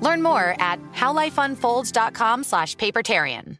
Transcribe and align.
Learn 0.00 0.22
more 0.22 0.54
at 0.58 0.80
howlifeunfolds.com 0.92 2.44
slash 2.44 2.76
papertarian. 2.76 3.58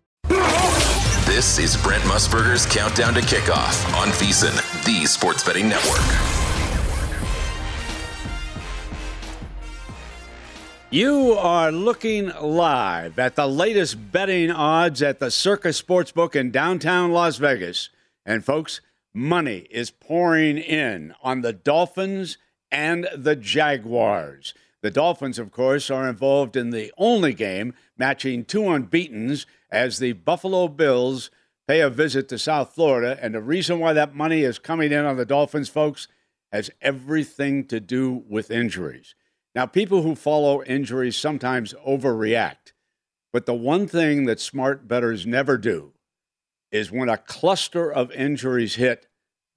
This 1.26 1.58
is 1.58 1.76
Brent 1.82 2.04
Musburger's 2.04 2.66
Countdown 2.66 3.14
to 3.14 3.20
Kickoff 3.20 3.94
on 3.94 4.08
VSiN, 4.08 4.54
the 4.84 5.06
Sports 5.06 5.44
Betting 5.44 5.68
Network. 5.68 6.00
You 10.88 11.32
are 11.32 11.72
looking 11.72 12.30
live 12.40 13.18
at 13.18 13.34
the 13.34 13.48
latest 13.48 14.12
betting 14.12 14.52
odds 14.52 15.02
at 15.02 15.18
the 15.18 15.32
Circa 15.32 15.70
Sportsbook 15.70 16.36
in 16.36 16.52
downtown 16.52 17.10
Las 17.10 17.38
Vegas. 17.38 17.90
And 18.24 18.44
folks, 18.44 18.80
money 19.12 19.66
is 19.70 19.90
pouring 19.90 20.58
in 20.58 21.12
on 21.22 21.40
the 21.40 21.52
Dolphins 21.52 22.38
and 22.70 23.08
the 23.16 23.34
Jaguars. 23.34 24.54
The 24.82 24.90
Dolphins, 24.90 25.38
of 25.38 25.50
course, 25.50 25.90
are 25.90 26.08
involved 26.08 26.56
in 26.56 26.70
the 26.70 26.92
only 26.98 27.32
game 27.32 27.74
matching 27.96 28.44
two 28.44 28.62
unbeatens 28.68 29.46
as 29.70 29.98
the 29.98 30.12
Buffalo 30.12 30.68
Bills 30.68 31.30
pay 31.66 31.80
a 31.80 31.90
visit 31.90 32.28
to 32.28 32.38
South 32.38 32.74
Florida. 32.74 33.18
And 33.20 33.34
the 33.34 33.40
reason 33.40 33.78
why 33.78 33.92
that 33.94 34.14
money 34.14 34.42
is 34.42 34.58
coming 34.58 34.92
in 34.92 35.04
on 35.04 35.16
the 35.16 35.24
Dolphins, 35.24 35.68
folks, 35.68 36.08
has 36.52 36.70
everything 36.80 37.66
to 37.66 37.80
do 37.80 38.24
with 38.28 38.50
injuries. 38.50 39.14
Now, 39.54 39.66
people 39.66 40.02
who 40.02 40.14
follow 40.14 40.62
injuries 40.62 41.16
sometimes 41.16 41.74
overreact. 41.86 42.72
But 43.32 43.46
the 43.46 43.54
one 43.54 43.86
thing 43.88 44.26
that 44.26 44.40
smart 44.40 44.86
bettors 44.86 45.26
never 45.26 45.58
do 45.58 45.92
is 46.70 46.92
when 46.92 47.08
a 47.08 47.16
cluster 47.16 47.90
of 47.90 48.12
injuries 48.12 48.76
hit, 48.76 49.06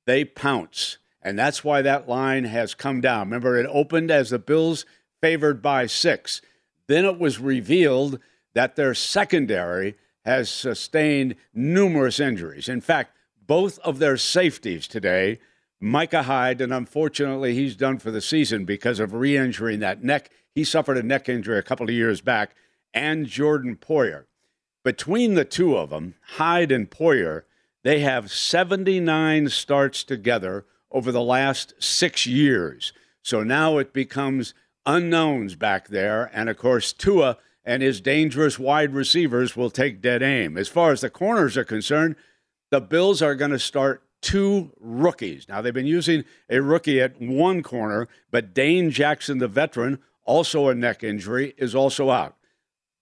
they 0.06 0.26
pounce. 0.26 0.98
And 1.22 1.38
that's 1.38 1.64
why 1.64 1.82
that 1.82 2.08
line 2.08 2.46
has 2.46 2.74
come 2.74 3.02
down. 3.02 3.28
Remember, 3.28 3.58
it 3.58 3.68
opened 3.70 4.10
as 4.10 4.30
the 4.30 4.40
Bills 4.40 4.86
favored 5.22 5.62
by 5.62 5.86
six. 5.86 6.42
Then 6.88 7.06
it 7.06 7.20
was 7.20 7.40
revealed 7.40 8.20
that 8.54 8.76
their 8.76 8.94
secondary 8.94 9.96
has 10.26 10.50
sustained 10.50 11.36
numerous 11.54 12.20
injuries. 12.20 12.68
In 12.68 12.82
fact, 12.82 13.16
both 13.46 13.80
of 13.80 14.00
their 14.00 14.18
safeties 14.18 14.88
today, 14.88 15.40
Micah 15.80 16.24
Hyde, 16.24 16.62
and 16.62 16.74
unfortunately 16.74 17.56
he's 17.56 17.76
done 17.76 17.98
for 18.00 18.12
the 18.12 18.22
season 18.22 18.66
because 18.66 19.00
of 19.00 19.14
re 19.14 19.38
injuring 19.38 19.80
that 19.80 20.04
neck. 20.04 20.30
He 20.54 20.64
suffered 20.64 20.98
a 20.98 21.04
neck 21.04 21.30
injury 21.30 21.58
a 21.58 21.64
couple 21.64 21.86
of 21.86 21.96
years 21.96 22.22
back, 22.22 22.56
and 22.94 23.26
Jordan 23.26 23.76
Poyer. 23.76 24.26
Between 24.84 25.34
the 25.34 25.46
two 25.46 25.76
of 25.76 25.90
them, 25.90 26.16
Hyde 26.36 26.72
and 26.72 26.90
Poyer, 26.90 27.44
they 27.84 28.00
have 28.00 28.32
79 28.32 29.50
starts 29.50 30.04
together 30.04 30.66
over 30.92 31.12
the 31.12 31.22
last 31.22 31.74
six 31.80 32.26
years. 32.26 32.94
So 33.22 33.44
now 33.44 33.78
it 33.78 33.94
becomes 33.94 34.54
unknowns 34.90 35.56
back 35.56 35.88
there. 35.88 36.30
And 36.34 36.50
of 36.50 36.58
course, 36.58 36.92
Tua 36.94 37.38
and 37.64 37.84
his 37.84 38.02
dangerous 38.02 38.58
wide 38.58 38.94
receivers 38.94 39.56
will 39.56 39.70
take 39.70 40.02
dead 40.02 40.24
aim. 40.24 40.58
As 40.58 40.68
far 40.68 40.92
as 40.92 41.02
the 41.02 41.10
corners 41.10 41.56
are 41.56 41.64
concerned, 41.64 42.16
the 42.72 42.82
Bills 42.82 43.22
are 43.22 43.36
going 43.36 43.52
to 43.52 43.60
start 43.60 44.04
two 44.22 44.72
rookies. 44.80 45.48
Now, 45.48 45.62
they've 45.62 45.74
been 45.74 45.86
using 45.86 46.26
a 46.50 46.62
rookie 46.62 47.00
at 47.00 47.22
one 47.22 47.64
corner, 47.64 48.08
but 48.32 48.54
Dane 48.54 48.92
Jackson, 48.92 49.38
the 49.38 49.48
veteran, 49.48 50.00
also 50.26 50.68
a 50.68 50.76
neck 50.76 51.04
injury, 51.04 51.54
is 51.58 51.76
also 51.76 52.10
out. 52.10 52.36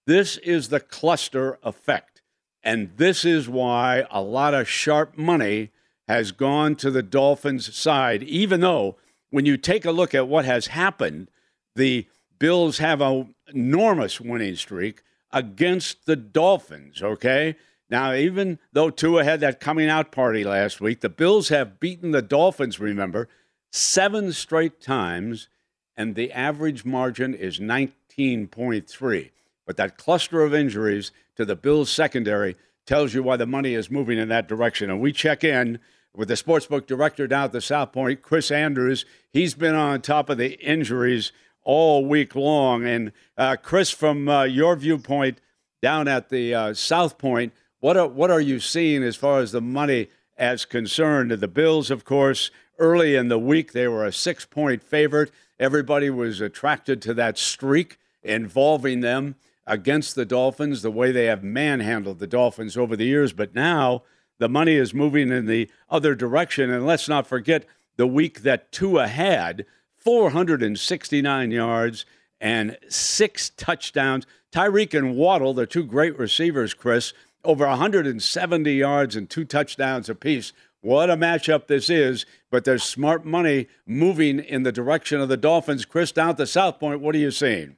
This 0.06 0.38
is 0.38 0.70
the 0.70 0.80
cluster 0.80 1.58
effect. 1.64 2.22
And 2.64 2.92
this 2.97 3.24
is 3.24 3.47
why 3.50 4.06
a 4.12 4.22
lot 4.22 4.53
of 4.53 4.68
sharp 4.68 5.18
money 5.18 5.72
has 6.08 6.31
gone 6.31 6.76
to 6.76 6.92
the 6.92 7.03
Dolphins' 7.03 7.76
side, 7.76 8.24
even 8.24 8.62
though 8.62 8.97
when 9.30 9.46
you 9.46 9.58
take 9.58 9.86
a 9.86 9.92
look 9.92 10.14
at 10.14 10.28
what 10.28 10.46
has 10.46 10.68
happened, 10.68 11.30
the 11.78 12.08
Bills 12.40 12.80
have 12.80 13.02
an 13.02 13.34
enormous 13.48 14.20
winning 14.20 14.56
streak 14.56 15.04
against 15.32 16.06
the 16.06 16.16
Dolphins, 16.16 17.02
okay? 17.02 17.56
Now, 17.90 18.14
even 18.14 18.60
though 18.74 18.90
Tua 18.90 19.24
had 19.24 19.40
that 19.40 19.60
coming 19.60 19.90
out 19.90 20.12
party 20.12 20.44
last 20.44 20.82
week, 20.82 21.00
the 21.00 21.10
Bills 21.10 21.50
have 21.50 21.80
beaten 21.80 22.12
the 22.12 22.22
Dolphins, 22.22 22.80
remember, 22.80 23.30
seven 23.72 24.34
straight 24.34 24.82
times, 24.82 25.48
and 25.96 26.16
the 26.16 26.32
average 26.32 26.84
margin 26.84 27.34
is 27.34 27.60
19.3. 27.60 29.30
But 29.66 29.78
that 29.78 29.97
cluster 29.97 30.41
of 30.41 30.53
injuries 30.53 31.12
to 31.35 31.46
the 31.46 31.56
Bills 31.56 31.90
secondary 31.90 32.56
tells 32.85 33.14
you 33.14 33.23
why 33.23 33.38
the 33.38 33.46
money 33.46 33.73
is 33.73 33.91
moving 33.91 34.18
in 34.18 34.30
that 34.30 34.47
direction. 34.47 34.90
And 34.90 35.02
we 35.02 35.12
check 35.12 35.44
in 35.44 35.80
with 36.16 36.30
the 36.30 36.34
sportsbook 36.34 36.88
director 36.88 37.28
down 37.28 37.46
at 37.46 37.52
the 37.52 37.62
South 37.62 37.91
Point, 37.91 38.22
Chris 38.22 38.50
Andrews. 38.50 39.06
He's 39.30 39.53
been 39.53 39.76
on 39.76 40.02
top 40.02 40.30
of 40.30 40.38
the 40.38 40.53
injuries 40.66 41.32
all 41.67 42.05
week 42.05 42.34
long. 42.34 42.85
And 42.85 43.11
uh, 43.37 43.58
Chris, 43.61 43.91
from 43.91 44.29
uh, 44.29 44.43
your 44.46 44.78
viewpoint 44.78 45.41
down 45.81 46.08
at 46.08 46.29
the 46.29 46.55
uh, 46.55 46.73
South 46.73 47.17
Point, 47.17 47.52
what 47.79 47.97
are, 47.97 48.08
what 48.08 48.31
are 48.31 48.40
you 48.40 48.61
seeing 48.61 49.03
as 49.03 49.17
far 49.17 49.41
as 49.41 49.52
the 49.52 49.61
money 49.61 50.08
as 50.37 50.64
concerned? 50.64 51.29
The 51.29 51.47
Bills, 51.47 51.91
of 51.91 52.05
course, 52.05 52.52
early 52.79 53.16
in 53.16 53.28
the 53.28 53.37
week, 53.37 53.73
they 53.73 53.87
were 53.87 54.05
a 54.05 54.14
six 54.14 54.46
point 54.46 54.81
favorite. 54.81 55.29
Everybody 55.59 56.09
was 56.09 56.40
attracted 56.40 57.02
to 57.02 57.14
that 57.16 57.37
streak 57.37 57.97
involving 58.23 59.02
them 59.02 59.35
against 59.66 60.16
the 60.16 60.25
Dolphins, 60.25 60.84
the 60.84 60.91
way 60.91 61.11
they 61.11 61.25
have 61.25 61.43
manhandled 61.43 62.20
the 62.20 62.28
Dolphins 62.28 62.78
over 62.78 62.96
the 62.96 63.05
years. 63.05 63.34
But 63.34 63.53
now 63.53 64.03
the 64.40 64.47
money 64.47 64.75
is 64.75 64.93
moving 64.93 65.31
in 65.34 65.47
the 65.47 65.70
other 65.90 66.16
direction. 66.16 66.72
And 66.72 66.85
let's 66.85 67.09
not 67.09 67.28
forget 67.28 67.66
the 67.97 68.08
week 68.08 68.43
that 68.43 68.72
Tua 68.72 69.09
had 69.09 69.66
469 70.08 71.52
yards 71.52 72.06
and 72.40 72.78
six 72.88 73.50
touchdowns. 73.50 74.26
Tyreek 74.54 74.98
and 74.98 75.18
Waddle, 75.18 75.54
the 75.54 75.66
two 75.66 75.84
great 75.84 76.18
receivers, 76.18 76.74
Chris, 76.74 77.12
over 77.44 77.68
170 77.68 78.72
yards 78.72 79.18
and 79.18 79.30
two 79.30 79.44
touchdowns 79.44 80.08
apiece. 80.08 80.54
What 80.80 81.09
a 81.09 81.18
matchup 81.18 81.68
this 81.68 81.90
is, 81.90 82.26
but 82.50 82.64
there's 82.64 82.84
smart 82.84 83.26
money 83.26 83.68
moving 83.86 84.40
in 84.40 84.64
the 84.64 84.72
direction 84.72 85.20
of 85.20 85.28
the 85.28 85.36
Dolphins. 85.36 85.84
Chris, 85.84 86.14
down 86.14 86.30
at 86.30 86.38
the 86.38 86.48
South 86.48 86.80
Point, 86.80 87.02
what 87.02 87.14
are 87.14 87.18
you 87.20 87.30
seeing? 87.30 87.76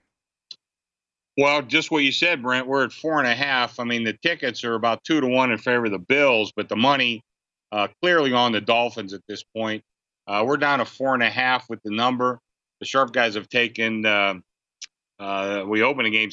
Well, 1.36 1.64
just 1.64 1.90
what 1.90 2.04
you 2.04 2.12
said, 2.12 2.44
Brent. 2.44 2.68
We're 2.68 2.84
at 2.84 2.92
four 2.92 3.18
and 3.18 3.28
a 3.28 3.34
half. 3.34 3.80
I 3.80 3.86
mean, 3.86 4.04
the 4.04 4.14
tickets 4.14 4.64
are 4.64 4.76
about 4.76 5.04
two 5.04 5.20
to 5.20 5.26
one 5.26 5.52
in 5.52 5.58
favor 5.58 5.86
of 5.86 5.92
the 5.94 5.98
Bills, 5.98 6.54
but 6.56 6.70
the 6.70 6.76
money 6.76 7.24
uh, 7.72 7.88
clearly 8.04 8.34
on 8.34 8.52
the 8.52 8.62
Dolphins 8.62 9.14
at 9.14 9.22
this 9.28 9.42
point. 9.42 9.84
Uh, 10.30 10.44
we're 10.46 10.58
down 10.58 10.78
to 10.78 10.86
four 10.86 11.16
and 11.16 11.24
a 11.24 11.30
half 11.30 11.68
with 11.70 11.81
the 11.84 11.90
number. 11.90 12.40
The 12.80 12.86
sharp 12.86 13.14
guys 13.14 13.34
have 13.34 13.50
taken. 13.50 14.06
Uh, 14.06 14.36
uh 15.20 15.64
we 15.68 15.81
opened 15.81 16.08
a 16.08 16.12
game 16.12 16.30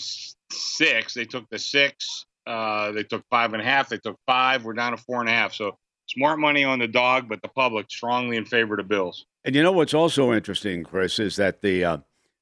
six. 0.52 1.14
They 1.14 1.24
took 1.24 1.48
the 1.48 1.58
six. 1.58 2.26
Uh, 2.46 2.92
they 2.92 3.04
took 3.04 3.24
five 3.30 3.54
and 3.54 3.62
a 3.62 3.64
half. 3.64 3.88
They 3.88 3.96
took 3.96 4.18
five. 4.26 4.64
We're 4.64 4.74
down 4.74 4.92
to 4.92 4.98
four 4.98 5.20
and 5.20 5.30
a 5.30 5.32
half. 5.32 5.54
So 5.54 5.78
smart 6.08 6.38
money 6.38 6.62
on 6.62 6.78
the 6.78 6.86
dog, 6.86 7.26
but 7.26 7.40
the 7.40 7.48
public 7.48 7.86
strongly 7.90 8.36
in 8.36 8.44
favor 8.44 8.74
of 8.74 8.78
the 8.78 8.84
Bills. 8.84 9.24
And 9.46 9.54
you 9.54 9.62
know 9.62 9.72
what's 9.72 9.94
also 9.94 10.30
interesting, 10.30 10.84
Chris, 10.84 11.18
is 11.18 11.36
that 11.36 11.62
the 11.62 11.82
uh, 11.82 11.98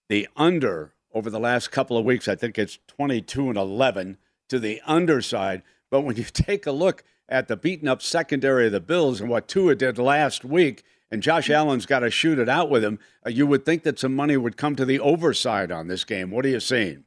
the 0.08 0.26
under 0.36 0.94
over 1.14 1.30
the 1.30 1.38
last 1.38 1.70
couple 1.70 1.96
of 1.96 2.04
weeks. 2.04 2.26
I 2.26 2.34
think 2.34 2.58
it's 2.58 2.80
22 2.88 3.50
and 3.50 3.56
11 3.56 4.18
to 4.48 4.58
the 4.58 4.80
underside. 4.86 5.62
But 5.88 6.00
when 6.00 6.16
you 6.16 6.24
take 6.32 6.66
a 6.66 6.72
look 6.72 7.04
at 7.28 7.46
the 7.46 7.56
beaten 7.56 7.86
up 7.86 8.02
secondary 8.02 8.66
of 8.66 8.72
the 8.72 8.80
Bills 8.80 9.20
and 9.20 9.30
what 9.30 9.46
Tua 9.46 9.76
did 9.76 9.98
last 9.98 10.44
week, 10.44 10.82
and 11.14 11.22
Josh 11.22 11.48
Allen's 11.48 11.86
got 11.86 12.00
to 12.00 12.10
shoot 12.10 12.40
it 12.40 12.48
out 12.48 12.68
with 12.68 12.84
him, 12.84 12.98
uh, 13.24 13.30
you 13.30 13.46
would 13.46 13.64
think 13.64 13.84
that 13.84 14.00
some 14.00 14.16
money 14.16 14.36
would 14.36 14.56
come 14.56 14.74
to 14.74 14.84
the 14.84 14.98
overside 14.98 15.70
on 15.70 15.86
this 15.86 16.02
game. 16.02 16.32
What 16.32 16.44
are 16.44 16.48
you 16.48 16.58
seeing? 16.58 17.04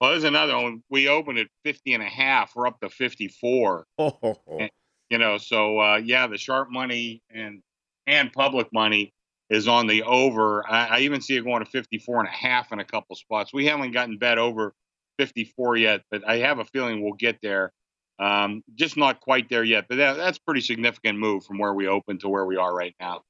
Well, 0.00 0.12
there's 0.12 0.24
another 0.24 0.56
one. 0.56 0.82
We 0.88 1.08
opened 1.08 1.38
at 1.38 1.48
50 1.62 1.92
and 1.92 2.02
a 2.02 2.06
half. 2.06 2.56
We're 2.56 2.66
up 2.66 2.80
to 2.80 2.88
54. 2.88 3.84
Oh. 3.98 4.18
And, 4.58 4.70
you 5.10 5.18
know, 5.18 5.36
so 5.36 5.78
uh, 5.78 5.96
yeah, 5.96 6.26
the 6.26 6.38
sharp 6.38 6.70
money 6.70 7.22
and 7.30 7.60
and 8.06 8.32
public 8.32 8.72
money 8.72 9.12
is 9.50 9.68
on 9.68 9.86
the 9.86 10.02
over. 10.04 10.66
I, 10.66 10.86
I, 10.86 10.98
even 11.00 11.20
see 11.20 11.36
it 11.36 11.44
going 11.44 11.62
to 11.62 11.70
54 11.70 12.20
and 12.20 12.28
a 12.28 12.32
half 12.32 12.72
in 12.72 12.80
a 12.80 12.84
couple 12.84 13.14
spots. 13.14 13.52
We 13.52 13.66
haven't 13.66 13.92
gotten 13.92 14.16
bet 14.16 14.38
over 14.38 14.72
54 15.18 15.76
yet, 15.76 16.00
but 16.10 16.26
I 16.26 16.38
have 16.38 16.58
a 16.60 16.64
feeling 16.64 17.02
we'll 17.02 17.12
get 17.12 17.38
there. 17.42 17.72
Um, 18.18 18.62
just 18.74 18.96
not 18.96 19.20
quite 19.20 19.50
there 19.50 19.64
yet, 19.64 19.84
but 19.88 19.96
that, 19.96 20.16
that's 20.16 20.38
pretty 20.38 20.62
significant 20.62 21.18
move 21.18 21.44
from 21.44 21.58
where 21.58 21.74
we 21.74 21.86
opened 21.86 22.20
to 22.20 22.28
where 22.28 22.46
we 22.46 22.56
are 22.56 22.74
right 22.74 22.94
now. 22.98 23.22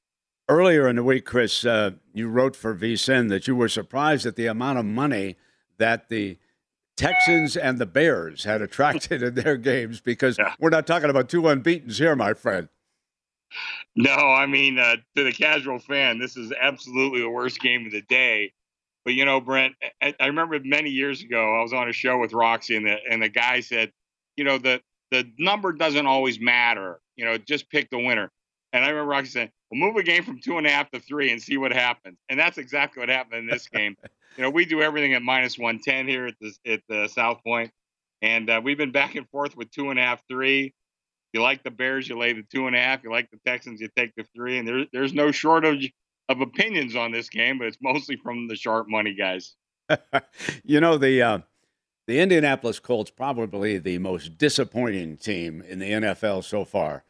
Earlier 0.47 0.87
in 0.87 0.95
the 0.95 1.03
week, 1.03 1.25
Chris, 1.25 1.65
uh, 1.65 1.91
you 2.13 2.29
wrote 2.29 2.55
for 2.55 2.75
VSIN 2.75 3.29
that 3.29 3.47
you 3.47 3.55
were 3.55 3.67
surprised 3.67 4.25
at 4.27 4.35
the 4.35 4.45
amount 4.45 4.77
of 4.77 4.85
money 4.85 5.37
that 5.77 6.09
the 6.09 6.37
Texans 6.95 7.57
and 7.57 7.79
the 7.79 7.85
Bears 7.85 8.43
had 8.43 8.61
attracted 8.61 9.23
in 9.23 9.33
their 9.35 9.57
games 9.57 10.01
because 10.01 10.37
yeah. 10.37 10.53
we're 10.59 10.69
not 10.69 10.87
talking 10.87 11.09
about 11.09 11.29
two 11.29 11.41
unbeatens 11.47 11.97
here, 11.97 12.15
my 12.15 12.33
friend. 12.33 12.69
No, 13.95 14.11
I 14.11 14.45
mean, 14.45 14.77
uh, 14.77 14.97
to 15.15 15.23
the 15.23 15.31
casual 15.31 15.79
fan, 15.79 16.19
this 16.19 16.37
is 16.37 16.51
absolutely 16.59 17.21
the 17.21 17.29
worst 17.29 17.59
game 17.59 17.85
of 17.85 17.91
the 17.91 18.01
day. 18.01 18.53
But 19.03 19.13
you 19.13 19.23
know, 19.23 19.39
Brent, 19.39 19.75
I, 20.01 20.13
I 20.19 20.27
remember 20.27 20.59
many 20.63 20.89
years 20.89 21.21
ago 21.21 21.59
I 21.59 21.61
was 21.61 21.73
on 21.73 21.87
a 21.87 21.93
show 21.93 22.17
with 22.17 22.33
Roxy, 22.33 22.75
and 22.75 22.85
the 22.85 22.97
and 23.09 23.21
the 23.21 23.29
guy 23.29 23.59
said, 23.61 23.91
you 24.35 24.43
know, 24.43 24.57
the 24.57 24.81
the 25.11 25.31
number 25.37 25.71
doesn't 25.71 26.07
always 26.07 26.39
matter. 26.39 26.99
You 27.15 27.25
know, 27.25 27.37
just 27.37 27.69
pick 27.69 27.89
the 27.89 27.99
winner. 27.99 28.31
And 28.73 28.83
I 28.83 28.89
remember 28.89 29.11
Roxy 29.11 29.29
saying, 29.29 29.51
"Well, 29.69 29.79
move 29.79 29.95
a 29.95 30.03
game 30.03 30.23
from 30.23 30.39
two 30.39 30.57
and 30.57 30.67
a 30.67 30.69
half 30.69 30.91
to 30.91 30.99
three 30.99 31.31
and 31.31 31.41
see 31.41 31.57
what 31.57 31.71
happens." 31.71 32.17
And 32.29 32.39
that's 32.39 32.57
exactly 32.57 33.01
what 33.01 33.09
happened 33.09 33.39
in 33.39 33.47
this 33.47 33.67
game. 33.67 33.95
you 34.37 34.43
know, 34.43 34.49
we 34.49 34.65
do 34.65 34.81
everything 34.81 35.13
at 35.13 35.21
minus 35.21 35.57
one 35.57 35.79
ten 35.79 36.07
here 36.07 36.27
at 36.27 36.35
the 36.39 36.53
at 36.65 36.81
the 36.89 37.07
South 37.07 37.43
Point, 37.43 37.71
and 38.21 38.49
uh, 38.49 38.61
we've 38.63 38.77
been 38.77 38.91
back 38.91 39.15
and 39.15 39.29
forth 39.29 39.55
with 39.55 39.71
two 39.71 39.89
and 39.89 39.99
a 39.99 40.01
half, 40.01 40.21
three 40.29 40.73
you 41.35 41.41
like 41.41 41.63
the 41.63 41.69
Bears, 41.69 42.07
you 42.07 42.17
lay 42.17 42.31
the 42.31 42.43
two 42.43 42.65
and 42.65 42.75
a 42.77 42.79
half. 42.79 43.03
You 43.03 43.11
like 43.11 43.29
the 43.29 43.37
Texans, 43.45 43.81
you 43.81 43.89
take 43.93 44.15
the 44.15 44.23
three. 44.33 44.57
And 44.57 44.65
there, 44.65 44.85
there's 44.93 45.13
no 45.13 45.31
shortage 45.31 45.91
of 46.29 46.39
opinions 46.39 46.95
on 46.95 47.11
this 47.11 47.27
game, 47.27 47.57
but 47.57 47.67
it's 47.67 47.77
mostly 47.81 48.15
from 48.15 48.47
the 48.47 48.55
sharp 48.55 48.87
money 48.87 49.13
guys. 49.13 49.53
you 50.63 50.79
know 50.79 50.97
the 50.97 51.21
uh, 51.21 51.39
the 52.07 52.21
Indianapolis 52.21 52.79
Colts 52.79 53.11
probably 53.11 53.77
the 53.77 53.97
most 53.97 54.37
disappointing 54.37 55.17
team 55.17 55.61
in 55.61 55.79
the 55.79 55.91
NFL 55.91 56.45
so 56.45 56.63
far. 56.63 57.03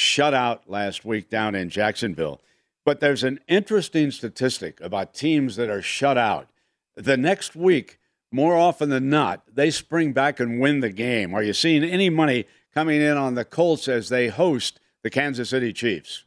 Shut 0.00 0.34
out 0.34 0.68
last 0.68 1.04
week 1.04 1.28
down 1.30 1.54
in 1.54 1.70
Jacksonville. 1.70 2.40
But 2.84 3.00
there's 3.00 3.22
an 3.22 3.40
interesting 3.46 4.10
statistic 4.10 4.80
about 4.80 5.14
teams 5.14 5.56
that 5.56 5.68
are 5.68 5.82
shut 5.82 6.16
out. 6.16 6.48
The 6.96 7.16
next 7.16 7.54
week, 7.54 7.98
more 8.32 8.56
often 8.56 8.88
than 8.88 9.10
not, 9.10 9.42
they 9.54 9.70
spring 9.70 10.12
back 10.12 10.40
and 10.40 10.60
win 10.60 10.80
the 10.80 10.90
game. 10.90 11.34
Are 11.34 11.42
you 11.42 11.52
seeing 11.52 11.84
any 11.84 12.10
money 12.10 12.46
coming 12.74 13.00
in 13.00 13.16
on 13.16 13.34
the 13.34 13.44
Colts 13.44 13.88
as 13.88 14.08
they 14.08 14.28
host 14.28 14.80
the 15.02 15.10
Kansas 15.10 15.50
City 15.50 15.72
Chiefs. 15.72 16.24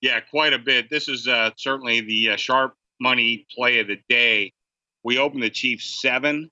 Yeah, 0.00 0.20
quite 0.20 0.52
a 0.52 0.58
bit. 0.58 0.90
This 0.90 1.08
is 1.08 1.26
uh, 1.26 1.50
certainly 1.56 2.00
the 2.00 2.30
uh, 2.30 2.36
sharp 2.36 2.74
money 3.00 3.46
play 3.54 3.80
of 3.80 3.88
the 3.88 3.98
day. 4.08 4.52
We 5.02 5.18
opened 5.18 5.42
the 5.42 5.50
Chiefs 5.50 6.00
seven. 6.00 6.50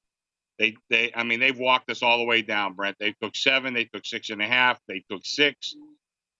They, 0.59 0.77
they, 0.91 1.13
I 1.15 1.25
mean, 1.25 1.41
they've 1.41 1.59
walked 1.59 1.91
us 1.91 2.03
all 2.03 2.19
the 2.19 2.25
way 2.25 2.43
down, 2.43 2.75
Brent. 2.75 2.97
They 2.99 3.15
took 3.21 3.35
seven, 3.35 3.75
they 3.75 3.85
took 3.85 4.07
six 4.07 4.31
and 4.31 4.41
a 4.41 4.47
half, 4.47 4.79
they 4.87 5.03
took 5.11 5.25
six, 5.25 5.75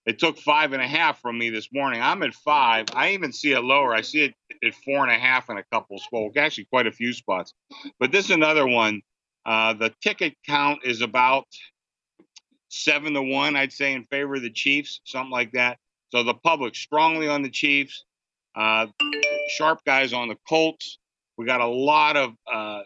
they 0.07 0.13
took 0.13 0.39
five 0.39 0.73
and 0.73 0.83
a 0.83 0.87
half 0.87 1.21
from 1.21 1.39
me 1.39 1.51
this 1.51 1.69
morning. 1.73 2.01
I'm 2.03 2.23
at 2.23 2.35
five. 2.35 2.87
I 2.95 3.11
even 3.11 3.33
see 3.33 3.53
it 3.53 3.61
lower. 3.61 3.95
I 3.95 4.01
see 4.01 4.25
it 4.25 4.35
at 4.65 4.75
four 4.75 5.05
and 5.05 5.13
a 5.13 5.19
half 5.19 5.49
in 5.49 5.59
a 5.59 5.65
couple 5.73 5.97
of 5.97 6.03
spots, 6.03 6.37
actually 6.37 6.65
quite 6.65 6.87
a 6.87 6.93
few 6.93 7.13
spots. 7.13 7.55
But 8.01 8.11
this 8.11 8.27
is 8.27 8.31
another 8.33 8.67
one. 8.67 9.03
Uh, 9.47 9.75
the 9.75 9.93
ticket 10.03 10.35
count 10.47 10.81
is 10.85 11.01
about 11.01 11.47
seven 12.69 13.15
to 13.15 13.23
one, 13.23 13.55
I'd 13.55 13.73
say, 13.73 13.93
in 13.93 14.05
favor 14.05 14.37
of 14.37 14.43
the 14.43 14.51
Chiefs, 14.51 15.01
something 15.05 15.31
like 15.31 15.53
that. 15.53 15.79
So 16.11 16.23
the 16.23 16.35
public 16.35 16.75
strongly 16.75 17.29
on 17.29 17.43
the 17.43 17.51
Chiefs. 17.51 18.05
Uh, 18.55 18.87
sharp 19.49 19.81
guys 19.87 20.13
on 20.13 20.29
the 20.29 20.37
Colts. 20.49 20.99
We 21.39 21.47
got 21.47 21.61
a 21.61 21.67
lot 21.67 22.17
of 22.17 22.35
uh, 22.53 22.83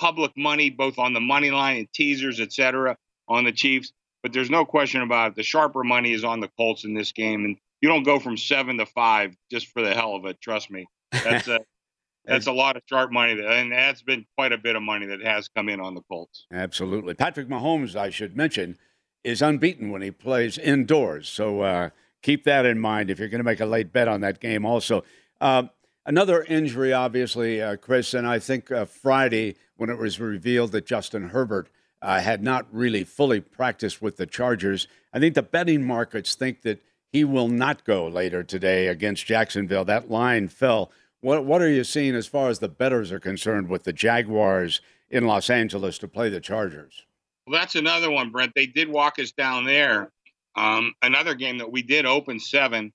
public 0.00 0.32
money, 0.36 0.70
both 0.70 0.98
on 0.98 1.12
the 1.12 1.20
money 1.20 1.50
line 1.50 1.78
and 1.78 1.92
teasers, 1.92 2.40
etc., 2.40 2.96
on 3.28 3.44
the 3.44 3.52
Chiefs. 3.52 3.92
But 4.24 4.32
there's 4.32 4.48
no 4.48 4.64
question 4.64 5.02
about 5.02 5.32
it. 5.32 5.36
The 5.36 5.42
sharper 5.42 5.84
money 5.84 6.14
is 6.14 6.24
on 6.24 6.40
the 6.40 6.48
Colts 6.56 6.84
in 6.84 6.94
this 6.94 7.12
game, 7.12 7.44
and 7.44 7.58
you 7.82 7.90
don't 7.90 8.04
go 8.04 8.18
from 8.18 8.38
seven 8.38 8.78
to 8.78 8.86
five 8.86 9.36
just 9.50 9.66
for 9.66 9.82
the 9.82 9.92
hell 9.92 10.16
of 10.16 10.24
it. 10.24 10.40
Trust 10.40 10.70
me, 10.70 10.86
that's 11.12 11.46
a 11.46 11.60
that's 12.24 12.46
a 12.46 12.52
lot 12.52 12.78
of 12.78 12.82
sharp 12.86 13.12
money, 13.12 13.34
that, 13.34 13.44
and 13.44 13.70
that's 13.70 14.00
been 14.00 14.24
quite 14.34 14.52
a 14.52 14.56
bit 14.56 14.76
of 14.76 14.82
money 14.82 15.04
that 15.04 15.20
has 15.20 15.48
come 15.48 15.68
in 15.68 15.78
on 15.78 15.94
the 15.94 16.00
Colts. 16.10 16.46
Absolutely. 16.50 17.12
Patrick 17.12 17.48
Mahomes, 17.48 17.94
I 17.94 18.08
should 18.08 18.34
mention, 18.34 18.78
is 19.24 19.42
unbeaten 19.42 19.90
when 19.90 20.00
he 20.00 20.10
plays 20.10 20.56
indoors. 20.56 21.28
So 21.28 21.60
uh, 21.60 21.90
keep 22.22 22.44
that 22.44 22.64
in 22.64 22.78
mind 22.78 23.10
if 23.10 23.18
you're 23.18 23.28
going 23.28 23.40
to 23.40 23.44
make 23.44 23.60
a 23.60 23.66
late 23.66 23.92
bet 23.92 24.08
on 24.08 24.22
that 24.22 24.40
game. 24.40 24.64
Also, 24.64 25.04
uh, 25.42 25.64
another 26.06 26.44
injury, 26.44 26.94
obviously, 26.94 27.60
uh, 27.60 27.76
Chris, 27.76 28.14
and 28.14 28.26
I 28.26 28.38
think 28.38 28.72
uh, 28.72 28.86
Friday 28.86 29.56
when 29.76 29.90
it 29.90 29.98
was 29.98 30.18
revealed 30.18 30.72
that 30.72 30.86
Justin 30.86 31.28
Herbert. 31.28 31.68
Uh, 32.04 32.20
had 32.20 32.42
not 32.42 32.66
really 32.70 33.02
fully 33.02 33.40
practiced 33.40 34.02
with 34.02 34.18
the 34.18 34.26
Chargers. 34.26 34.86
I 35.14 35.18
think 35.18 35.34
the 35.34 35.42
betting 35.42 35.82
markets 35.82 36.34
think 36.34 36.60
that 36.60 36.82
he 37.10 37.24
will 37.24 37.48
not 37.48 37.84
go 37.84 38.06
later 38.06 38.42
today 38.42 38.88
against 38.88 39.24
Jacksonville. 39.24 39.86
That 39.86 40.10
line 40.10 40.48
fell 40.48 40.92
what 41.22 41.46
what 41.46 41.62
are 41.62 41.70
you 41.70 41.82
seeing 41.82 42.14
as 42.14 42.26
far 42.26 42.50
as 42.50 42.58
the 42.58 42.68
betters 42.68 43.10
are 43.10 43.18
concerned 43.18 43.70
with 43.70 43.84
the 43.84 43.94
Jaguars 43.94 44.82
in 45.08 45.26
Los 45.26 45.48
Angeles 45.48 45.96
to 45.96 46.06
play 46.06 46.28
the 46.28 46.42
Chargers? 46.42 47.06
Well, 47.46 47.58
that's 47.58 47.74
another 47.74 48.10
one, 48.10 48.30
Brent. 48.30 48.52
They 48.54 48.66
did 48.66 48.90
walk 48.90 49.18
us 49.18 49.32
down 49.32 49.64
there. 49.64 50.10
Um, 50.56 50.92
another 51.00 51.34
game 51.34 51.56
that 51.56 51.72
we 51.72 51.82
did 51.82 52.04
open 52.04 52.38
seven, 52.38 52.92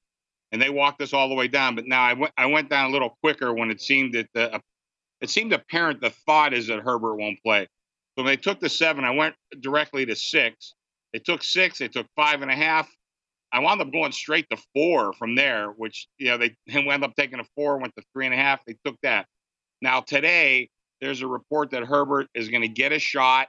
and 0.52 0.62
they 0.62 0.70
walked 0.70 1.02
us 1.02 1.14
all 1.14 1.30
the 1.30 1.34
way 1.34 1.48
down. 1.48 1.74
But 1.74 1.88
now 1.88 2.04
I 2.04 2.14
went 2.14 2.34
I 2.38 2.46
went 2.46 2.70
down 2.70 2.92
a 2.92 2.94
little 2.94 3.18
quicker 3.24 3.52
when 3.52 3.72
it 3.72 3.82
seemed 3.82 4.14
that 4.14 4.28
the 4.36 4.62
it 5.20 5.32
seemed 5.32 5.52
apparent 5.52 6.00
the 6.00 6.12
thought 6.12 6.54
is 6.54 6.68
that 6.68 6.82
Herbert 6.82 7.16
won't 7.16 7.42
play. 7.42 7.68
So 8.20 8.24
when 8.24 8.34
they 8.34 8.42
took 8.42 8.60
the 8.60 8.68
seven, 8.68 9.06
I 9.06 9.12
went 9.12 9.34
directly 9.62 10.06
to 10.06 10.14
six. 10.14 10.74
They 11.14 11.20
took 11.20 11.42
six. 11.42 11.80
They 11.80 11.88
took 11.88 12.06
five 12.18 12.42
and 12.42 12.52
a 12.52 12.54
half. 12.54 12.90
I 13.54 13.62
wound 13.62 13.80
up 13.80 13.94
going 13.94 14.12
straight 14.12 14.46
to 14.50 14.58
four 14.76 15.14
from 15.14 15.36
there, 15.36 15.70
which 15.70 16.06
you 16.18 16.28
know 16.28 16.38
they 16.38 16.54
wound 16.86 17.06
up 17.06 17.16
taking 17.16 17.40
a 17.40 17.46
four, 17.56 17.78
went 17.78 17.96
to 17.96 18.04
three 18.12 18.26
and 18.26 18.34
a 18.34 18.38
half. 18.38 18.60
They 18.66 18.76
took 18.84 18.98
that. 19.04 19.26
Now 19.82 20.02
today, 20.02 20.70
there's 21.00 21.22
a 21.22 21.28
report 21.28 21.72
that 21.72 21.86
Herbert 21.86 22.28
is 22.36 22.50
going 22.50 22.64
to 22.64 22.68
get 22.68 22.92
a 22.92 23.00
shot. 23.00 23.48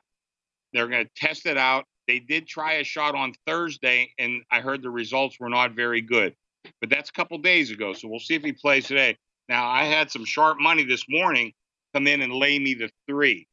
They're 0.72 0.86
going 0.86 1.04
to 1.04 1.10
test 1.16 1.46
it 1.46 1.56
out. 1.56 1.84
They 2.06 2.20
did 2.20 2.46
try 2.46 2.74
a 2.74 2.84
shot 2.84 3.16
on 3.16 3.32
Thursday, 3.48 4.12
and 4.20 4.40
I 4.52 4.60
heard 4.60 4.82
the 4.82 4.90
results 4.90 5.40
were 5.40 5.48
not 5.48 5.72
very 5.72 6.00
good. 6.00 6.32
But 6.80 6.90
that's 6.90 7.10
a 7.10 7.12
couple 7.12 7.36
days 7.38 7.72
ago, 7.72 7.92
so 7.92 8.06
we'll 8.06 8.20
see 8.20 8.36
if 8.36 8.44
he 8.44 8.52
plays 8.52 8.86
today. 8.86 9.16
Now 9.48 9.68
I 9.68 9.86
had 9.86 10.12
some 10.12 10.24
sharp 10.24 10.58
money 10.60 10.84
this 10.84 11.06
morning 11.08 11.54
come 11.92 12.06
in 12.06 12.22
and 12.22 12.32
lay 12.32 12.56
me 12.60 12.74
the 12.74 12.88
three, 13.08 13.48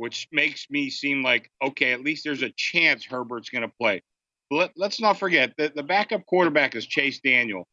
which 0.00 0.26
makes 0.32 0.66
me 0.70 0.90
seem 0.90 1.22
like 1.22 1.50
okay, 1.62 1.92
at 1.92 2.00
least 2.00 2.24
there's 2.24 2.42
a 2.42 2.52
chance 2.56 3.04
Herbert's 3.04 3.50
going 3.50 3.62
to 3.62 3.74
play 3.80 4.02
let, 4.50 4.72
us 4.80 5.00
not 5.00 5.18
forget 5.18 5.52
that 5.58 5.74
the 5.74 5.82
backup 5.82 6.26
quarterback 6.26 6.74
is 6.74 6.86
Chase 6.86 7.20
Daniel, 7.20 7.66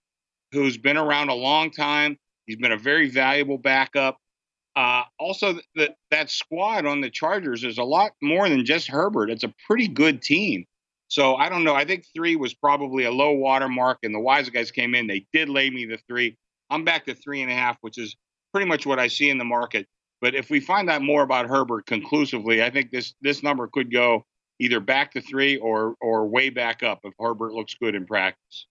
who's 0.52 0.78
been 0.78 0.98
around 0.98 1.30
a 1.30 1.36
long 1.36 1.72
time. 1.72 2.18
He's 2.46 2.58
been 2.58 2.72
a 2.72 2.78
very 2.78 3.10
valuable 3.10 3.58
backup. 3.58 4.18
Uh, 4.76 5.04
also, 5.20 5.60
the, 5.76 5.94
that 6.12 6.30
squad 6.30 6.86
on 6.86 7.02
the 7.02 7.10
Chargers 7.10 7.64
is 7.64 7.80
a 7.80 7.84
lot 7.84 8.12
more 8.22 8.48
than 8.48 8.64
just 8.64 8.88
Herbert. 8.88 9.32
It's 9.32 9.44
a 9.44 9.54
pretty 9.66 9.88
good 9.88 10.22
team. 10.22 10.66
So 11.08 11.36
I 11.36 11.50
don't 11.50 11.64
know. 11.64 11.74
I 11.74 11.86
think 11.86 12.06
three 12.16 12.36
was 12.36 12.54
probably 12.54 13.06
a 13.06 13.12
low 13.12 13.32
water 13.32 13.68
mark, 13.68 14.00
and 14.04 14.14
the 14.14 14.20
wise 14.20 14.50
guys 14.50 14.72
came 14.72 14.94
in. 14.94 15.08
They 15.08 15.26
did 15.34 15.50
lay 15.50 15.70
me 15.70 15.86
the 15.86 15.98
three. 16.08 16.38
I'm 16.70 16.84
back 16.84 17.06
to 17.06 17.16
three 17.16 17.42
and 17.42 17.52
a 17.52 17.56
half, 17.56 17.78
which 17.82 17.98
is 17.98 18.16
pretty 18.54 18.68
much 18.68 18.86
what 18.86 19.00
I 19.00 19.08
see 19.08 19.30
in 19.30 19.38
the 19.38 19.46
market. 19.46 19.88
But 20.22 20.36
if 20.36 20.50
we 20.50 20.60
find 20.60 20.90
out 20.90 21.02
more 21.02 21.24
about 21.24 21.48
Herbert 21.48 21.86
conclusively, 21.86 22.64
I 22.64 22.70
think 22.70 22.92
this 22.92 23.14
this 23.22 23.44
number 23.44 23.68
could 23.68 23.92
go 23.92 24.26
either 24.60 24.80
back 24.80 25.12
to 25.14 25.22
three 25.22 25.58
or 25.58 25.96
or 26.02 26.28
way 26.28 26.50
back 26.50 26.84
up 26.84 27.02
if 27.04 27.14
Herbert 27.20 27.54
looks 27.54 27.76
good 27.76 27.96
in 27.96 28.06
practice. 28.06 28.68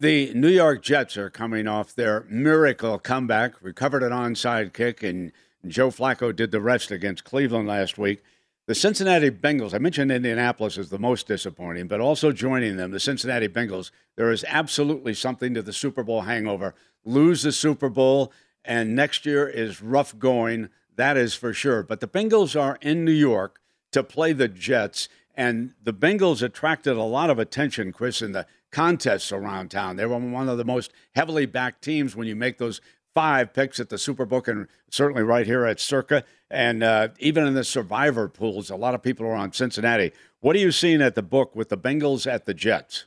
The 0.00 0.32
New 0.34 0.48
York 0.48 0.82
Jets 0.82 1.16
are 1.16 1.30
coming 1.30 1.66
off 1.66 1.94
their 1.94 2.24
miracle 2.28 2.98
comeback, 3.00 3.54
recovered 3.60 4.04
an 4.04 4.12
onside 4.12 4.72
kick, 4.72 5.02
and 5.02 5.32
Joe 5.66 5.90
Flacco 5.90 6.34
did 6.34 6.52
the 6.52 6.60
rest 6.60 6.92
against 6.92 7.24
Cleveland 7.24 7.66
last 7.66 7.98
week. 7.98 8.22
The 8.68 8.74
Cincinnati 8.74 9.30
Bengals, 9.30 9.74
I 9.74 9.78
mentioned 9.78 10.12
Indianapolis 10.12 10.76
is 10.76 10.90
the 10.90 10.98
most 10.98 11.26
disappointing, 11.26 11.88
but 11.88 12.00
also 12.00 12.32
joining 12.32 12.76
them, 12.76 12.90
the 12.90 13.00
Cincinnati 13.00 13.48
Bengals, 13.48 13.90
there 14.14 14.30
is 14.30 14.44
absolutely 14.46 15.14
something 15.14 15.54
to 15.54 15.62
the 15.62 15.72
Super 15.72 16.02
Bowl 16.02 16.20
hangover. 16.20 16.74
Lose 17.04 17.42
the 17.42 17.50
Super 17.50 17.88
Bowl, 17.88 18.30
and 18.64 18.94
next 18.94 19.24
year 19.24 19.48
is 19.48 19.82
rough 19.82 20.16
going. 20.18 20.68
That 20.98 21.16
is 21.16 21.34
for 21.34 21.54
sure. 21.54 21.84
But 21.84 22.00
the 22.00 22.08
Bengals 22.08 22.60
are 22.60 22.76
in 22.82 23.04
New 23.04 23.12
York 23.12 23.60
to 23.92 24.02
play 24.02 24.32
the 24.32 24.48
Jets, 24.48 25.08
and 25.32 25.74
the 25.80 25.94
Bengals 25.94 26.42
attracted 26.42 26.96
a 26.96 27.04
lot 27.04 27.30
of 27.30 27.38
attention, 27.38 27.92
Chris, 27.92 28.20
in 28.20 28.32
the 28.32 28.46
contests 28.72 29.30
around 29.30 29.70
town. 29.70 29.94
They 29.94 30.04
were 30.04 30.18
one 30.18 30.48
of 30.48 30.58
the 30.58 30.64
most 30.64 30.92
heavily 31.14 31.46
backed 31.46 31.82
teams 31.82 32.16
when 32.16 32.26
you 32.26 32.34
make 32.34 32.58
those 32.58 32.80
five 33.14 33.54
picks 33.54 33.78
at 33.78 33.90
the 33.90 33.96
Superbook 33.96 34.48
and 34.48 34.66
certainly 34.90 35.22
right 35.22 35.46
here 35.46 35.64
at 35.64 35.78
Circa. 35.78 36.24
And 36.50 36.82
uh, 36.82 37.08
even 37.20 37.46
in 37.46 37.54
the 37.54 37.62
survivor 37.62 38.28
pools, 38.28 38.68
a 38.68 38.76
lot 38.76 38.96
of 38.96 39.02
people 39.02 39.24
are 39.24 39.36
on 39.36 39.52
Cincinnati. 39.52 40.12
What 40.40 40.56
are 40.56 40.60
you 40.60 40.72
seeing 40.72 41.00
at 41.00 41.14
the 41.14 41.22
book 41.22 41.54
with 41.54 41.68
the 41.68 41.78
Bengals 41.78 42.26
at 42.26 42.44
the 42.44 42.54
Jets? 42.54 43.06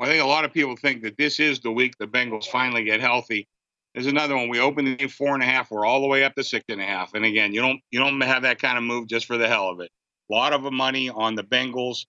I 0.00 0.06
think 0.06 0.22
a 0.22 0.26
lot 0.26 0.46
of 0.46 0.52
people 0.54 0.76
think 0.76 1.02
that 1.02 1.18
this 1.18 1.38
is 1.38 1.60
the 1.60 1.72
week 1.72 1.98
the 1.98 2.06
Bengals 2.06 2.46
finally 2.46 2.84
get 2.84 3.00
healthy. 3.00 3.48
There's 3.98 4.06
another 4.06 4.36
one. 4.36 4.48
We 4.48 4.60
opened 4.60 4.86
the 4.86 4.94
game 4.94 5.08
four 5.08 5.34
and 5.34 5.42
a 5.42 5.46
half. 5.46 5.72
We're 5.72 5.84
all 5.84 6.00
the 6.00 6.06
way 6.06 6.22
up 6.22 6.36
to 6.36 6.44
six 6.44 6.64
and 6.68 6.80
a 6.80 6.84
half. 6.84 7.14
And 7.14 7.24
again, 7.24 7.52
you 7.52 7.60
don't 7.60 7.80
you 7.90 7.98
don't 7.98 8.20
have 8.20 8.42
that 8.42 8.62
kind 8.62 8.78
of 8.78 8.84
move 8.84 9.08
just 9.08 9.26
for 9.26 9.36
the 9.36 9.48
hell 9.48 9.70
of 9.70 9.80
it. 9.80 9.90
A 10.30 10.32
lot 10.32 10.52
of 10.52 10.72
money 10.72 11.10
on 11.10 11.34
the 11.34 11.42
Bengals. 11.42 12.06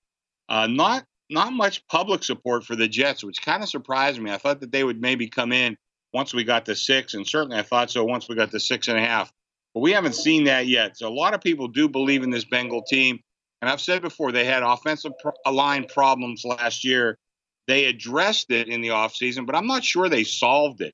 Uh, 0.48 0.68
not 0.68 1.04
not 1.32 1.52
much 1.52 1.88
public 1.88 2.24
support 2.24 2.64
for 2.64 2.76
the 2.76 2.88
Jets, 2.88 3.24
which 3.24 3.42
kind 3.42 3.64
of 3.64 3.70
surprised 3.70 4.22
me. 4.22 4.30
I 4.30 4.38
thought 4.38 4.60
that 4.60 4.72
they 4.72 4.84
would 4.84 5.02
maybe 5.02 5.30
come 5.30 5.52
in 5.52 5.78
once 6.14 6.32
we 6.32 6.44
got 6.44 6.68
to 6.68 6.76
six, 6.76 7.16
and 7.16 7.26
certainly 7.26 7.58
I 7.58 7.64
thought 7.64 7.90
so 7.90 8.06
once 8.06 8.30
we 8.30 8.36
got 8.36 8.52
to 8.52 8.60
six 8.60 8.88
and 8.88 9.00
a 9.00 9.02
half. 9.02 9.32
But 9.74 9.80
we 9.80 9.92
haven't 9.92 10.14
seen 10.14 10.44
that 10.44 10.68
yet. 10.68 10.96
So 10.96 11.08
a 11.08 11.10
lot 11.10 11.34
of 11.34 11.42
people 11.42 11.70
do 11.70 11.90
believe 11.90 12.22
in 12.22 12.30
this 12.30 12.46
Bengal 12.46 12.84
team. 12.84 13.20
And 13.64 13.72
I've 13.72 13.82
said 13.82 14.04
before, 14.04 14.32
they 14.32 14.46
had 14.46 14.62
offensive 14.62 15.14
pro- 15.20 15.52
line 15.52 15.86
problems 15.86 16.46
last 16.46 16.84
year. 16.84 17.18
They 17.66 17.86
addressed 17.86 18.52
it 18.52 18.68
in 18.68 18.82
the 18.82 18.90
offseason, 18.90 19.48
but 19.48 19.56
I'm 19.56 19.66
not 19.66 19.84
sure 19.84 20.08
they 20.08 20.24
solved 20.24 20.82
it. 20.82 20.94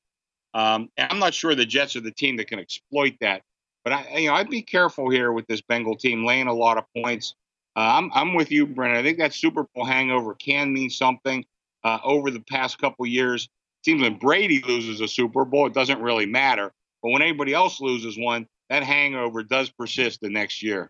Um, 0.56 0.90
I'm 0.98 1.20
not 1.20 1.34
sure 1.34 1.54
the 1.54 1.66
Jets 1.66 1.96
are 1.98 2.02
the 2.02 2.12
team 2.12 2.38
that 2.38 2.48
can 2.48 2.60
exploit 2.60 3.14
that. 3.20 3.42
But 3.84 3.94
I, 3.94 4.18
you 4.18 4.30
know, 4.30 4.36
I'd 4.36 4.50
be 4.50 4.62
careful 4.64 5.10
here 5.10 5.32
with 5.32 5.46
this 5.48 5.62
Bengal 5.62 5.98
team 5.98 6.26
laying 6.26 6.48
a 6.48 6.54
lot 6.54 6.78
of 6.78 6.86
points. 6.96 7.36
Uh, 7.76 7.82
I'm 7.82 8.10
I'm 8.14 8.34
with 8.34 8.52
you, 8.52 8.66
Brennan. 8.66 8.98
I 8.98 9.04
think 9.04 9.20
that 9.20 9.34
Super 9.34 9.66
Bowl 9.76 9.86
hangover 9.86 10.34
can 10.34 10.74
mean 10.74 10.90
something. 10.90 11.46
Uh, 11.84 12.00
over 12.04 12.32
the 12.32 12.40
past 12.40 12.80
couple 12.80 13.06
years, 13.06 13.48
seems 13.84 14.02
when 14.02 14.18
Brady 14.18 14.64
loses 14.68 15.02
a 15.02 15.08
Super 15.08 15.46
Bowl, 15.46 15.68
it 15.68 15.74
doesn't 15.74 16.02
really 16.02 16.26
matter. 16.26 16.72
But 17.04 17.12
when 17.12 17.22
anybody 17.22 17.54
else 17.54 17.80
loses 17.80 18.18
one, 18.18 18.48
that 18.72 18.82
hangover 18.82 19.44
does 19.44 19.70
persist 19.70 20.22
the 20.22 20.30
next 20.30 20.64
year. 20.64 20.90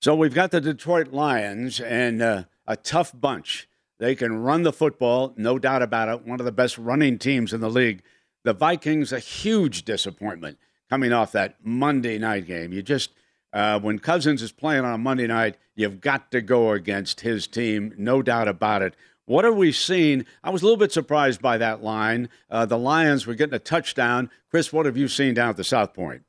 So 0.00 0.14
we've 0.14 0.34
got 0.34 0.52
the 0.52 0.60
Detroit 0.60 1.08
Lions 1.08 1.80
and 1.80 2.22
uh, 2.22 2.44
a 2.66 2.76
tough 2.76 3.12
bunch. 3.18 3.68
They 3.98 4.14
can 4.14 4.36
run 4.36 4.62
the 4.62 4.72
football, 4.72 5.34
no 5.36 5.58
doubt 5.58 5.82
about 5.82 6.08
it. 6.08 6.26
One 6.26 6.38
of 6.38 6.46
the 6.46 6.52
best 6.52 6.78
running 6.78 7.18
teams 7.18 7.52
in 7.52 7.60
the 7.60 7.70
league. 7.70 8.02
The 8.46 8.52
Vikings, 8.52 9.12
a 9.12 9.18
huge 9.18 9.84
disappointment 9.84 10.58
coming 10.88 11.12
off 11.12 11.32
that 11.32 11.56
Monday 11.64 12.16
night 12.16 12.46
game. 12.46 12.72
You 12.72 12.80
just 12.80 13.10
uh, 13.52 13.80
when 13.80 13.98
Cousins 13.98 14.40
is 14.40 14.52
playing 14.52 14.84
on 14.84 14.94
a 14.94 14.98
Monday 14.98 15.26
night, 15.26 15.56
you've 15.74 16.00
got 16.00 16.30
to 16.30 16.40
go 16.40 16.70
against 16.70 17.22
his 17.22 17.48
team, 17.48 17.92
no 17.98 18.22
doubt 18.22 18.46
about 18.46 18.82
it. 18.82 18.94
What 19.24 19.44
are 19.44 19.52
we 19.52 19.72
seeing? 19.72 20.26
I 20.44 20.50
was 20.50 20.62
a 20.62 20.64
little 20.64 20.76
bit 20.76 20.92
surprised 20.92 21.42
by 21.42 21.58
that 21.58 21.82
line. 21.82 22.28
Uh, 22.48 22.64
the 22.66 22.78
Lions 22.78 23.26
were 23.26 23.34
getting 23.34 23.56
a 23.56 23.58
touchdown. 23.58 24.30
Chris, 24.48 24.72
what 24.72 24.86
have 24.86 24.96
you 24.96 25.08
seen 25.08 25.34
down 25.34 25.48
at 25.48 25.56
the 25.56 25.64
South 25.64 25.92
Point? 25.92 26.22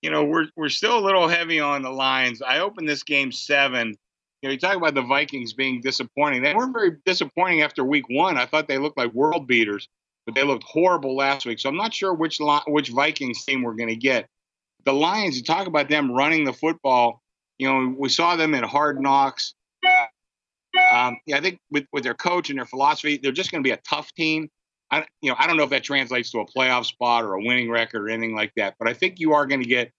You 0.00 0.10
know, 0.10 0.24
we're 0.24 0.46
we're 0.56 0.70
still 0.70 0.98
a 0.98 1.04
little 1.04 1.28
heavy 1.28 1.60
on 1.60 1.82
the 1.82 1.90
Lions. 1.90 2.40
I 2.40 2.60
opened 2.60 2.88
this 2.88 3.02
game 3.02 3.32
seven. 3.32 3.88
You 4.40 4.48
know, 4.48 4.52
you 4.52 4.58
talk 4.58 4.78
about 4.78 4.94
the 4.94 5.02
Vikings 5.02 5.52
being 5.52 5.82
disappointing. 5.82 6.42
They 6.42 6.54
weren't 6.54 6.72
very 6.72 6.96
disappointing 7.04 7.60
after 7.60 7.84
week 7.84 8.08
one. 8.08 8.38
I 8.38 8.46
thought 8.46 8.66
they 8.66 8.78
looked 8.78 8.96
like 8.96 9.12
world 9.12 9.46
beaters, 9.46 9.88
but 10.26 10.34
they 10.34 10.42
looked 10.44 10.64
horrible 10.64 11.16
last 11.16 11.46
week. 11.46 11.58
So 11.58 11.68
I'm 11.68 11.76
not 11.76 11.94
sure 11.94 12.14
which 12.14 12.38
which 12.66 12.90
Vikings 12.90 13.44
team 13.44 13.62
we're 13.62 13.74
going 13.74 13.88
to 13.88 13.96
get 13.96 14.28
the 14.84 14.92
Lions, 14.92 15.36
you 15.36 15.42
talk 15.42 15.66
about 15.66 15.88
them 15.88 16.12
running 16.12 16.44
the 16.44 16.52
football. 16.52 17.22
You 17.58 17.68
know, 17.68 17.94
we 17.96 18.08
saw 18.08 18.36
them 18.36 18.54
in 18.54 18.64
Hard 18.64 19.00
Knocks. 19.00 19.54
Um, 20.90 21.18
yeah, 21.26 21.36
I 21.36 21.40
think 21.40 21.60
with, 21.70 21.84
with 21.92 22.02
their 22.02 22.14
coach 22.14 22.50
and 22.50 22.58
their 22.58 22.66
philosophy, 22.66 23.18
they're 23.22 23.32
just 23.32 23.50
going 23.50 23.62
to 23.62 23.66
be 23.66 23.72
a 23.72 23.80
tough 23.88 24.12
team. 24.14 24.48
I, 24.90 25.06
you 25.20 25.30
know, 25.30 25.36
I 25.38 25.46
don't 25.46 25.56
know 25.56 25.64
if 25.64 25.70
that 25.70 25.84
translates 25.84 26.30
to 26.32 26.40
a 26.40 26.46
playoff 26.46 26.86
spot 26.86 27.24
or 27.24 27.34
a 27.34 27.42
winning 27.42 27.70
record 27.70 28.02
or 28.02 28.08
anything 28.08 28.34
like 28.34 28.52
that, 28.56 28.74
but 28.78 28.88
I 28.88 28.94
think 28.94 29.18
you 29.18 29.32
are 29.32 29.46
going 29.46 29.62
to 29.62 29.68
get 29.68 29.90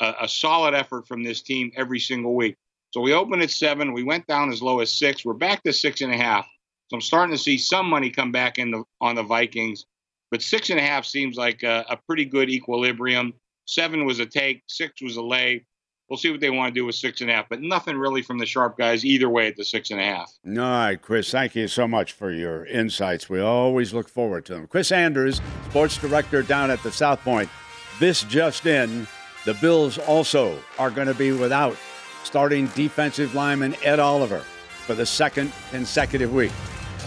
a, 0.00 0.14
a 0.22 0.28
solid 0.28 0.74
effort 0.74 1.08
from 1.08 1.24
this 1.24 1.42
team 1.42 1.72
every 1.76 1.98
single 1.98 2.34
week. 2.34 2.56
So 2.90 3.00
we 3.00 3.12
opened 3.12 3.42
at 3.42 3.50
seven. 3.50 3.92
We 3.92 4.04
went 4.04 4.26
down 4.26 4.52
as 4.52 4.62
low 4.62 4.80
as 4.80 4.92
six. 4.92 5.24
We're 5.24 5.34
back 5.34 5.62
to 5.64 5.72
six 5.72 6.00
and 6.00 6.12
a 6.12 6.16
half. 6.16 6.46
So 6.88 6.96
I'm 6.96 7.00
starting 7.00 7.34
to 7.34 7.42
see 7.42 7.58
some 7.58 7.86
money 7.86 8.10
come 8.10 8.30
back 8.30 8.58
in 8.58 8.70
the, 8.70 8.84
on 9.00 9.16
the 9.16 9.22
Vikings, 9.22 9.86
but 10.30 10.42
six 10.42 10.70
and 10.70 10.78
a 10.78 10.82
half 10.82 11.04
seems 11.04 11.36
like 11.36 11.62
a, 11.62 11.84
a 11.88 11.96
pretty 11.96 12.24
good 12.24 12.48
equilibrium. 12.48 13.34
Seven 13.66 14.04
was 14.04 14.20
a 14.20 14.26
take, 14.26 14.62
six 14.68 15.02
was 15.02 15.16
a 15.16 15.22
lay. 15.22 15.66
We'll 16.08 16.16
see 16.16 16.30
what 16.30 16.40
they 16.40 16.50
want 16.50 16.72
to 16.72 16.80
do 16.80 16.86
with 16.86 16.94
six 16.94 17.20
and 17.20 17.28
a 17.28 17.34
half, 17.34 17.48
but 17.48 17.60
nothing 17.60 17.98
really 17.98 18.22
from 18.22 18.38
the 18.38 18.46
sharp 18.46 18.78
guys 18.78 19.04
either 19.04 19.28
way 19.28 19.48
at 19.48 19.56
the 19.56 19.64
six 19.64 19.90
and 19.90 19.98
a 19.98 20.04
half. 20.04 20.32
All 20.46 20.52
right, 20.52 21.02
Chris, 21.02 21.32
thank 21.32 21.56
you 21.56 21.66
so 21.66 21.88
much 21.88 22.12
for 22.12 22.30
your 22.30 22.64
insights. 22.66 23.28
We 23.28 23.40
always 23.40 23.92
look 23.92 24.08
forward 24.08 24.46
to 24.46 24.54
them. 24.54 24.68
Chris 24.68 24.92
Andrews, 24.92 25.40
sports 25.68 25.98
director 25.98 26.42
down 26.42 26.70
at 26.70 26.80
the 26.84 26.92
South 26.92 27.20
Point. 27.22 27.50
This 27.98 28.22
just 28.24 28.66
in, 28.66 29.08
the 29.44 29.54
Bills 29.54 29.98
also 29.98 30.56
are 30.78 30.92
going 30.92 31.08
to 31.08 31.14
be 31.14 31.32
without 31.32 31.76
starting 32.22 32.66
defensive 32.68 33.34
lineman 33.34 33.74
Ed 33.82 33.98
Oliver 33.98 34.44
for 34.86 34.94
the 34.94 35.06
second 35.06 35.52
consecutive 35.72 36.32
week. 36.32 36.52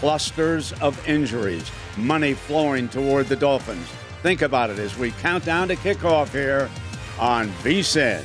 Clusters 0.00 0.72
of 0.80 1.06
injuries, 1.06 1.70
money 1.98 2.32
flowing 2.32 2.88
toward 2.88 3.26
the 3.26 3.36
Dolphins. 3.36 3.86
Think 4.22 4.40
about 4.40 4.70
it 4.70 4.78
as 4.78 4.96
we 4.96 5.10
count 5.10 5.44
down 5.44 5.68
to 5.68 5.76
kickoff 5.76 6.30
here 6.32 6.70
on 7.18 7.48
VSIN. 7.62 8.24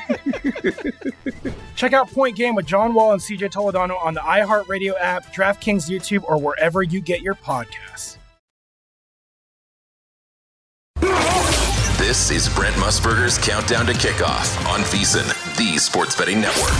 Check 1.75 1.93
out 1.93 2.09
Point 2.09 2.35
Game 2.35 2.55
with 2.55 2.65
John 2.65 2.93
Wall 2.93 3.13
and 3.13 3.21
CJ 3.21 3.51
Toledano 3.51 4.01
on 4.03 4.13
the 4.13 4.21
iHeartRadio 4.21 4.93
app, 4.99 5.33
DraftKings 5.33 5.89
YouTube, 5.89 6.23
or 6.27 6.37
wherever 6.37 6.83
you 6.83 7.01
get 7.01 7.21
your 7.21 7.35
podcasts. 7.35 8.17
This 11.97 12.29
is 12.31 12.49
Brent 12.55 12.75
Musburger's 12.75 13.37
Countdown 13.37 13.85
to 13.85 13.93
Kickoff 13.93 14.67
on 14.67 14.81
VSIN, 14.81 15.27
the 15.57 15.77
Sports 15.77 16.15
Betting 16.15 16.41
Network. 16.41 16.71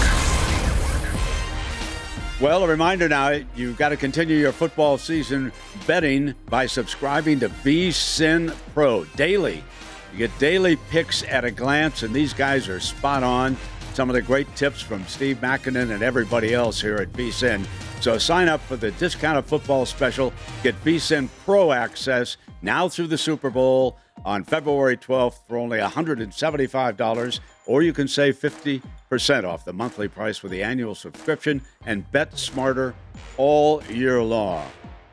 Well, 2.42 2.64
a 2.64 2.68
reminder 2.68 3.08
now, 3.08 3.40
you've 3.56 3.78
got 3.78 3.90
to 3.90 3.98
continue 3.98 4.36
your 4.36 4.52
football 4.52 4.98
season 4.98 5.54
betting 5.86 6.34
by 6.48 6.66
subscribing 6.66 7.40
to 7.42 7.50
VSIN 7.50 8.56
Pro 8.74 9.06
daily. 9.16 9.64
You 10.12 10.18
get 10.18 10.40
daily 10.40 10.76
picks 10.90 11.24
at 11.24 11.46
a 11.46 11.52
glance, 11.52 12.04
and 12.04 12.14
these 12.14 12.34
guys 12.34 12.68
are 12.68 12.80
spot 12.80 13.24
on. 13.24 13.56
Some 13.94 14.10
of 14.10 14.14
the 14.14 14.22
great 14.22 14.54
tips 14.56 14.82
from 14.82 15.06
Steve 15.06 15.38
Makinen 15.42 15.94
and 15.94 16.02
everybody 16.02 16.54
else 16.54 16.82
here 16.82 16.96
at 16.98 17.12
VSIN. 17.14 17.66
So 18.00 18.18
sign 18.18 18.48
up 18.48 18.62
for 18.62 18.78
the 18.78 18.92
discounted 18.92 19.46
football 19.46 19.86
special. 19.86 20.34
Get 20.64 20.82
VSIN 20.84 21.30
Pro 21.46 21.72
access 21.72 22.38
now 22.62 22.88
through 22.88 23.08
the 23.08 23.18
Super 23.18 23.50
Bowl 23.50 23.98
on 24.24 24.44
February 24.44 24.98
12th 24.98 25.40
for 25.48 25.58
only 25.58 25.80
$175, 25.80 27.40
or 27.66 27.82
you 27.82 27.94
can 27.94 28.08
save 28.08 28.38
50 28.38 28.82
percent 29.12 29.46
off 29.46 29.66
the 29.66 29.74
monthly 29.74 30.08
price 30.08 30.42
with 30.42 30.54
the 30.54 30.64
annual 30.64 30.96
subscription 30.96 31.62
and 31.86 32.10
bet 32.14 32.40
smarter 32.40 32.96
all 33.36 33.84
year 33.90 34.24
long. 34.24 34.66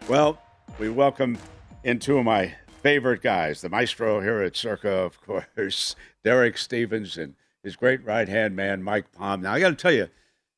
Well, 0.09 0.41
we 0.79 0.89
welcome 0.89 1.37
in 1.83 1.99
two 1.99 2.17
of 2.17 2.25
my 2.25 2.55
favorite 2.81 3.23
guys, 3.23 3.61
the 3.61 3.69
maestro 3.69 4.21
here 4.21 4.41
at 4.41 4.57
Circa, 4.57 4.89
of 4.89 5.21
course, 5.21 5.97
Derek 6.25 6.57
Stevens, 6.57 7.19
and 7.19 7.35
his 7.63 7.77
great 7.77 8.05
right 8.05 8.29
hand 8.29 8.57
man, 8.57 8.83
Mike 8.83 9.13
Palm. 9.13 9.43
Now, 9.43 9.53
I 9.53 9.61
got 9.61 9.71
to 9.71 9.77
tell 9.77 9.93
you 9.93 10.09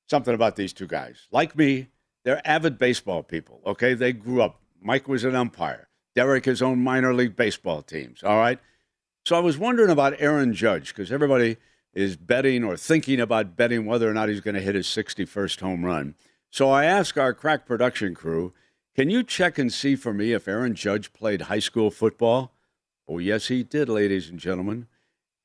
something 0.09 0.35
about 0.35 0.57
these 0.57 0.73
two 0.73 0.87
guys. 0.87 1.29
Like 1.31 1.57
me, 1.57 1.89
they're 2.25 2.47
avid 2.47 2.79
baseball 2.79 3.23
people, 3.23 3.61
okay? 3.65 3.95
They 3.95 4.13
grew 4.13 4.43
up. 4.43 4.61
Mike 4.83 5.09
was 5.09 5.25
an 5.25 5.35
umpire, 5.35 5.89
Derek, 6.15 6.45
his 6.45 6.63
own 6.63 6.81
minor 6.81 7.15
league 7.15 7.37
baseball 7.37 7.83
teams, 7.83 8.23
all 8.23 8.39
right? 8.39 8.59
So 9.25 9.37
I 9.37 9.41
was 9.41 9.59
wondering 9.59 9.91
about 9.91 10.21
Aaron 10.21 10.55
Judge 10.55 10.89
because 10.89 11.13
everybody 11.13 11.57
is 11.93 12.17
betting 12.17 12.65
or 12.65 12.77
thinking 12.77 13.21
about 13.21 13.57
betting 13.57 13.85
whether 13.85 14.09
or 14.09 14.15
not 14.15 14.29
he's 14.29 14.41
going 14.41 14.55
to 14.55 14.61
hit 14.61 14.75
his 14.75 14.87
61st 14.87 15.61
home 15.61 15.85
run. 15.85 16.15
So 16.51 16.71
I 16.71 16.85
asked 16.85 17.19
our 17.19 17.35
crack 17.35 17.67
production 17.67 18.15
crew, 18.15 18.53
can 18.95 19.11
you 19.11 19.23
check 19.23 19.59
and 19.59 19.73
see 19.73 19.97
for 19.97 20.13
me 20.13 20.33
if 20.33 20.49
Aaron 20.49 20.75
Judge 20.75 21.13
played 21.13 21.43
high 21.43 21.59
school 21.59 21.91
football? 21.91 22.53
Oh, 23.07 23.19
yes, 23.19 23.49
he 23.49 23.63
did, 23.63 23.89
ladies 23.89 24.29
and 24.29 24.39
gentlemen. 24.39 24.87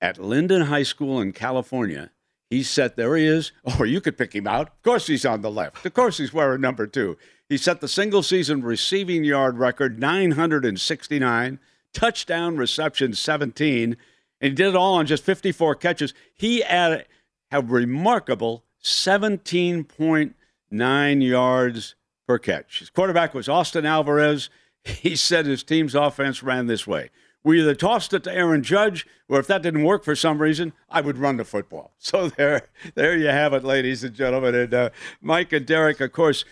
At 0.05 0.19
Linden 0.19 0.61
High 0.61 0.83
School 0.83 1.19
in 1.19 1.33
California, 1.33 2.11
he 2.51 2.61
set, 2.61 2.95
there 2.95 3.15
he 3.15 3.25
is. 3.25 3.51
Or 3.63 3.73
oh, 3.79 3.83
you 3.85 3.99
could 3.99 4.19
pick 4.19 4.35
him 4.35 4.45
out. 4.45 4.67
Of 4.67 4.83
course, 4.83 5.07
he's 5.07 5.25
on 5.25 5.41
the 5.41 5.49
left. 5.49 5.83
Of 5.83 5.95
course, 5.95 6.19
he's 6.19 6.31
wearing 6.31 6.61
number 6.61 6.85
two. 6.85 7.17
He 7.49 7.57
set 7.57 7.81
the 7.81 7.87
single 7.87 8.21
season 8.21 8.61
receiving 8.61 9.23
yard 9.23 9.57
record 9.57 9.97
969, 9.97 11.59
touchdown 11.91 12.55
reception 12.55 13.13
17 13.13 13.97
and 14.41 14.51
he 14.51 14.55
did 14.55 14.67
it 14.67 14.75
all 14.75 14.93
on 14.93 15.07
just 15.07 15.23
54 15.23 15.73
catches. 15.75 16.13
He 16.35 16.61
had 16.61 17.07
a 17.51 17.61
remarkable 17.63 18.63
17.9 18.83 21.27
yards 21.27 21.95
per 22.27 22.37
catch. 22.37 22.79
His 22.79 22.91
quarterback 22.91 23.33
was 23.33 23.49
Austin 23.49 23.87
Alvarez. 23.87 24.51
He 24.87 25.15
said 25.15 25.47
his 25.47 25.63
team's 25.63 25.95
offense 25.95 26.43
ran 26.43 26.67
this 26.67 26.85
way. 26.85 27.09
We 27.45 27.61
either 27.61 27.75
tossed 27.75 28.13
it 28.13 28.25
to 28.25 28.33
Aaron 28.33 28.63
Judge, 28.63 29.07
or 29.29 29.39
if 29.39 29.47
that 29.47 29.61
didn't 29.61 29.83
work 29.83 30.03
for 30.03 30.15
some 30.15 30.41
reason, 30.41 30.73
I 30.89 30.99
would 30.99 31.17
run 31.17 31.37
the 31.37 31.45
football. 31.45 31.93
So 31.99 32.27
there, 32.27 32.67
there 32.95 33.17
you 33.17 33.27
have 33.27 33.53
it, 33.53 33.63
ladies 33.63 34.03
and 34.03 34.13
gentlemen. 34.13 34.53
And 34.53 34.73
uh, 34.73 34.89
Mike 35.21 35.53
and 35.53 35.65
Derek, 35.65 36.01
of 36.01 36.11
course, 36.11 36.43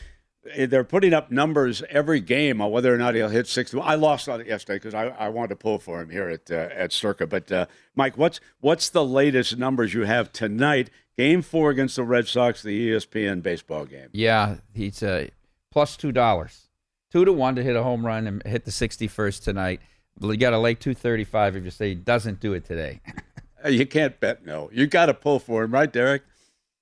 Eh, 0.52 0.66
they're 0.66 0.84
putting 0.84 1.14
up 1.14 1.32
numbers 1.32 1.84
every 1.90 2.20
game 2.20 2.62
on 2.62 2.72
whether 2.72 2.94
or 2.94 2.98
not 2.98 3.16
he'll 3.16 3.30
hit 3.30 3.48
60. 3.48 3.80
I 3.80 3.96
lost 3.96 4.28
on 4.28 4.42
it 4.42 4.48
yesterday 4.48 4.76
because 4.78 4.94
I, 4.94 5.08
I 5.08 5.30
wanted 5.30 5.50
to 5.50 5.56
pull 5.56 5.80
for 5.80 6.02
him 6.02 6.10
here 6.10 6.30
at 6.30 6.52
uh, 6.52 6.70
at 6.74 6.92
Circa. 6.92 7.28
But 7.28 7.52
uh, 7.52 7.66
Mike, 7.96 8.18
what's 8.18 8.40
what's 8.60 8.90
the 8.90 9.06
latest 9.06 9.58
numbers 9.58 9.94
you 9.94 10.02
have 10.02 10.32
tonight? 10.32 10.90
Game 11.18 11.42
four 11.42 11.70
against 11.70 11.96
the 11.96 12.04
Red 12.04 12.28
Sox, 12.28 12.64
the 12.64 12.90
ESPN 12.90 13.42
baseball 13.44 13.86
game. 13.86 14.10
Yeah, 14.12 14.58
he's 14.74 15.02
uh, 15.04 15.28
plus 15.72 15.96
two 15.96 16.12
dollars, 16.12 16.70
two 17.12 17.24
to 17.24 17.32
one 17.32 17.56
to 17.56 17.64
hit 17.64 17.76
a 17.76 17.84
home 17.84 18.06
run 18.06 18.28
and 18.28 18.44
hit 18.44 18.66
the 18.66 18.72
61st 18.72 19.44
tonight. 19.44 19.82
You 20.20 20.38
got 20.38 20.52
to 20.52 20.60
lay 20.60 20.76
235 20.76 21.56
if 21.56 21.64
you 21.64 21.72
say 21.72 21.90
he 21.90 21.96
doesn't 21.96 22.40
do 22.40 22.54
it 22.54 22.66
today. 22.66 23.02
you 23.70 23.86
can't 23.86 24.20
bet 24.20 24.46
no. 24.46 24.70
You 24.74 24.88
got 24.88 25.08
to 25.08 25.14
pull 25.14 25.40
for 25.40 25.64
him, 25.64 25.72
right, 25.72 25.92
Derek? 25.92 26.24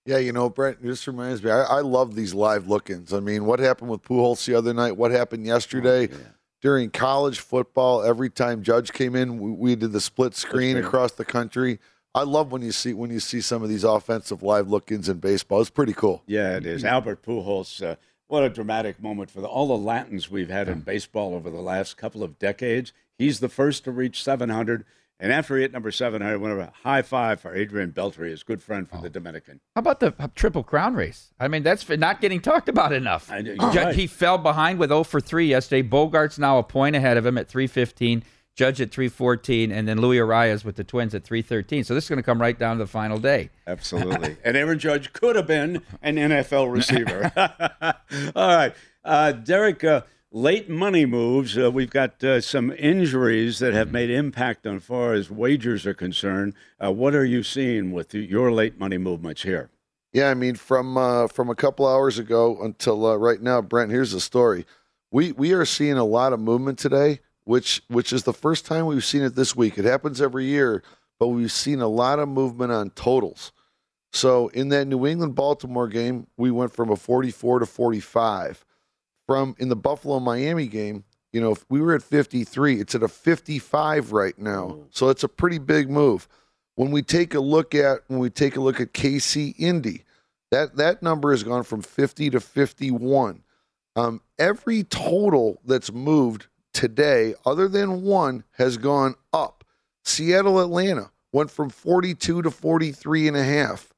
Yeah, 0.05 0.17
you 0.17 0.31
know, 0.31 0.49
Brent, 0.49 0.81
this 0.81 1.07
reminds 1.07 1.43
me. 1.43 1.51
I, 1.51 1.61
I 1.61 1.79
love 1.81 2.15
these 2.15 2.33
live 2.33 2.67
look-ins. 2.67 3.13
I 3.13 3.19
mean, 3.19 3.45
what 3.45 3.59
happened 3.59 3.91
with 3.91 4.01
Pujols 4.01 4.43
the 4.45 4.55
other 4.55 4.73
night? 4.73 4.97
What 4.97 5.11
happened 5.11 5.45
yesterday? 5.45 6.09
Oh, 6.11 6.17
yeah. 6.17 6.27
During 6.61 6.91
college 6.91 7.39
football, 7.39 8.03
every 8.03 8.29
time 8.29 8.61
Judge 8.61 8.93
came 8.93 9.15
in, 9.15 9.39
we, 9.39 9.51
we 9.51 9.75
did 9.75 9.91
the 9.93 10.01
split 10.01 10.35
screen 10.35 10.77
across 10.77 11.11
the 11.11 11.25
country. 11.25 11.79
I 12.13 12.23
love 12.23 12.51
when 12.51 12.61
you 12.61 12.71
see 12.71 12.93
when 12.93 13.09
you 13.09 13.19
see 13.19 13.41
some 13.41 13.63
of 13.63 13.69
these 13.69 13.83
offensive 13.83 14.43
live 14.43 14.69
look-ins 14.69 15.07
in 15.07 15.17
baseball. 15.17 15.61
It's 15.61 15.69
pretty 15.69 15.93
cool. 15.93 16.23
Yeah, 16.27 16.57
it 16.57 16.65
is. 16.65 16.83
Albert 16.83 17.23
Pujols, 17.23 17.81
uh, 17.83 17.95
what 18.27 18.43
a 18.43 18.49
dramatic 18.49 19.01
moment 19.01 19.31
for 19.31 19.41
the, 19.41 19.47
all 19.47 19.67
the 19.67 19.77
Latins 19.77 20.29
we've 20.29 20.49
had 20.49 20.67
in 20.67 20.81
baseball 20.81 21.33
over 21.33 21.49
the 21.49 21.61
last 21.61 21.97
couple 21.97 22.23
of 22.23 22.37
decades. 22.37 22.93
He's 23.21 23.39
the 23.39 23.49
first 23.49 23.83
to 23.83 23.91
reach 23.91 24.23
700. 24.23 24.83
And 25.19 25.31
after 25.31 25.55
he 25.55 25.61
hit 25.61 25.71
number 25.71 25.91
seven, 25.91 26.23
I 26.23 26.35
went 26.35 26.53
over 26.53 26.61
a 26.61 26.73
high 26.81 27.03
five 27.03 27.39
for 27.39 27.53
Adrian 27.53 27.91
Beltre, 27.91 28.27
his 28.27 28.41
good 28.41 28.63
friend 28.63 28.89
from 28.89 28.99
oh. 28.99 29.01
the 29.03 29.09
Dominican. 29.11 29.59
How 29.75 29.79
about 29.81 29.99
the 29.99 30.15
Triple 30.33 30.63
Crown 30.63 30.95
race? 30.95 31.31
I 31.39 31.47
mean, 31.47 31.61
that's 31.61 31.87
not 31.87 32.19
getting 32.19 32.41
talked 32.41 32.67
about 32.67 32.91
enough. 32.91 33.31
I, 33.31 33.41
right. 33.41 33.93
He 33.93 34.07
fell 34.07 34.39
behind 34.39 34.79
with 34.79 34.89
0 34.89 35.03
for 35.03 35.21
3 35.21 35.45
yesterday. 35.45 35.87
Bogaerts 35.87 36.39
now 36.39 36.57
a 36.57 36.63
point 36.63 36.95
ahead 36.95 37.17
of 37.17 37.25
him 37.27 37.37
at 37.37 37.47
315. 37.47 38.23
Judge 38.55 38.81
at 38.81 38.91
314, 38.91 39.71
and 39.71 39.87
then 39.87 40.01
Luis 40.01 40.19
Arraez 40.19 40.65
with 40.65 40.75
the 40.75 40.83
Twins 40.83 41.13
at 41.13 41.23
313. 41.23 41.83
So 41.83 41.93
this 41.93 42.05
is 42.05 42.09
going 42.09 42.17
to 42.17 42.23
come 42.23 42.41
right 42.41 42.57
down 42.57 42.77
to 42.77 42.83
the 42.83 42.89
final 42.89 43.19
day. 43.19 43.51
Absolutely. 43.67 44.37
and 44.43 44.57
Aaron 44.57 44.79
Judge 44.79 45.13
could 45.13 45.35
have 45.35 45.47
been 45.47 45.83
an 46.01 46.15
NFL 46.15 46.71
receiver. 46.71 47.31
All 48.35 48.55
right. 48.55 48.73
Uh, 49.05 49.31
Derek, 49.31 49.83
uh, 49.83 50.01
late 50.31 50.69
money 50.69 51.05
moves. 51.05 51.57
Uh, 51.57 51.69
we've 51.69 51.89
got 51.89 52.23
uh, 52.23 52.41
some 52.41 52.71
injuries 52.71 53.59
that 53.59 53.73
have 53.73 53.91
made 53.91 54.09
impact 54.09 54.65
on 54.65 54.79
far 54.79 55.13
as 55.13 55.29
wagers 55.29 55.85
are 55.85 55.93
concerned. 55.93 56.53
Uh, 56.83 56.91
what 56.91 57.13
are 57.13 57.25
you 57.25 57.43
seeing 57.43 57.91
with 57.91 58.13
your 58.13 58.51
late 58.51 58.79
money 58.79 58.97
movements 58.97 59.43
here? 59.43 59.69
Yeah, 60.13 60.29
I 60.29 60.33
mean, 60.33 60.55
from 60.55 60.97
uh, 60.97 61.27
from 61.27 61.49
a 61.49 61.55
couple 61.55 61.87
hours 61.87 62.19
ago 62.19 62.61
until 62.61 63.05
uh, 63.05 63.15
right 63.15 63.41
now, 63.41 63.61
Brent. 63.61 63.91
Here's 63.91 64.11
the 64.11 64.19
story: 64.19 64.65
we 65.11 65.31
we 65.33 65.53
are 65.53 65.65
seeing 65.65 65.97
a 65.97 66.03
lot 66.03 66.33
of 66.33 66.39
movement 66.39 66.79
today, 66.79 67.19
which 67.45 67.81
which 67.87 68.11
is 68.11 68.23
the 68.23 68.33
first 68.33 68.65
time 68.65 68.85
we've 68.85 69.05
seen 69.05 69.21
it 69.21 69.35
this 69.35 69.55
week. 69.55 69.77
It 69.77 69.85
happens 69.85 70.21
every 70.21 70.45
year, 70.45 70.83
but 71.17 71.29
we've 71.29 71.51
seen 71.51 71.79
a 71.79 71.87
lot 71.87 72.19
of 72.19 72.27
movement 72.27 72.73
on 72.73 72.89
totals. 72.89 73.53
So 74.13 74.49
in 74.49 74.67
that 74.69 74.87
New 74.87 75.07
England 75.07 75.35
Baltimore 75.35 75.87
game, 75.87 76.27
we 76.35 76.51
went 76.51 76.73
from 76.73 76.89
a 76.89 76.97
44 76.97 77.59
to 77.59 77.65
45. 77.65 78.65
From 79.27 79.55
in 79.59 79.69
the 79.69 79.75
Buffalo 79.75 80.19
Miami 80.19 80.67
game, 80.67 81.03
you 81.31 81.39
know, 81.39 81.51
if 81.51 81.65
we 81.69 81.79
were 81.79 81.95
at 81.95 82.03
53, 82.03 82.79
it's 82.81 82.95
at 82.95 83.03
a 83.03 83.07
55 83.07 84.11
right 84.11 84.37
now. 84.37 84.79
So 84.91 85.09
it's 85.09 85.23
a 85.23 85.29
pretty 85.29 85.59
big 85.59 85.89
move. 85.89 86.27
When 86.75 86.91
we 86.91 87.01
take 87.01 87.33
a 87.33 87.39
look 87.39 87.75
at 87.75 87.99
when 88.07 88.19
we 88.19 88.29
take 88.29 88.55
a 88.55 88.61
look 88.61 88.81
at 88.81 88.93
KC 88.93 89.55
Indy, 89.57 90.03
that 90.51 90.75
that 90.77 91.01
number 91.01 91.31
has 91.31 91.43
gone 91.43 91.63
from 91.63 91.81
50 91.81 92.31
to 92.31 92.39
51. 92.39 93.43
Um, 93.95 94.21
every 94.39 94.83
total 94.83 95.59
that's 95.65 95.91
moved 95.91 96.47
today, 96.73 97.35
other 97.45 97.67
than 97.67 98.03
one, 98.03 98.43
has 98.53 98.77
gone 98.77 99.15
up. 99.33 99.63
Seattle 100.03 100.59
Atlanta 100.59 101.11
went 101.33 101.51
from 101.51 101.69
42 101.69 102.41
to 102.41 102.51
43 102.51 103.27
and 103.27 103.37
a 103.37 103.43
half. 103.43 103.93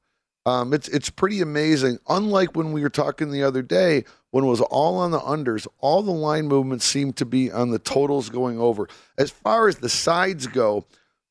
Um, 0.46 0.74
it's 0.74 0.88
it's 0.88 1.10
pretty 1.10 1.40
amazing. 1.40 1.98
Unlike 2.08 2.54
when 2.54 2.72
we 2.72 2.82
were 2.82 2.90
talking 2.90 3.30
the 3.30 3.42
other 3.42 3.62
day, 3.62 4.04
when 4.34 4.42
it 4.42 4.48
was 4.48 4.62
all 4.62 4.96
on 4.96 5.12
the 5.12 5.20
unders, 5.20 5.64
all 5.78 6.02
the 6.02 6.10
line 6.10 6.48
movements 6.48 6.84
seem 6.84 7.12
to 7.12 7.24
be 7.24 7.52
on 7.52 7.70
the 7.70 7.78
totals 7.78 8.30
going 8.30 8.58
over. 8.58 8.88
As 9.16 9.30
far 9.30 9.68
as 9.68 9.76
the 9.76 9.88
sides 9.88 10.48
go, 10.48 10.86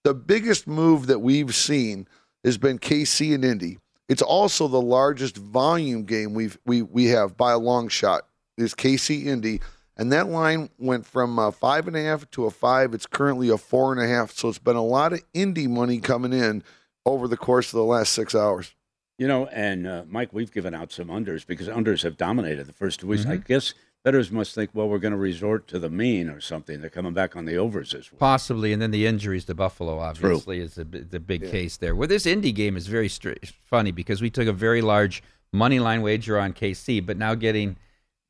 the 0.06 0.14
biggest 0.14 0.68
move 0.68 1.08
that 1.08 1.20
we've 1.20 1.54
seen 1.54 2.08
has 2.46 2.58
been 2.58 2.80
KC 2.80 3.36
and 3.36 3.44
Indy. 3.44 3.80
It's 4.08 4.22
also 4.22 4.70
the 4.70 4.82
largest 4.82 5.36
volume 5.36 6.06
game 6.06 6.34
we've 6.34 6.58
we 6.66 6.82
we 6.82 7.08
have 7.08 7.36
by 7.36 7.52
a 7.52 7.58
long 7.58 7.90
shot. 7.90 8.26
Is 8.56 8.74
KC 8.74 9.26
Indy, 9.26 9.60
and 9.98 10.10
that 10.14 10.30
line 10.30 10.70
went 10.80 11.06
from 11.06 11.38
a 11.38 11.52
five 11.52 11.90
and 11.90 11.98
a 11.98 12.02
half 12.02 12.32
to 12.32 12.46
a 12.46 12.52
five. 12.52 12.94
It's 12.94 13.06
currently 13.06 13.50
a 13.50 13.58
four 13.58 13.92
and 13.92 14.02
a 14.02 14.08
half. 14.08 14.32
So 14.32 14.48
it's 14.48 14.60
been 14.60 14.78
a 14.78 14.82
lot 14.82 15.12
of 15.12 15.22
Indy 15.34 15.68
money 15.68 16.00
coming 16.00 16.32
in 16.32 16.64
over 17.06 17.28
the 17.28 17.36
course 17.36 17.68
of 17.74 17.78
the 17.78 17.84
last 17.84 18.14
six 18.14 18.34
hours. 18.34 18.74
You 19.18 19.28
know, 19.28 19.46
and 19.48 19.86
uh, 19.88 20.04
Mike, 20.08 20.34
we've 20.34 20.52
given 20.52 20.74
out 20.74 20.92
some 20.92 21.08
unders 21.08 21.46
because 21.46 21.68
unders 21.68 22.02
have 22.04 22.18
dominated 22.18 22.66
the 22.68 22.74
first 22.74 23.00
two 23.00 23.08
weeks. 23.08 23.26
I 23.26 23.38
Mhm. 23.38 23.46
guess 23.46 23.74
bettors 24.04 24.32
must 24.32 24.56
think, 24.56 24.72
well, 24.74 24.90
we're 24.90 24.98
going 25.00 25.12
to 25.14 25.18
resort 25.18 25.68
to 25.68 25.80
the 25.80 25.90
mean 25.90 26.30
or 26.30 26.42
something. 26.42 26.82
They're 26.82 26.90
coming 26.90 27.14
back 27.14 27.36
on 27.36 27.46
the 27.46 27.56
overs 27.56 27.92
this 27.92 28.12
week. 28.12 28.20
Possibly, 28.20 28.74
and 28.74 28.82
then 28.82 28.92
the 28.92 29.06
injuries 29.06 29.46
to 29.46 29.54
Buffalo 29.54 30.00
obviously 30.00 30.60
is 30.60 30.78
a, 30.80 30.84
the 30.84 31.20
big 31.20 31.44
Yeah. 31.44 31.52
case 31.52 31.78
there. 31.78 31.96
Well, 31.96 32.08
this 32.08 32.26
Indy 32.26 32.52
game 32.52 32.76
is 32.76 32.88
very 32.88 33.08
str- 33.08 33.34
funny 33.64 33.92
because 33.92 34.22
we 34.22 34.30
took 34.32 34.48
a 34.48 34.54
very 34.54 34.82
large 34.82 35.22
money 35.54 35.80
line 35.80 36.02
wager 36.02 36.40
on 36.40 36.52
KC, 36.54 37.00
but 37.00 37.16
now 37.16 37.36
getting 37.36 37.78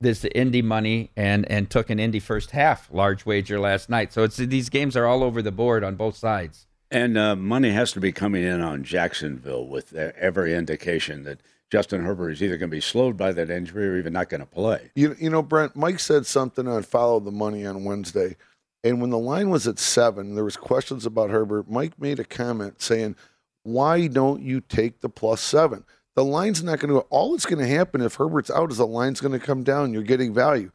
this 0.02 0.26
Indy 0.36 0.62
money 0.62 1.12
and 1.16 1.50
and 1.50 1.70
took 1.70 1.90
an 1.90 1.98
Indy 1.98 2.20
first 2.20 2.52
half 2.52 2.90
large 2.92 3.26
wager 3.26 3.58
last 3.58 3.90
night. 3.90 4.12
So 4.12 4.24
it's 4.24 4.36
these 4.36 4.68
games 4.68 4.98
are 4.98 5.06
all 5.06 5.24
over 5.24 5.42
the 5.42 5.52
board 5.52 5.82
on 5.82 5.96
both 5.96 6.18
sides. 6.18 6.68
And 6.94 7.18
uh, 7.18 7.36
money 7.36 7.72
has 7.72 7.92
to 7.94 8.00
be 8.00 8.12
coming 8.12 8.44
in 8.44 8.62
on 8.62 8.84
Jacksonville 8.84 9.68
with 9.68 9.96
every 9.96 10.54
indication 10.54 11.24
that 11.24 11.42
Justin 11.72 12.06
Herbert 12.06 12.30
is 12.30 12.44
either 12.44 12.56
going 12.56 12.70
to 12.70 12.76
be 12.76 12.82
slowed 12.82 13.18
by 13.18 13.32
that 13.32 13.50
injury 13.50 13.88
or 13.88 13.98
even 13.98 14.14
not 14.14 14.30
going 14.30 14.42
to 14.42 14.46
play. 14.46 14.92
You 14.94 15.16
you 15.20 15.32
know, 15.32 15.42
Brent, 15.42 15.76
Mike 15.76 16.00
said 16.00 16.28
something 16.28 16.68
on 16.68 16.84
Follow 16.84 17.20
the 17.20 17.32
Money 17.32 17.66
on 17.66 17.84
Wednesday. 17.84 18.36
And 18.84 19.02
when 19.02 19.10
the 19.10 19.18
line 19.18 19.50
was 19.50 19.68
at 19.68 19.80
seven, 19.80 20.36
there 20.36 20.44
was 20.44 20.56
questions 20.56 21.08
about 21.08 21.32
Herbert. 21.32 21.68
Mike 21.68 22.00
made 22.00 22.20
a 22.20 22.24
comment 22.24 22.80
saying, 22.80 23.16
Why 23.64 24.06
don't 24.06 24.44
you 24.44 24.62
take 24.62 25.02
the 25.02 25.10
plus 25.10 25.42
seven? 25.42 25.86
The 26.16 26.24
line's 26.24 26.62
not 26.62 26.78
going 26.78 26.94
to 26.94 27.00
all 27.10 27.32
that's 27.32 27.48
going 27.48 27.58
to 27.58 27.76
happen 27.76 28.02
if 28.02 28.16
Herbert's 28.16 28.52
out 28.52 28.70
is 28.70 28.78
the 28.78 28.86
line's 28.86 29.20
going 29.20 29.32
to 29.32 29.44
come 29.44 29.64
down. 29.64 29.94
You're 29.94 30.04
getting 30.04 30.32
value. 30.32 30.72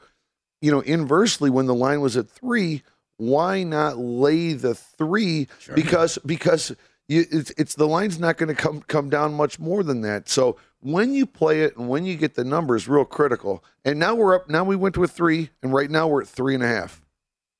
You 0.60 0.72
know, 0.72 0.80
inversely, 0.80 1.48
when 1.48 1.66
the 1.66 1.74
line 1.74 2.00
was 2.00 2.16
at 2.16 2.28
three, 2.28 2.82
why 3.18 3.62
not 3.62 3.98
lay 3.98 4.54
the 4.54 4.74
three? 4.74 5.48
Because 5.74 6.18
because 6.24 6.74
you, 7.08 7.26
it's, 7.30 7.50
it's 7.58 7.74
the 7.74 7.86
line's 7.86 8.18
not 8.18 8.38
going 8.38 8.48
to 8.48 8.54
come 8.54 8.80
come 8.82 9.10
down 9.10 9.34
much 9.34 9.58
more 9.58 9.82
than 9.82 10.00
that. 10.02 10.28
So 10.28 10.56
when 10.80 11.12
you 11.12 11.26
play 11.26 11.62
it 11.62 11.76
and 11.76 11.88
when 11.88 12.06
you 12.06 12.16
get 12.16 12.34
the 12.34 12.44
numbers, 12.44 12.88
real 12.88 13.04
critical. 13.04 13.62
And 13.84 13.98
now 13.98 14.14
we're 14.14 14.36
up. 14.36 14.48
Now 14.48 14.64
we 14.64 14.76
went 14.76 14.94
to 14.94 15.04
a 15.04 15.08
three, 15.08 15.50
and 15.62 15.72
right 15.72 15.90
now 15.90 16.08
we're 16.08 16.22
at 16.22 16.28
three 16.28 16.54
and 16.54 16.62
a 16.62 16.68
half. 16.68 17.02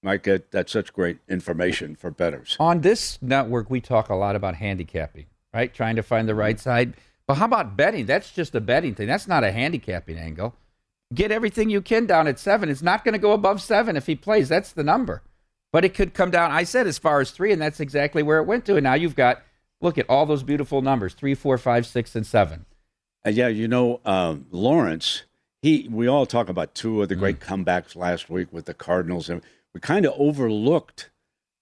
Mike, 0.02 0.28
that's 0.50 0.72
such 0.72 0.92
great 0.92 1.18
information 1.28 1.96
for 1.96 2.10
bettors. 2.10 2.56
On 2.60 2.82
this 2.82 3.18
network, 3.20 3.68
we 3.68 3.80
talk 3.80 4.08
a 4.08 4.14
lot 4.14 4.36
about 4.36 4.54
handicapping, 4.54 5.26
right? 5.52 5.74
Trying 5.74 5.96
to 5.96 6.04
find 6.04 6.28
the 6.28 6.36
right 6.36 6.56
mm-hmm. 6.56 6.62
side. 6.62 6.94
But 7.26 7.34
how 7.34 7.46
about 7.46 7.76
betting? 7.76 8.06
That's 8.06 8.30
just 8.30 8.54
a 8.54 8.60
betting 8.60 8.94
thing. 8.94 9.08
That's 9.08 9.26
not 9.26 9.42
a 9.42 9.50
handicapping 9.50 10.16
angle. 10.16 10.54
Get 11.12 11.32
everything 11.32 11.68
you 11.68 11.80
can 11.80 12.06
down 12.06 12.28
at 12.28 12.38
seven. 12.38 12.68
It's 12.68 12.82
not 12.82 13.04
going 13.04 13.14
to 13.14 13.18
go 13.18 13.32
above 13.32 13.60
seven 13.60 13.96
if 13.96 14.06
he 14.06 14.14
plays. 14.14 14.48
That's 14.48 14.72
the 14.72 14.84
number. 14.84 15.22
But 15.78 15.84
it 15.84 15.94
could 15.94 16.12
come 16.12 16.32
down. 16.32 16.50
I 16.50 16.64
said 16.64 16.88
as 16.88 16.98
far 16.98 17.20
as 17.20 17.30
three, 17.30 17.52
and 17.52 17.62
that's 17.62 17.78
exactly 17.78 18.20
where 18.24 18.38
it 18.38 18.48
went 18.48 18.64
to. 18.64 18.74
And 18.74 18.82
now 18.82 18.94
you've 18.94 19.14
got 19.14 19.44
look 19.80 19.96
at 19.96 20.10
all 20.10 20.26
those 20.26 20.42
beautiful 20.42 20.82
numbers: 20.82 21.14
three, 21.14 21.36
four, 21.36 21.56
five, 21.56 21.86
six, 21.86 22.16
and 22.16 22.26
seven. 22.26 22.66
Uh, 23.24 23.30
yeah, 23.30 23.46
you 23.46 23.68
know, 23.68 24.00
um, 24.04 24.46
Lawrence, 24.50 25.22
he 25.62 25.86
we 25.88 26.08
all 26.08 26.26
talk 26.26 26.48
about 26.48 26.74
two 26.74 27.00
of 27.00 27.08
the 27.08 27.14
great 27.14 27.38
comebacks 27.38 27.94
last 27.94 28.28
week 28.28 28.48
with 28.52 28.64
the 28.64 28.74
Cardinals, 28.74 29.30
and 29.30 29.40
we 29.72 29.78
kind 29.78 30.04
of 30.04 30.14
overlooked 30.18 31.10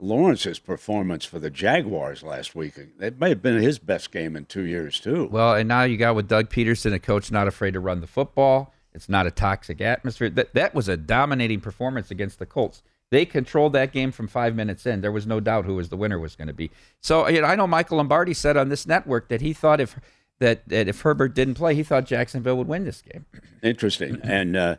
Lawrence's 0.00 0.60
performance 0.60 1.26
for 1.26 1.38
the 1.38 1.50
Jaguars 1.50 2.22
last 2.22 2.54
week. 2.54 2.78
That 2.98 3.20
may 3.20 3.28
have 3.28 3.42
been 3.42 3.60
his 3.60 3.78
best 3.78 4.12
game 4.12 4.34
in 4.34 4.46
two 4.46 4.64
years, 4.64 4.98
too. 4.98 5.28
Well, 5.30 5.52
and 5.56 5.68
now 5.68 5.82
you 5.82 5.98
got 5.98 6.16
with 6.16 6.26
Doug 6.26 6.48
Pederson, 6.48 6.94
a 6.94 6.98
coach 6.98 7.30
not 7.30 7.48
afraid 7.48 7.74
to 7.74 7.80
run 7.80 8.00
the 8.00 8.06
football. 8.06 8.72
It's 8.94 9.10
not 9.10 9.26
a 9.26 9.30
toxic 9.30 9.82
atmosphere. 9.82 10.30
That 10.30 10.54
that 10.54 10.74
was 10.74 10.88
a 10.88 10.96
dominating 10.96 11.60
performance 11.60 12.10
against 12.10 12.38
the 12.38 12.46
Colts. 12.46 12.82
They 13.10 13.24
controlled 13.24 13.72
that 13.74 13.92
game 13.92 14.10
from 14.10 14.26
five 14.26 14.54
minutes 14.54 14.84
in. 14.84 15.00
There 15.00 15.12
was 15.12 15.26
no 15.26 15.38
doubt 15.38 15.64
who 15.64 15.76
was 15.76 15.90
the 15.90 15.96
winner 15.96 16.18
was 16.18 16.34
going 16.34 16.48
to 16.48 16.54
be. 16.54 16.70
So 17.00 17.28
you 17.28 17.40
know, 17.40 17.46
I 17.46 17.54
know 17.54 17.66
Michael 17.66 17.98
Lombardi 17.98 18.34
said 18.34 18.56
on 18.56 18.68
this 18.68 18.86
network 18.86 19.28
that 19.28 19.40
he 19.40 19.52
thought 19.52 19.80
if 19.80 19.98
that, 20.38 20.68
that 20.68 20.88
if 20.88 21.00
Herbert 21.00 21.34
didn't 21.34 21.54
play, 21.54 21.74
he 21.74 21.82
thought 21.82 22.04
Jacksonville 22.04 22.56
would 22.56 22.68
win 22.68 22.84
this 22.84 23.02
game. 23.02 23.24
Interesting. 23.62 24.20
and 24.22 24.56
uh, 24.56 24.76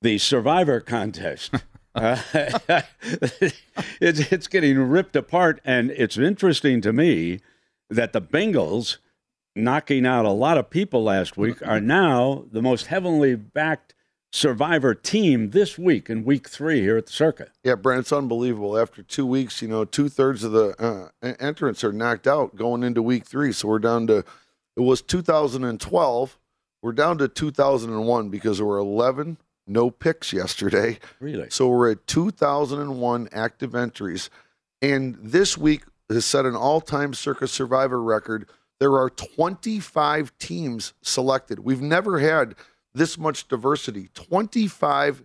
the 0.00 0.18
Survivor 0.18 0.80
contest. 0.80 1.54
Uh, 1.94 2.16
it's, 4.00 4.32
it's 4.32 4.46
getting 4.46 4.78
ripped 4.78 5.14
apart, 5.14 5.60
and 5.62 5.90
it's 5.90 6.16
interesting 6.16 6.80
to 6.80 6.90
me 6.90 7.38
that 7.90 8.14
the 8.14 8.22
Bengals, 8.22 8.96
knocking 9.54 10.06
out 10.06 10.24
a 10.24 10.30
lot 10.30 10.56
of 10.56 10.70
people 10.70 11.02
last 11.02 11.36
week, 11.36 11.58
are 11.66 11.82
now 11.82 12.46
the 12.50 12.62
most 12.62 12.86
heavily 12.86 13.34
backed 13.34 13.94
Survivor 14.34 14.94
team 14.94 15.50
this 15.50 15.78
week 15.78 16.08
in 16.08 16.24
Week 16.24 16.48
Three 16.48 16.80
here 16.80 16.96
at 16.96 17.06
the 17.06 17.12
Circa. 17.12 17.48
Yeah, 17.62 17.74
Brent, 17.74 18.00
it's 18.00 18.12
unbelievable. 18.12 18.78
After 18.78 19.02
two 19.02 19.26
weeks, 19.26 19.60
you 19.60 19.68
know, 19.68 19.84
two 19.84 20.08
thirds 20.08 20.42
of 20.42 20.52
the 20.52 20.74
uh, 21.22 21.34
entrants 21.38 21.84
are 21.84 21.92
knocked 21.92 22.26
out 22.26 22.56
going 22.56 22.82
into 22.82 23.02
week 23.02 23.26
three. 23.26 23.52
So 23.52 23.68
we're 23.68 23.78
down 23.78 24.06
to, 24.06 24.24
it 24.76 24.80
was 24.80 25.02
2012. 25.02 26.38
We're 26.80 26.92
down 26.92 27.18
to 27.18 27.28
2001 27.28 28.30
because 28.30 28.56
there 28.56 28.66
were 28.66 28.78
11 28.78 29.36
no 29.66 29.90
picks 29.90 30.32
yesterday. 30.32 30.98
Really? 31.20 31.48
So 31.50 31.68
we're 31.68 31.92
at 31.92 32.06
2001 32.06 33.28
active 33.32 33.74
entries. 33.74 34.30
And 34.80 35.16
this 35.20 35.56
week 35.56 35.84
has 36.08 36.24
set 36.24 36.46
an 36.46 36.56
all 36.56 36.80
time 36.80 37.14
Circa 37.14 37.48
Survivor 37.48 38.02
record. 38.02 38.48
There 38.80 38.96
are 38.96 39.10
25 39.10 40.36
teams 40.38 40.94
selected. 41.02 41.60
We've 41.60 41.80
never 41.80 42.18
had 42.18 42.56
this 42.94 43.18
much 43.18 43.48
diversity. 43.48 44.08
25 44.14 45.24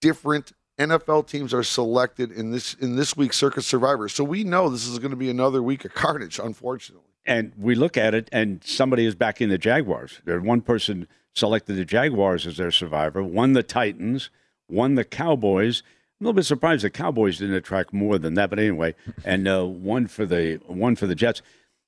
different 0.00 0.52
NFL 0.78 1.26
teams 1.26 1.52
are 1.52 1.64
selected 1.64 2.30
in 2.30 2.52
this 2.52 2.74
in 2.74 2.96
this 2.96 3.16
week's 3.16 3.36
Circa 3.36 3.62
Survivor. 3.62 4.08
So 4.08 4.22
we 4.22 4.44
know 4.44 4.68
this 4.68 4.86
is 4.86 4.98
going 4.98 5.10
to 5.10 5.16
be 5.16 5.28
another 5.28 5.62
week 5.62 5.84
of 5.84 5.94
carnage, 5.94 6.38
unfortunately. 6.38 7.04
And 7.26 7.52
we 7.58 7.74
look 7.74 7.96
at 7.96 8.14
it, 8.14 8.28
and 8.32 8.62
somebody 8.64 9.04
is 9.04 9.14
backing 9.14 9.48
the 9.48 9.58
Jaguars. 9.58 10.20
One 10.24 10.62
person 10.62 11.08
selected 11.34 11.74
the 11.74 11.84
Jaguars 11.84 12.46
as 12.46 12.56
their 12.56 12.70
survivor, 12.70 13.22
one 13.22 13.52
the 13.52 13.62
Titans, 13.62 14.30
one 14.66 14.94
the 14.94 15.04
Cowboys. 15.04 15.82
I'm 16.20 16.24
a 16.24 16.28
little 16.28 16.36
bit 16.36 16.46
surprised 16.46 16.84
the 16.84 16.90
Cowboys 16.90 17.38
didn't 17.38 17.56
attract 17.56 17.92
more 17.92 18.18
than 18.18 18.34
that, 18.34 18.50
but 18.50 18.58
anyway, 18.58 18.94
and 19.24 19.46
uh, 19.46 19.64
one 19.64 20.06
for 20.06 20.26
the 20.26 20.60
one 20.66 20.96
for 20.96 21.06
the 21.06 21.14
Jets. 21.14 21.42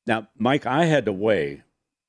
Now, 0.06 0.28
Mike, 0.36 0.66
I 0.66 0.86
had 0.86 1.04
to 1.04 1.12
weigh 1.12 1.62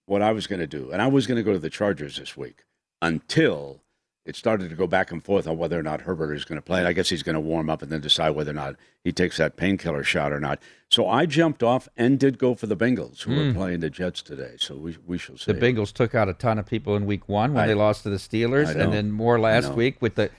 what 0.07 0.21
I 0.21 0.31
was 0.31 0.47
going 0.47 0.59
to 0.59 0.67
do, 0.67 0.91
and 0.91 1.01
I 1.01 1.07
was 1.07 1.27
going 1.27 1.37
to 1.37 1.43
go 1.43 1.53
to 1.53 1.59
the 1.59 1.69
Chargers 1.69 2.17
this 2.17 2.35
week 2.35 2.63
until 3.01 3.81
it 4.23 4.35
started 4.35 4.69
to 4.69 4.75
go 4.75 4.85
back 4.85 5.11
and 5.11 5.23
forth 5.23 5.47
on 5.47 5.57
whether 5.57 5.77
or 5.79 5.81
not 5.83 6.01
Herbert 6.01 6.33
is 6.35 6.45
going 6.45 6.57
to 6.57 6.61
play. 6.61 6.77
And 6.79 6.87
I 6.87 6.93
guess 6.93 7.09
he's 7.09 7.23
going 7.23 7.33
to 7.33 7.39
warm 7.39 7.69
up 7.71 7.81
and 7.81 7.91
then 7.91 8.01
decide 8.01 8.29
whether 8.31 8.51
or 8.51 8.53
not 8.55 8.75
he 9.03 9.11
takes 9.11 9.37
that 9.37 9.55
painkiller 9.57 10.03
shot 10.03 10.31
or 10.31 10.39
not. 10.39 10.59
So 10.89 11.07
I 11.09 11.25
jumped 11.25 11.63
off 11.63 11.89
and 11.97 12.19
did 12.19 12.37
go 12.37 12.53
for 12.53 12.67
the 12.67 12.77
Bengals, 12.77 13.21
who 13.23 13.33
are 13.33 13.45
Mm. 13.45 13.55
playing 13.55 13.79
the 13.79 13.89
Jets 13.89 14.21
today. 14.21 14.53
So 14.59 14.75
we 14.75 14.95
we 15.07 15.17
shall 15.17 15.37
see. 15.37 15.51
The 15.51 15.59
Bengals 15.59 15.91
took 15.91 16.13
out 16.13 16.29
a 16.29 16.33
ton 16.33 16.59
of 16.59 16.67
people 16.67 16.95
in 16.95 17.07
week 17.07 17.27
one 17.27 17.53
when 17.55 17.63
I- 17.63 17.67
they 17.67 17.73
lost 17.73 18.03
to 18.03 18.09
the 18.11 18.17
Steelers, 18.17 18.75
and 18.75 18.93
then 18.93 19.11
more 19.11 19.39
last 19.39 19.73
week 19.73 19.99
with 20.01 20.13
the 20.15 20.29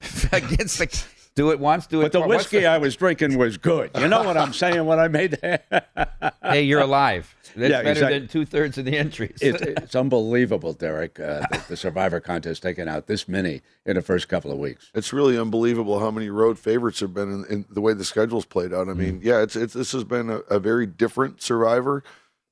against 0.32 0.78
the 0.78 0.86
do 1.34 1.50
it 1.50 1.58
once, 1.60 1.86
do 1.86 2.00
it 2.00 2.04
But 2.04 2.12
the 2.12 2.18
twice. 2.18 2.28
What's 2.28 2.52
whiskey 2.52 2.66
I 2.66 2.78
was 2.78 2.94
drinking 2.96 3.38
was 3.38 3.56
good. 3.56 3.90
You 3.98 4.08
know 4.08 4.22
what 4.22 4.36
I'm 4.36 4.52
saying 4.52 4.84
when 4.84 4.98
I 4.98 5.08
made 5.08 5.32
that? 5.42 6.36
hey, 6.42 6.62
you're 6.62 6.80
alive. 6.80 7.34
That's 7.56 7.70
Yeah, 7.70 7.78
better 7.78 7.90
exactly. 7.90 8.18
than 8.20 8.28
two 8.28 8.44
thirds 8.46 8.78
of 8.78 8.84
the 8.84 8.96
entries. 8.96 9.38
It, 9.40 9.60
it's 9.62 9.94
unbelievable, 9.94 10.72
Derek. 10.72 11.18
Uh, 11.20 11.40
the, 11.50 11.64
the 11.70 11.76
Survivor 11.76 12.20
contest 12.20 12.62
taking 12.62 12.88
out 12.88 13.06
this 13.06 13.28
many 13.28 13.62
in 13.86 13.96
the 13.96 14.02
first 14.02 14.28
couple 14.28 14.50
of 14.50 14.58
weeks. 14.58 14.90
It's 14.94 15.12
really 15.12 15.38
unbelievable 15.38 15.98
how 16.00 16.10
many 16.10 16.28
road 16.30 16.58
favorites 16.58 17.00
have 17.00 17.12
been 17.14 17.32
in, 17.32 17.44
in 17.46 17.64
the 17.70 17.80
way 17.80 17.92
the 17.94 18.04
schedule's 18.04 18.44
played 18.46 18.72
out. 18.72 18.88
I 18.88 18.94
mean, 18.94 19.20
yeah, 19.22 19.42
it's, 19.42 19.56
it's 19.56 19.74
this 19.74 19.92
has 19.92 20.04
been 20.04 20.30
a, 20.30 20.38
a 20.50 20.58
very 20.58 20.86
different 20.86 21.42
Survivor. 21.42 22.04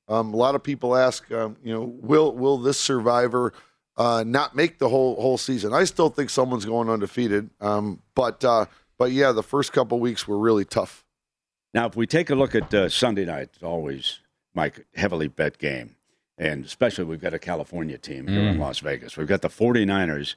Um, 0.07 0.33
a 0.33 0.37
lot 0.37 0.55
of 0.55 0.63
people 0.63 0.95
ask, 0.95 1.31
um, 1.31 1.55
you 1.63 1.73
know, 1.73 1.81
will 1.83 2.35
will 2.35 2.57
this 2.57 2.79
Survivor 2.79 3.53
uh, 3.97 4.23
not 4.25 4.55
make 4.55 4.79
the 4.79 4.89
whole 4.89 5.15
whole 5.21 5.37
season? 5.37 5.73
I 5.73 5.83
still 5.83 6.09
think 6.09 6.29
someone's 6.29 6.65
going 6.65 6.89
undefeated, 6.89 7.49
um, 7.59 8.01
but 8.15 8.43
uh, 8.43 8.65
but 8.97 9.11
yeah, 9.11 9.31
the 9.31 9.43
first 9.43 9.73
couple 9.73 9.99
weeks 9.99 10.27
were 10.27 10.37
really 10.37 10.65
tough. 10.65 11.03
Now, 11.73 11.87
if 11.87 11.95
we 11.95 12.05
take 12.05 12.29
a 12.29 12.35
look 12.35 12.53
at 12.55 12.73
uh, 12.73 12.89
Sunday 12.89 13.25
night, 13.25 13.49
it's 13.53 13.63
always 13.63 14.19
Mike 14.53 14.85
heavily 14.95 15.27
bet 15.29 15.57
game, 15.57 15.95
and 16.37 16.65
especially 16.65 17.05
we've 17.05 17.21
got 17.21 17.33
a 17.33 17.39
California 17.39 17.97
team 17.97 18.27
here 18.27 18.41
in 18.41 18.57
Mm. 18.57 18.59
Las 18.59 18.79
Vegas. 18.79 19.15
We've 19.15 19.27
got 19.27 19.41
the 19.41 19.49
49ers 19.49 20.35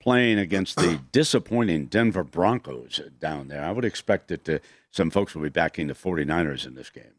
playing 0.00 0.38
against 0.38 0.76
the 0.76 1.00
disappointing 1.12 1.86
Denver 1.86 2.24
Broncos 2.24 3.00
down 3.18 3.48
there. 3.48 3.64
I 3.64 3.70
would 3.72 3.86
expect 3.86 4.28
that 4.28 4.48
uh, 4.48 4.58
some 4.90 5.08
folks 5.10 5.34
will 5.34 5.42
be 5.42 5.48
backing 5.48 5.86
the 5.86 5.94
49ers 5.94 6.66
in 6.66 6.74
this 6.74 6.90
game. 6.90 7.14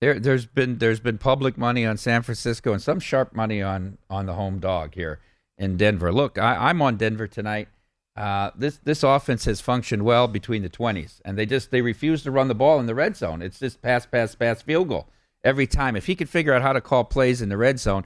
There, 0.00 0.18
there's 0.18 0.46
been 0.46 0.78
there's 0.78 1.00
been 1.00 1.18
public 1.18 1.58
money 1.58 1.84
on 1.84 1.96
San 1.98 2.22
Francisco 2.22 2.72
and 2.72 2.80
some 2.80 3.00
sharp 3.00 3.34
money 3.34 3.62
on 3.62 3.98
on 4.08 4.26
the 4.26 4.34
home 4.34 4.58
dog 4.58 4.94
here 4.94 5.20
in 5.58 5.76
Denver. 5.76 6.10
Look, 6.12 6.38
I, 6.38 6.56
I'm 6.56 6.80
on 6.80 6.96
Denver 6.96 7.26
tonight. 7.26 7.68
Uh, 8.16 8.50
this 8.56 8.78
this 8.82 9.02
offense 9.02 9.44
has 9.44 9.60
functioned 9.60 10.04
well 10.04 10.26
between 10.26 10.62
the 10.62 10.70
20s, 10.70 11.20
and 11.24 11.38
they 11.38 11.46
just 11.46 11.70
they 11.70 11.82
refuse 11.82 12.22
to 12.22 12.30
run 12.30 12.48
the 12.48 12.54
ball 12.54 12.80
in 12.80 12.86
the 12.86 12.94
red 12.94 13.16
zone. 13.16 13.42
It's 13.42 13.58
just 13.58 13.82
pass, 13.82 14.06
pass, 14.06 14.34
pass, 14.34 14.62
field 14.62 14.88
goal 14.88 15.06
every 15.44 15.66
time. 15.66 15.96
If 15.96 16.06
he 16.06 16.16
could 16.16 16.28
figure 16.28 16.54
out 16.54 16.62
how 16.62 16.72
to 16.72 16.80
call 16.80 17.04
plays 17.04 17.42
in 17.42 17.50
the 17.50 17.56
red 17.56 17.78
zone, 17.78 18.04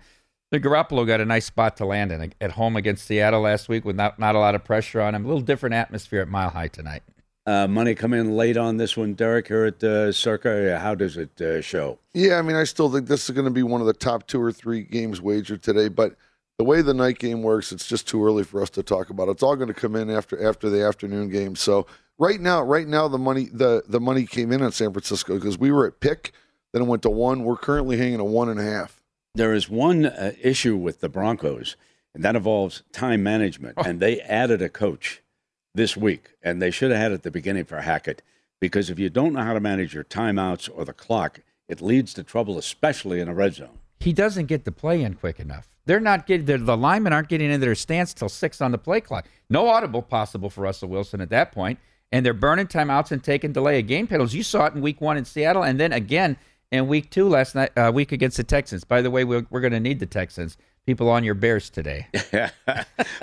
the 0.50 0.60
Garoppolo 0.60 1.06
got 1.06 1.20
a 1.20 1.24
nice 1.24 1.46
spot 1.46 1.76
to 1.78 1.86
land 1.86 2.12
in 2.12 2.32
at 2.40 2.52
home 2.52 2.76
against 2.76 3.06
Seattle 3.06 3.40
last 3.42 3.68
week 3.68 3.84
with 3.84 3.96
not 3.96 4.18
not 4.18 4.34
a 4.34 4.40
lot 4.40 4.56
of 4.56 4.64
pressure 4.64 5.00
on 5.00 5.14
him. 5.14 5.24
A 5.24 5.28
little 5.28 5.40
different 5.40 5.74
atmosphere 5.74 6.22
at 6.22 6.28
Mile 6.28 6.50
High 6.50 6.68
tonight. 6.68 7.02
Uh, 7.46 7.68
money 7.68 7.94
come 7.94 8.14
in 8.14 8.36
late 8.36 8.56
on 8.56 8.78
this 8.78 8.96
one, 8.96 9.12
Derek, 9.12 9.48
here 9.48 9.64
at 9.66 9.84
uh, 9.84 10.10
Circa. 10.10 10.78
How 10.78 10.94
does 10.94 11.18
it 11.18 11.38
uh, 11.42 11.60
show? 11.60 11.98
Yeah, 12.14 12.38
I 12.38 12.42
mean, 12.42 12.56
I 12.56 12.64
still 12.64 12.90
think 12.90 13.06
this 13.06 13.28
is 13.28 13.34
going 13.34 13.44
to 13.44 13.50
be 13.50 13.62
one 13.62 13.82
of 13.82 13.86
the 13.86 13.92
top 13.92 14.26
two 14.26 14.40
or 14.40 14.50
three 14.50 14.82
games 14.82 15.20
wagered 15.20 15.62
today. 15.62 15.88
But 15.88 16.16
the 16.56 16.64
way 16.64 16.80
the 16.80 16.94
night 16.94 17.18
game 17.18 17.42
works, 17.42 17.70
it's 17.70 17.86
just 17.86 18.08
too 18.08 18.24
early 18.24 18.44
for 18.44 18.62
us 18.62 18.70
to 18.70 18.82
talk 18.82 19.10
about. 19.10 19.28
It's 19.28 19.42
all 19.42 19.56
going 19.56 19.68
to 19.68 19.74
come 19.74 19.94
in 19.94 20.08
after 20.08 20.42
after 20.42 20.70
the 20.70 20.82
afternoon 20.86 21.28
game. 21.28 21.54
So 21.54 21.86
right 22.18 22.40
now, 22.40 22.62
right 22.62 22.88
now, 22.88 23.08
the 23.08 23.18
money 23.18 23.50
the 23.52 23.82
the 23.86 24.00
money 24.00 24.24
came 24.24 24.50
in 24.50 24.62
on 24.62 24.72
San 24.72 24.92
Francisco 24.92 25.34
because 25.34 25.58
we 25.58 25.70
were 25.70 25.86
at 25.86 26.00
pick, 26.00 26.32
then 26.72 26.82
it 26.82 26.86
went 26.86 27.02
to 27.02 27.10
one. 27.10 27.44
We're 27.44 27.56
currently 27.56 27.98
hanging 27.98 28.20
a 28.20 28.24
one 28.24 28.48
and 28.48 28.58
a 28.58 28.64
half. 28.64 29.02
There 29.34 29.52
is 29.52 29.68
one 29.68 30.06
uh, 30.06 30.32
issue 30.40 30.76
with 30.76 31.00
the 31.00 31.10
Broncos, 31.10 31.76
and 32.14 32.24
that 32.24 32.36
involves 32.36 32.84
time 32.92 33.22
management. 33.22 33.76
And 33.84 34.00
they 34.00 34.20
added 34.20 34.62
a 34.62 34.70
coach 34.70 35.20
this 35.74 35.96
week, 35.96 36.30
and 36.42 36.62
they 36.62 36.70
should 36.70 36.90
have 36.90 37.00
had 37.00 37.10
it 37.12 37.16
at 37.16 37.22
the 37.22 37.30
beginning 37.30 37.64
for 37.64 37.80
Hackett, 37.80 38.22
because 38.60 38.90
if 38.90 38.98
you 38.98 39.10
don't 39.10 39.32
know 39.32 39.42
how 39.42 39.52
to 39.54 39.60
manage 39.60 39.94
your 39.94 40.04
timeouts 40.04 40.70
or 40.72 40.84
the 40.84 40.92
clock, 40.92 41.40
it 41.68 41.80
leads 41.80 42.14
to 42.14 42.22
trouble, 42.22 42.58
especially 42.58 43.20
in 43.20 43.28
a 43.28 43.34
red 43.34 43.54
zone. 43.54 43.78
he 44.00 44.12
doesn't 44.12 44.46
get 44.46 44.64
the 44.64 44.72
play 44.72 45.02
in 45.02 45.14
quick 45.14 45.40
enough. 45.40 45.68
They're 45.86 46.00
not 46.00 46.26
getting 46.26 46.46
the, 46.46 46.58
the 46.58 46.76
linemen 46.76 47.12
aren't 47.12 47.28
getting 47.28 47.50
into 47.50 47.64
their 47.66 47.74
stance 47.74 48.14
till 48.14 48.28
six 48.28 48.60
on 48.60 48.70
the 48.70 48.78
play 48.78 49.00
clock. 49.00 49.26
No 49.50 49.68
audible 49.68 50.02
possible 50.02 50.48
for 50.50 50.62
Russell 50.62 50.88
Wilson 50.88 51.20
at 51.20 51.30
that 51.30 51.52
point, 51.52 51.78
and 52.12 52.24
they're 52.24 52.32
burning 52.32 52.66
timeouts 52.66 53.12
and 53.12 53.22
taking 53.22 53.52
delay 53.52 53.80
of 53.80 53.86
game 53.86 54.06
penalties. 54.06 54.34
You 54.34 54.42
saw 54.42 54.66
it 54.66 54.74
in 54.74 54.80
Week 54.82 55.00
One 55.00 55.16
in 55.16 55.24
Seattle, 55.24 55.62
and 55.62 55.78
then 55.80 55.92
again 55.92 56.36
in 56.70 56.86
Week 56.86 57.10
Two 57.10 57.28
last 57.28 57.54
night, 57.54 57.70
uh, 57.76 57.90
week 57.94 58.12
against 58.12 58.36
the 58.36 58.44
Texans. 58.44 58.84
By 58.84 59.02
the 59.02 59.10
way, 59.10 59.24
we're, 59.24 59.46
we're 59.50 59.60
going 59.60 59.72
to 59.72 59.80
need 59.80 60.00
the 60.00 60.06
Texans. 60.06 60.56
People 60.86 61.08
on 61.08 61.24
your 61.24 61.34
Bears 61.34 61.70
today. 61.70 62.08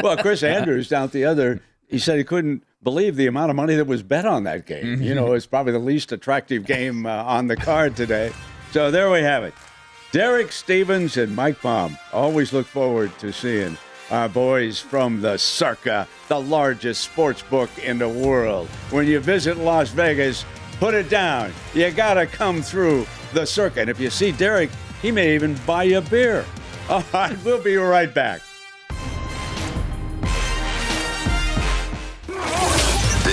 well, 0.02 0.18
Chris 0.18 0.42
Andrews 0.42 0.90
down 0.90 1.04
at 1.04 1.12
the 1.12 1.26
other, 1.26 1.62
he 1.92 2.00
said 2.00 2.18
he 2.18 2.24
couldn't 2.24 2.64
believe 2.82 3.16
the 3.16 3.28
amount 3.28 3.50
of 3.52 3.56
money 3.56 3.76
that 3.76 3.86
was 3.86 4.02
bet 4.02 4.26
on 4.26 4.46
that 4.46 4.66
game. 4.66 5.02
You 5.02 5.14
know, 5.14 5.34
it's 5.34 5.46
probably 5.46 5.74
the 5.74 5.80
least 5.80 6.12
attractive 6.12 6.66
game 6.66 7.06
uh, 7.06 7.24
on 7.24 7.48
the 7.48 7.56
card 7.56 7.96
today. 7.96 8.32
So 8.72 8.90
there 8.90 9.12
we 9.12 9.20
have 9.20 9.44
it. 9.44 9.54
Derek 10.12 10.52
Stevens 10.52 11.18
and 11.18 11.36
Mike 11.36 11.60
Palm. 11.62 11.98
Always 12.12 12.54
look 12.54 12.66
forward 12.66 13.18
to 13.20 13.32
seeing 13.32 13.78
our 14.10 14.28
boys 14.28 14.80
from 14.80 15.22
the 15.22 15.38
Circa, 15.38 16.08
the 16.28 16.40
largest 16.40 17.04
sports 17.04 17.42
book 17.44 17.70
in 17.78 17.98
the 17.98 18.10
world. 18.10 18.68
When 18.90 19.08
you 19.08 19.20
visit 19.20 19.58
Las 19.58 19.90
Vegas, 19.90 20.44
put 20.80 20.94
it 20.94 21.10
down. 21.10 21.54
You 21.74 21.92
got 21.92 22.16
to 22.16 22.26
come 22.26 22.62
through 22.62 23.06
the 23.34 23.46
Circa. 23.46 23.82
And 23.82 23.90
if 23.90 24.00
you 24.00 24.10
see 24.10 24.32
Derek, 24.32 24.70
he 25.02 25.12
may 25.12 25.36
even 25.36 25.56
buy 25.66 25.84
you 25.84 26.00
a 26.00 26.02
beer. 26.02 26.46
All 26.90 27.04
right, 27.14 27.38
we'll 27.46 27.64
be 27.64 27.76
right 27.76 28.14
back. 28.14 28.42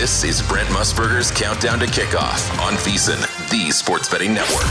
This 0.01 0.23
is 0.23 0.43
Brent 0.43 0.69
Musburger's 0.69 1.33
Countdown 1.33 1.81
to 1.81 1.87
Kickoff 1.87 2.57
on 2.61 2.75
VSIN, 2.75 3.21
the 3.51 3.73
sports 3.73 4.09
betting 4.09 4.33
network. 4.33 4.63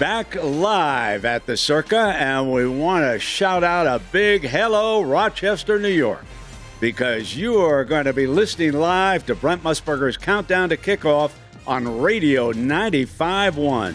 Back 0.00 0.34
live 0.42 1.24
at 1.24 1.46
the 1.46 1.56
Circa, 1.56 2.16
and 2.18 2.52
we 2.52 2.66
want 2.66 3.04
to 3.04 3.20
shout 3.20 3.62
out 3.62 3.86
a 3.86 4.02
big 4.10 4.42
hello, 4.42 5.02
Rochester, 5.02 5.78
New 5.78 5.86
York, 5.86 6.24
because 6.80 7.36
you 7.36 7.60
are 7.60 7.84
going 7.84 8.06
to 8.06 8.12
be 8.12 8.26
listening 8.26 8.72
live 8.72 9.24
to 9.26 9.36
Brent 9.36 9.62
Musburger's 9.62 10.16
Countdown 10.16 10.70
to 10.70 10.76
Kickoff 10.76 11.30
on 11.64 12.00
Radio 12.00 12.52
95.1. 12.52 13.94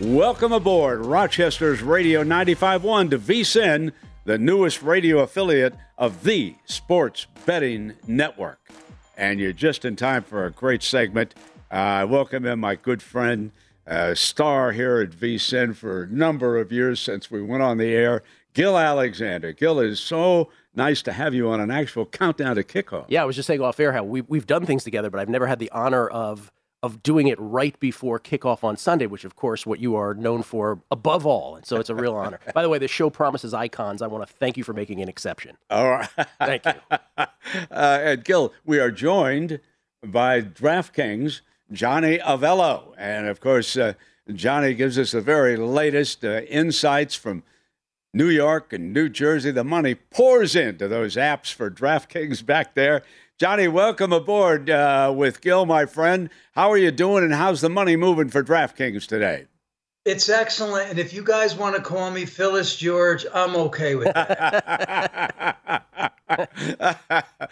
Welcome 0.00 0.52
aboard 0.52 1.04
Rochester's 1.04 1.82
Radio 1.82 2.24
95.1 2.24 3.10
to 3.10 3.18
VSIN, 3.18 3.92
the 4.24 4.38
newest 4.38 4.82
radio 4.82 5.20
affiliate 5.20 5.74
of 5.96 6.24
the 6.24 6.54
Sports 6.66 7.26
Betting 7.46 7.94
Network. 8.06 8.60
And 9.16 9.40
you're 9.40 9.52
just 9.52 9.84
in 9.84 9.96
time 9.96 10.22
for 10.22 10.44
a 10.44 10.50
great 10.50 10.82
segment. 10.82 11.34
Uh, 11.70 11.74
I 11.74 12.04
welcome 12.04 12.44
in 12.44 12.60
my 12.60 12.74
good 12.74 13.02
friend, 13.02 13.52
uh, 13.86 14.14
star 14.14 14.72
here 14.72 14.98
at 14.98 15.10
VSIN 15.10 15.74
for 15.74 16.02
a 16.02 16.06
number 16.08 16.58
of 16.58 16.70
years 16.70 17.00
since 17.00 17.30
we 17.30 17.42
went 17.42 17.62
on 17.62 17.78
the 17.78 17.92
air, 17.94 18.22
Gill 18.52 18.76
Alexander. 18.76 19.52
Gill, 19.52 19.80
is 19.80 20.00
so 20.00 20.50
nice 20.74 21.02
to 21.02 21.12
have 21.12 21.34
you 21.34 21.48
on 21.50 21.60
an 21.60 21.70
actual 21.70 22.06
countdown 22.06 22.56
to 22.56 22.62
kickoff. 22.62 23.06
Yeah, 23.08 23.22
I 23.22 23.24
was 23.24 23.36
just 23.36 23.46
saying 23.46 23.60
off 23.60 23.80
air 23.80 23.92
how 23.92 24.04
we, 24.04 24.20
we've 24.22 24.46
done 24.46 24.66
things 24.66 24.84
together, 24.84 25.10
but 25.10 25.20
I've 25.20 25.28
never 25.28 25.46
had 25.46 25.58
the 25.58 25.70
honor 25.70 26.08
of 26.08 26.50
of 26.82 27.02
doing 27.02 27.26
it 27.28 27.38
right 27.38 27.78
before 27.78 28.18
kickoff 28.18 28.64
on 28.64 28.76
Sunday, 28.76 29.06
which 29.06 29.24
of 29.24 29.36
course 29.36 29.66
what 29.66 29.80
you 29.80 29.96
are 29.96 30.14
known 30.14 30.42
for 30.42 30.80
above 30.90 31.26
all. 31.26 31.56
And 31.56 31.66
so 31.66 31.76
it's 31.76 31.90
a 31.90 31.94
real 31.94 32.14
honor. 32.14 32.40
By 32.54 32.62
the 32.62 32.68
way, 32.68 32.78
the 32.78 32.88
show 32.88 33.10
promises 33.10 33.52
icons. 33.52 34.00
I 34.00 34.06
want 34.06 34.26
to 34.26 34.32
thank 34.34 34.56
you 34.56 34.64
for 34.64 34.72
making 34.72 35.02
an 35.02 35.08
exception. 35.08 35.56
All 35.68 35.90
right. 35.90 36.08
Thank 36.38 36.64
you. 36.64 36.72
uh, 37.18 37.26
and 37.70 38.24
Gill, 38.24 38.52
we 38.64 38.78
are 38.78 38.90
joined 38.90 39.60
by 40.02 40.40
DraftKings, 40.40 41.42
Johnny 41.70 42.18
Avello. 42.18 42.94
And 42.96 43.26
of 43.26 43.40
course, 43.40 43.76
uh, 43.76 43.92
Johnny 44.32 44.72
gives 44.74 44.98
us 44.98 45.12
the 45.12 45.20
very 45.20 45.56
latest 45.56 46.24
uh, 46.24 46.40
insights 46.42 47.14
from 47.14 47.42
New 48.14 48.28
York 48.28 48.72
and 48.72 48.92
New 48.92 49.08
Jersey. 49.08 49.50
The 49.50 49.64
money 49.64 49.94
pours 49.94 50.56
into 50.56 50.88
those 50.88 51.16
apps 51.16 51.52
for 51.52 51.70
DraftKings 51.70 52.44
back 52.44 52.74
there. 52.74 53.02
Johnny, 53.40 53.66
welcome 53.68 54.12
aboard 54.12 54.68
uh, 54.68 55.10
with 55.16 55.40
Gill, 55.40 55.64
my 55.64 55.86
friend. 55.86 56.28
How 56.52 56.70
are 56.70 56.76
you 56.76 56.90
doing, 56.90 57.24
and 57.24 57.32
how's 57.32 57.62
the 57.62 57.70
money 57.70 57.96
moving 57.96 58.28
for 58.28 58.44
DraftKings 58.44 59.06
today? 59.06 59.46
It's 60.04 60.28
excellent. 60.28 60.90
And 60.90 60.98
if 60.98 61.14
you 61.14 61.24
guys 61.24 61.54
want 61.54 61.74
to 61.74 61.80
call 61.80 62.10
me 62.10 62.26
Phyllis 62.26 62.76
George, 62.76 63.24
I'm 63.32 63.56
okay 63.56 63.94
with 63.94 64.12
that. 64.12 65.86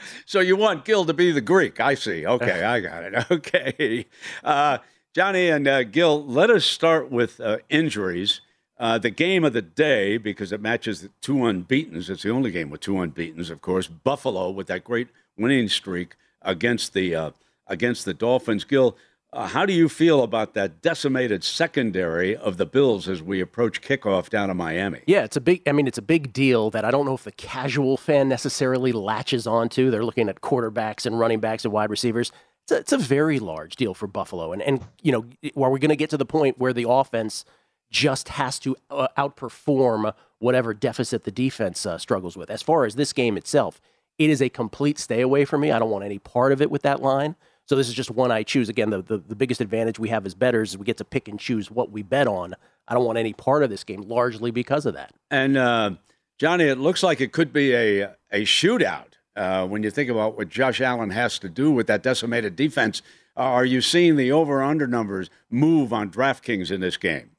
so 0.26 0.40
you 0.40 0.56
want 0.56 0.84
Gill 0.84 1.06
to 1.06 1.14
be 1.14 1.32
the 1.32 1.40
Greek? 1.40 1.80
I 1.80 1.94
see. 1.94 2.26
Okay, 2.26 2.64
I 2.64 2.80
got 2.80 3.04
it. 3.04 3.14
Okay, 3.30 4.04
uh, 4.44 4.76
Johnny 5.14 5.48
and 5.48 5.66
uh, 5.66 5.84
Gill, 5.84 6.22
let 6.22 6.50
us 6.50 6.66
start 6.66 7.10
with 7.10 7.40
uh, 7.40 7.60
injuries. 7.70 8.42
Uh, 8.78 8.98
the 8.98 9.08
game 9.08 9.42
of 9.42 9.54
the 9.54 9.62
day, 9.62 10.18
because 10.18 10.52
it 10.52 10.60
matches 10.60 11.00
the 11.00 11.08
two 11.22 11.46
unbeaten's. 11.46 12.10
It's 12.10 12.24
the 12.24 12.30
only 12.30 12.50
game 12.50 12.68
with 12.68 12.82
two 12.82 13.00
unbeaten's, 13.00 13.48
of 13.48 13.62
course. 13.62 13.86
Buffalo 13.88 14.50
with 14.50 14.66
that 14.66 14.84
great 14.84 15.08
winning 15.38 15.68
streak 15.68 16.16
against 16.42 16.92
the 16.94 17.14
uh, 17.14 17.30
against 17.66 18.04
the 18.04 18.14
Dolphins. 18.14 18.64
Gill, 18.64 18.96
uh, 19.32 19.46
how 19.46 19.66
do 19.66 19.74
you 19.74 19.90
feel 19.90 20.22
about 20.22 20.54
that 20.54 20.80
decimated 20.80 21.44
secondary 21.44 22.34
of 22.34 22.56
the 22.56 22.64
Bills 22.64 23.08
as 23.08 23.22
we 23.22 23.40
approach 23.40 23.82
kickoff 23.82 24.30
down 24.30 24.48
in 24.48 24.56
Miami? 24.56 25.02
Yeah, 25.06 25.24
it's 25.24 25.36
a 25.36 25.40
big. 25.40 25.62
I 25.68 25.72
mean, 25.72 25.86
it's 25.86 25.98
a 25.98 26.02
big 26.02 26.32
deal 26.32 26.70
that 26.70 26.84
I 26.84 26.90
don't 26.90 27.04
know 27.04 27.14
if 27.14 27.24
the 27.24 27.32
casual 27.32 27.98
fan 27.98 28.28
necessarily 28.28 28.92
latches 28.92 29.46
onto. 29.46 29.90
They're 29.90 30.04
looking 30.04 30.30
at 30.30 30.40
quarterbacks 30.40 31.04
and 31.04 31.18
running 31.18 31.40
backs 31.40 31.64
and 31.64 31.72
wide 31.72 31.90
receivers. 31.90 32.32
It's 32.64 32.72
a, 32.72 32.76
it's 32.78 32.92
a 32.92 32.98
very 32.98 33.38
large 33.38 33.76
deal 33.76 33.92
for 33.92 34.06
Buffalo, 34.06 34.52
and 34.52 34.62
and 34.62 34.80
you 35.02 35.12
know, 35.12 35.26
are 35.62 35.70
we 35.70 35.78
going 35.78 35.90
to 35.90 35.96
get 35.96 36.10
to 36.10 36.16
the 36.16 36.26
point 36.26 36.58
where 36.58 36.72
the 36.72 36.88
offense 36.88 37.44
just 37.90 38.30
has 38.30 38.58
to 38.60 38.76
uh, 38.90 39.08
outperform 39.18 40.14
whatever 40.38 40.72
deficit 40.72 41.24
the 41.24 41.30
defense 41.30 41.84
uh, 41.84 41.98
struggles 41.98 42.36
with? 42.36 42.50
As 42.50 42.62
far 42.62 42.86
as 42.86 42.94
this 42.94 43.12
game 43.12 43.36
itself, 43.36 43.78
it 44.18 44.30
is 44.30 44.42
a 44.42 44.48
complete 44.48 44.98
stay 44.98 45.20
away 45.20 45.44
for 45.44 45.58
me. 45.58 45.70
I 45.70 45.78
don't 45.78 45.90
want 45.90 46.04
any 46.04 46.18
part 46.18 46.52
of 46.52 46.60
it 46.60 46.70
with 46.70 46.82
that 46.82 47.00
line. 47.00 47.36
So 47.66 47.76
this 47.76 47.88
is 47.88 47.94
just 47.94 48.10
one 48.10 48.30
I 48.30 48.42
choose. 48.42 48.68
Again, 48.68 48.90
the, 48.90 49.02
the, 49.02 49.18
the 49.18 49.36
biggest 49.36 49.60
advantage 49.60 49.98
we 49.98 50.08
have 50.08 50.24
as 50.24 50.34
betters 50.34 50.70
is 50.70 50.78
we 50.78 50.84
get 50.84 50.96
to 50.98 51.04
pick 51.04 51.28
and 51.28 51.38
choose 51.38 51.70
what 51.70 51.90
we 51.90 52.02
bet 52.02 52.26
on. 52.26 52.54
I 52.88 52.94
don't 52.94 53.04
want 53.04 53.18
any 53.18 53.34
part 53.34 53.62
of 53.62 53.68
this 53.68 53.84
game, 53.84 54.02
largely 54.02 54.50
because 54.50 54.86
of 54.86 54.94
that. 54.94 55.12
And 55.30 55.56
uh, 55.58 55.90
Johnny, 56.38 56.64
it 56.64 56.78
looks 56.78 57.02
like 57.02 57.20
it 57.20 57.32
could 57.32 57.52
be 57.52 57.74
a 57.74 58.14
a 58.30 58.42
shootout 58.42 59.14
uh, 59.36 59.66
when 59.66 59.82
you 59.82 59.90
think 59.90 60.10
about 60.10 60.36
what 60.36 60.48
Josh 60.48 60.80
Allen 60.80 61.10
has 61.10 61.38
to 61.40 61.48
do 61.48 61.70
with 61.70 61.86
that 61.86 62.02
decimated 62.02 62.56
defense. 62.56 63.02
Uh, 63.36 63.42
are 63.42 63.64
you 63.64 63.80
seeing 63.80 64.16
the 64.16 64.32
over 64.32 64.62
under 64.62 64.86
numbers 64.86 65.30
move 65.50 65.92
on 65.92 66.10
DraftKings 66.10 66.70
in 66.70 66.80
this 66.80 66.96
game? 66.96 67.30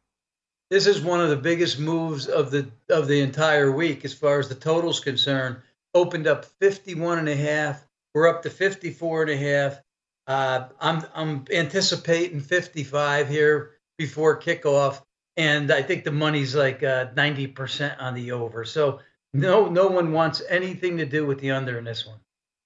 This 0.69 0.87
is 0.87 1.01
one 1.01 1.19
of 1.19 1.29
the 1.29 1.35
biggest 1.35 1.79
moves 1.79 2.27
of 2.27 2.51
the 2.51 2.67
of 2.89 3.07
the 3.07 3.21
entire 3.21 3.71
week 3.71 4.05
as 4.05 4.13
far 4.13 4.39
as 4.39 4.47
the 4.47 4.55
total's 4.55 4.99
concerned. 4.99 5.57
Opened 5.93 6.27
up 6.27 6.45
51 6.45 7.19
and 7.19 7.29
a 7.29 7.35
half. 7.35 7.85
We're 8.13 8.27
up 8.27 8.41
to 8.43 8.49
54 8.49 9.23
and 9.23 9.31
a 9.31 9.37
half. 9.37 9.81
Uh, 10.27 10.67
I'm 10.79 11.03
I'm 11.15 11.45
anticipating 11.51 12.39
55 12.39 13.27
here 13.27 13.71
before 13.97 14.39
kickoff, 14.39 15.01
and 15.37 15.71
I 15.71 15.81
think 15.81 16.03
the 16.03 16.11
money's 16.11 16.55
like 16.55 16.83
uh, 16.83 17.07
90% 17.15 17.95
on 17.99 18.13
the 18.13 18.31
over. 18.31 18.63
So 18.63 18.99
no 19.33 19.67
no 19.67 19.87
one 19.87 20.11
wants 20.11 20.43
anything 20.47 20.97
to 20.97 21.05
do 21.05 21.25
with 21.25 21.39
the 21.39 21.51
under 21.51 21.79
in 21.79 21.85
this 21.85 22.05
one. 22.05 22.19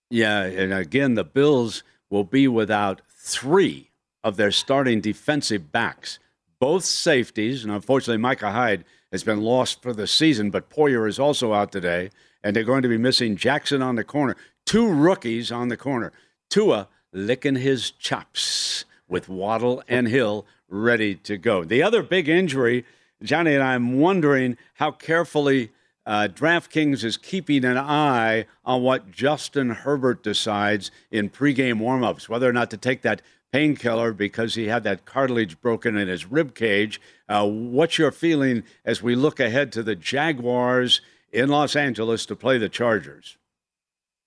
Yeah, 0.10 0.44
and 0.44 0.74
again, 0.74 1.16
the 1.16 1.24
Bills 1.24 1.84
will 2.10 2.24
be 2.24 2.48
without 2.48 3.02
three 3.10 3.92
of 4.24 4.38
their 4.38 4.52
starting 4.52 5.02
defensive 5.02 5.72
backs, 5.72 6.20
both 6.60 6.84
safeties, 6.84 7.64
and 7.64 7.74
unfortunately, 7.74 8.22
Micah 8.22 8.52
Hyde 8.52 8.86
has 9.12 9.24
been 9.24 9.42
lost 9.42 9.82
for 9.82 9.94
the 9.94 10.08
season, 10.08 10.50
but 10.50 10.70
Poyer 10.70 11.08
is 11.08 11.20
also 11.20 11.54
out 11.54 11.72
today, 11.72 12.10
and 12.44 12.56
they're 12.56 12.64
going 12.64 12.82
to 12.84 12.90
be 12.90 12.98
missing 12.98 13.36
Jackson 13.36 13.82
on 13.82 13.96
the 13.96 14.04
corner. 14.04 14.36
Two 14.66 14.88
rookies 14.88 15.52
on 15.52 15.70
the 15.70 15.78
corner. 15.78 16.12
Tua 16.50 16.88
licking 17.12 17.56
his 17.56 17.92
chops 17.92 18.86
with 19.08 19.30
Waddle 19.30 19.84
and 19.88 20.08
Hill 20.08 20.46
ready 20.68 21.16
to 21.16 21.38
go. 21.38 21.64
The 21.64 21.84
other 21.84 22.04
big 22.04 22.28
injury, 22.28 22.86
Johnny 23.22 23.54
and 23.54 23.64
I'm 23.64 24.00
wondering 24.00 24.58
how 24.76 24.92
carefully 24.92 25.72
uh, 26.06 26.28
DraftKings 26.32 27.04
is 27.04 27.16
keeping 27.16 27.64
an 27.64 27.78
eye 27.78 28.46
on 28.66 28.82
what 28.82 29.12
Justin 29.12 29.70
Herbert 29.70 30.24
decides 30.24 30.92
in 31.12 31.30
pregame 31.30 31.80
warmups, 31.80 32.28
whether 32.28 32.50
or 32.50 32.54
not 32.54 32.70
to 32.72 32.78
take 32.78 33.04
that 33.04 33.22
painkiller 33.52 34.12
because 34.12 34.56
he 34.56 34.68
had 34.68 34.84
that 34.84 35.06
cartilage 35.06 35.62
broken 35.62 35.96
in 35.96 36.08
his 36.08 36.26
rib 36.26 36.56
cage. 36.56 37.00
Uh, 37.30 37.48
what's 37.48 38.00
your 38.00 38.12
feeling 38.12 38.64
as 38.84 39.04
we 39.04 39.16
look 39.16 39.40
ahead 39.40 39.72
to 39.72 39.84
the 39.84 39.96
Jaguars 39.96 41.02
in 41.34 41.50
Los 41.50 41.76
Angeles 41.76 42.26
to 42.28 42.36
play 42.36 42.58
the 42.58 42.69
Chargers? 42.69 43.38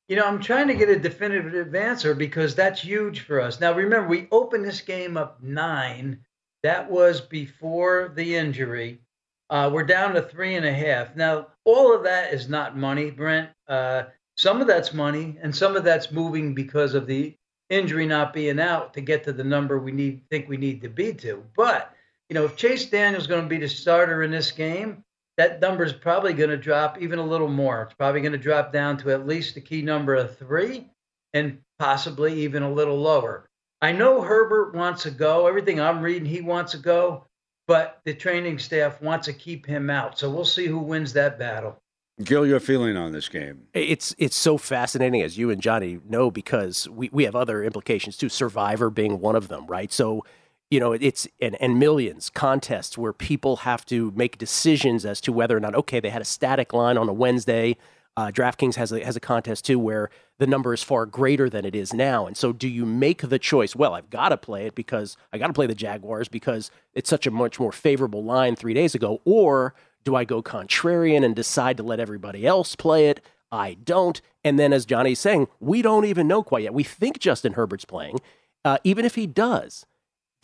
You 0.09 0.17
know, 0.17 0.27
I'm 0.27 0.41
trying 0.41 0.69
to 0.69 0.75
get 0.75 0.89
a 0.89 0.99
definitive 0.99 1.75
answer 1.75 2.15
because 2.15 2.55
that's 2.55 2.81
huge 2.81 3.21
for 3.21 3.41
us. 3.41 3.61
Now, 3.61 3.73
remember, 3.73 4.09
we 4.09 4.29
opened 4.31 4.65
this 4.65 4.81
game 4.81 5.17
up 5.17 5.43
nine. 5.43 6.21
That 6.63 6.91
was 6.91 7.21
before 7.21 8.13
the 8.15 8.37
injury. 8.37 9.01
Uh, 9.49 9.71
we're 9.73 9.85
down 9.85 10.15
to 10.15 10.23
three 10.23 10.57
and 10.57 10.67
a 10.67 10.73
half. 10.73 11.17
Now, 11.17 11.49
all 11.65 11.95
of 11.95 12.05
that 12.05 12.33
is 12.33 12.49
not 12.49 12.77
money, 12.77 13.11
Brent. 13.11 13.51
Uh, 13.69 14.05
some 14.37 14.61
of 14.61 14.67
that's 14.67 14.93
money, 14.93 15.39
and 15.43 15.55
some 15.55 15.77
of 15.77 15.85
that's 15.85 16.13
moving 16.13 16.55
because 16.55 16.95
of 16.95 17.07
the 17.07 17.35
injury 17.71 18.07
not 18.07 18.33
being 18.33 18.61
out 18.61 18.95
to 18.95 19.01
get 19.01 19.25
to 19.25 19.33
the 19.33 19.45
number 19.45 19.79
we 19.79 19.93
need 19.93 20.23
think 20.31 20.49
we 20.49 20.57
need 20.57 20.83
to 20.83 20.89
be 20.89 21.13
to. 21.15 21.45
But 21.57 21.93
you 22.29 22.35
know, 22.35 22.45
if 22.45 22.57
Chase 22.57 22.87
Daniel's 22.87 23.27
going 23.27 23.43
to 23.43 23.49
be 23.49 23.59
the 23.59 23.69
starter 23.69 24.23
in 24.23 24.31
this 24.31 24.51
game, 24.51 25.05
that 25.37 25.61
number 25.61 25.85
is 25.85 25.93
probably 25.93 26.33
going 26.33 26.51
to 26.51 26.57
drop 26.57 27.01
even 27.01 27.19
a 27.19 27.25
little 27.25 27.49
more. 27.49 27.83
It's 27.83 27.95
probably 27.95 28.21
going 28.21 28.33
to 28.33 28.39
drop 28.39 28.73
down 28.73 28.97
to 28.99 29.11
at 29.11 29.27
least 29.27 29.55
the 29.55 29.61
key 29.61 29.83
number 29.83 30.15
of 30.15 30.37
three 30.39 30.89
and 31.35 31.59
possibly 31.79 32.43
even 32.43 32.63
a 32.63 32.73
little 32.73 32.99
lower. 32.99 33.49
I 33.83 33.93
know 33.93 34.23
Herbert 34.23 34.75
wants 34.75 35.03
to 35.03 35.11
go. 35.11 35.47
Everything 35.47 35.81
I'm 35.81 36.01
reading, 36.01 36.27
he 36.27 36.41
wants 36.41 36.73
to 36.73 36.79
go, 36.79 37.27
but 37.69 38.01
the 38.05 38.15
training 38.15 38.59
staff 38.59 39.03
wants 39.03 39.27
to 39.27 39.35
keep 39.35 39.67
him 39.67 39.91
out. 39.91 40.19
So 40.19 40.31
we'll 40.31 40.47
see 40.47 40.67
who 40.67 40.79
wins 40.79 41.13
that 41.13 41.39
battle. 41.39 41.77
Gill, 42.25 42.47
your 42.47 42.61
feeling 42.61 42.97
on 42.97 43.13
this 43.13 43.29
game? 43.29 43.65
It's 43.75 44.15
it's 44.17 44.39
so 44.39 44.57
fascinating, 44.57 45.21
as 45.21 45.37
you 45.37 45.51
and 45.51 45.61
Johnny 45.61 45.99
know, 46.09 46.31
because 46.31 46.89
we, 46.89 47.11
we 47.13 47.25
have 47.25 47.37
other 47.37 47.63
implications 47.63 48.17
too. 48.17 48.31
Survivor 48.31 48.89
being 48.89 49.21
one 49.21 49.37
of 49.37 49.49
them, 49.49 49.67
right? 49.67 49.93
So 49.93 50.25
you 50.71 50.81
know, 50.81 50.93
it's 50.93 51.29
and, 51.41 51.57
and 51.61 51.79
millions 51.79 52.31
contests 52.31 52.99
where 52.99 53.13
people 53.13 53.57
have 53.59 53.85
to 53.87 54.13
make 54.17 54.39
decisions 54.39 55.05
as 55.05 55.21
to 55.23 55.33
whether 55.33 55.57
or 55.57 55.61
not 55.61 55.75
okay, 55.75 56.01
they 56.01 56.11
had 56.11 56.23
a 56.23 56.27
static 56.27 56.73
line 56.73 56.99
on 56.99 57.09
a 57.09 57.13
Wednesday. 57.13 57.77
Uh, 58.17 58.29
DraftKings 58.29 58.77
has 58.77 58.93
a, 58.93 59.05
has 59.05 59.15
a 59.15 59.21
contest 59.21 59.67
too 59.67 59.79
where 59.79 60.09
the 60.39 60.47
number 60.47 60.73
is 60.73 60.83
far 60.83 61.05
greater 61.05 61.51
than 61.51 61.67
it 61.67 61.75
is 61.75 61.93
now, 61.93 62.27
and 62.27 62.37
so 62.37 62.53
do 62.53 62.67
you 62.67 62.87
make 62.87 63.29
the 63.29 63.39
choice? 63.39 63.77
Well, 63.77 63.95
I've 63.95 64.11
got 64.11 64.31
to 64.31 64.37
play 64.37 64.67
it 64.67 64.75
because 64.75 65.17
I 65.33 65.39
got 65.39 65.49
to 65.49 65.53
play 65.53 65.67
the 65.67 65.75
Jaguars 65.75 66.29
because 66.29 66.71
it's 66.95 67.11
such 67.11 67.27
a 67.27 67.31
much 67.31 67.61
more 67.61 67.73
favorable 67.73 68.25
line 68.25 68.57
three 68.57 68.75
days 68.75 68.95
ago, 68.95 69.21
or 69.25 69.75
do 70.05 70.17
I 70.17 70.25
go 70.25 70.43
contrarian 70.43 71.25
and 71.25 71.37
decide 71.37 71.77
to 71.77 71.83
let 71.83 72.01
everybody 72.01 72.47
else 72.47 72.75
play 72.75 73.09
it? 73.09 73.21
I 73.53 73.75
don't. 73.75 74.21
And 74.45 74.59
then, 74.59 74.73
as 74.73 74.87
Johnny's 74.87 75.21
saying, 75.21 75.49
we 75.61 75.83
don't 75.83 76.05
even 76.05 76.27
know 76.27 76.43
quite 76.43 76.65
yet. 76.65 76.75
We 76.75 76.85
think 76.85 77.19
Justin 77.19 77.53
Herbert's 77.53 77.85
playing. 77.85 78.21
Uh, 78.65 78.79
even 78.85 79.05
if 79.05 79.15
he 79.15 79.27
does, 79.27 79.85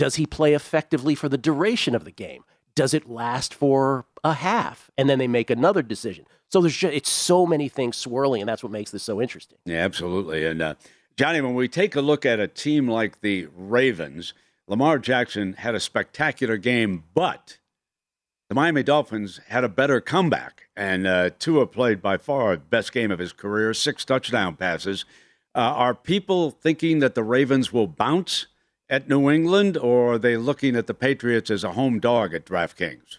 does 0.03 0.17
he 0.17 0.27
play 0.27 0.53
effectively 0.53 1.15
for 1.15 1.29
the 1.29 1.38
duration 1.38 1.95
of 1.95 2.05
the 2.05 2.11
game? 2.11 2.43
Does 2.75 2.93
it 2.93 3.09
last 3.09 3.55
for 3.55 4.05
a 4.25 4.33
half? 4.33 4.91
And 4.99 5.09
then 5.09 5.21
they 5.21 5.29
make 5.29 5.49
another 5.49 5.81
decision. 5.81 6.25
So 6.49 6.61
there's 6.61 6.77
just, 6.77 6.93
it's 6.93 7.09
so 7.09 7.47
many 7.47 7.69
things 7.69 7.97
swirling, 7.97 8.43
and 8.43 8.49
that's 8.49 8.65
what 8.65 8.73
makes 8.73 8.91
this 8.91 9.05
so 9.05 9.23
interesting. 9.23 9.59
Yeah, 9.65 9.77
absolutely. 9.77 10.45
And 10.45 10.61
uh, 10.61 10.75
Johnny, 11.17 11.41
when 11.41 11.55
we 11.55 11.69
take 11.69 11.95
a 11.95 12.01
look 12.01 12.27
at 12.27 12.41
a 12.41 12.49
team 12.49 12.88
like 12.88 13.21
the 13.21 13.47
Ravens, 13.55 14.35
Lamar 14.67 14.99
Jackson 14.99 15.53
had 15.53 15.77
a 15.77 15.81
spectacular 15.81 16.57
game, 16.57 17.05
but 17.15 17.59
the 18.49 18.57
Miami 18.57 18.83
Dolphins 18.83 19.38
had 19.51 19.62
a 19.62 19.69
better 19.69 20.01
comeback. 20.01 20.65
And 20.77 21.07
uh, 21.07 21.31
Tua 21.38 21.69
played 21.69 22.03
by 22.03 22.17
far 22.17 22.57
the 22.57 22.62
best 22.62 22.93
game 22.93 23.12
of 23.12 23.21
his 23.21 23.33
career, 23.33 23.73
six 23.73 24.05
touchdown 24.05 24.57
passes. 24.57 25.05
Uh, 25.55 25.61
are 25.61 25.95
people 25.95 26.51
thinking 26.51 26.99
that 26.99 27.15
the 27.15 27.23
Ravens 27.23 27.73
will 27.73 27.87
bounce 27.87 28.47
at 28.88 29.09
New 29.09 29.31
England, 29.31 29.77
or 29.77 30.14
are 30.14 30.18
they 30.18 30.37
looking 30.37 30.77
at 30.77 30.87
the 30.87 30.95
Patriots 30.95 31.51
as 31.51 31.64
a 31.64 31.73
home 31.73 31.99
dog 31.99 32.35
at 32.35 32.45
DraftKings? 32.45 33.18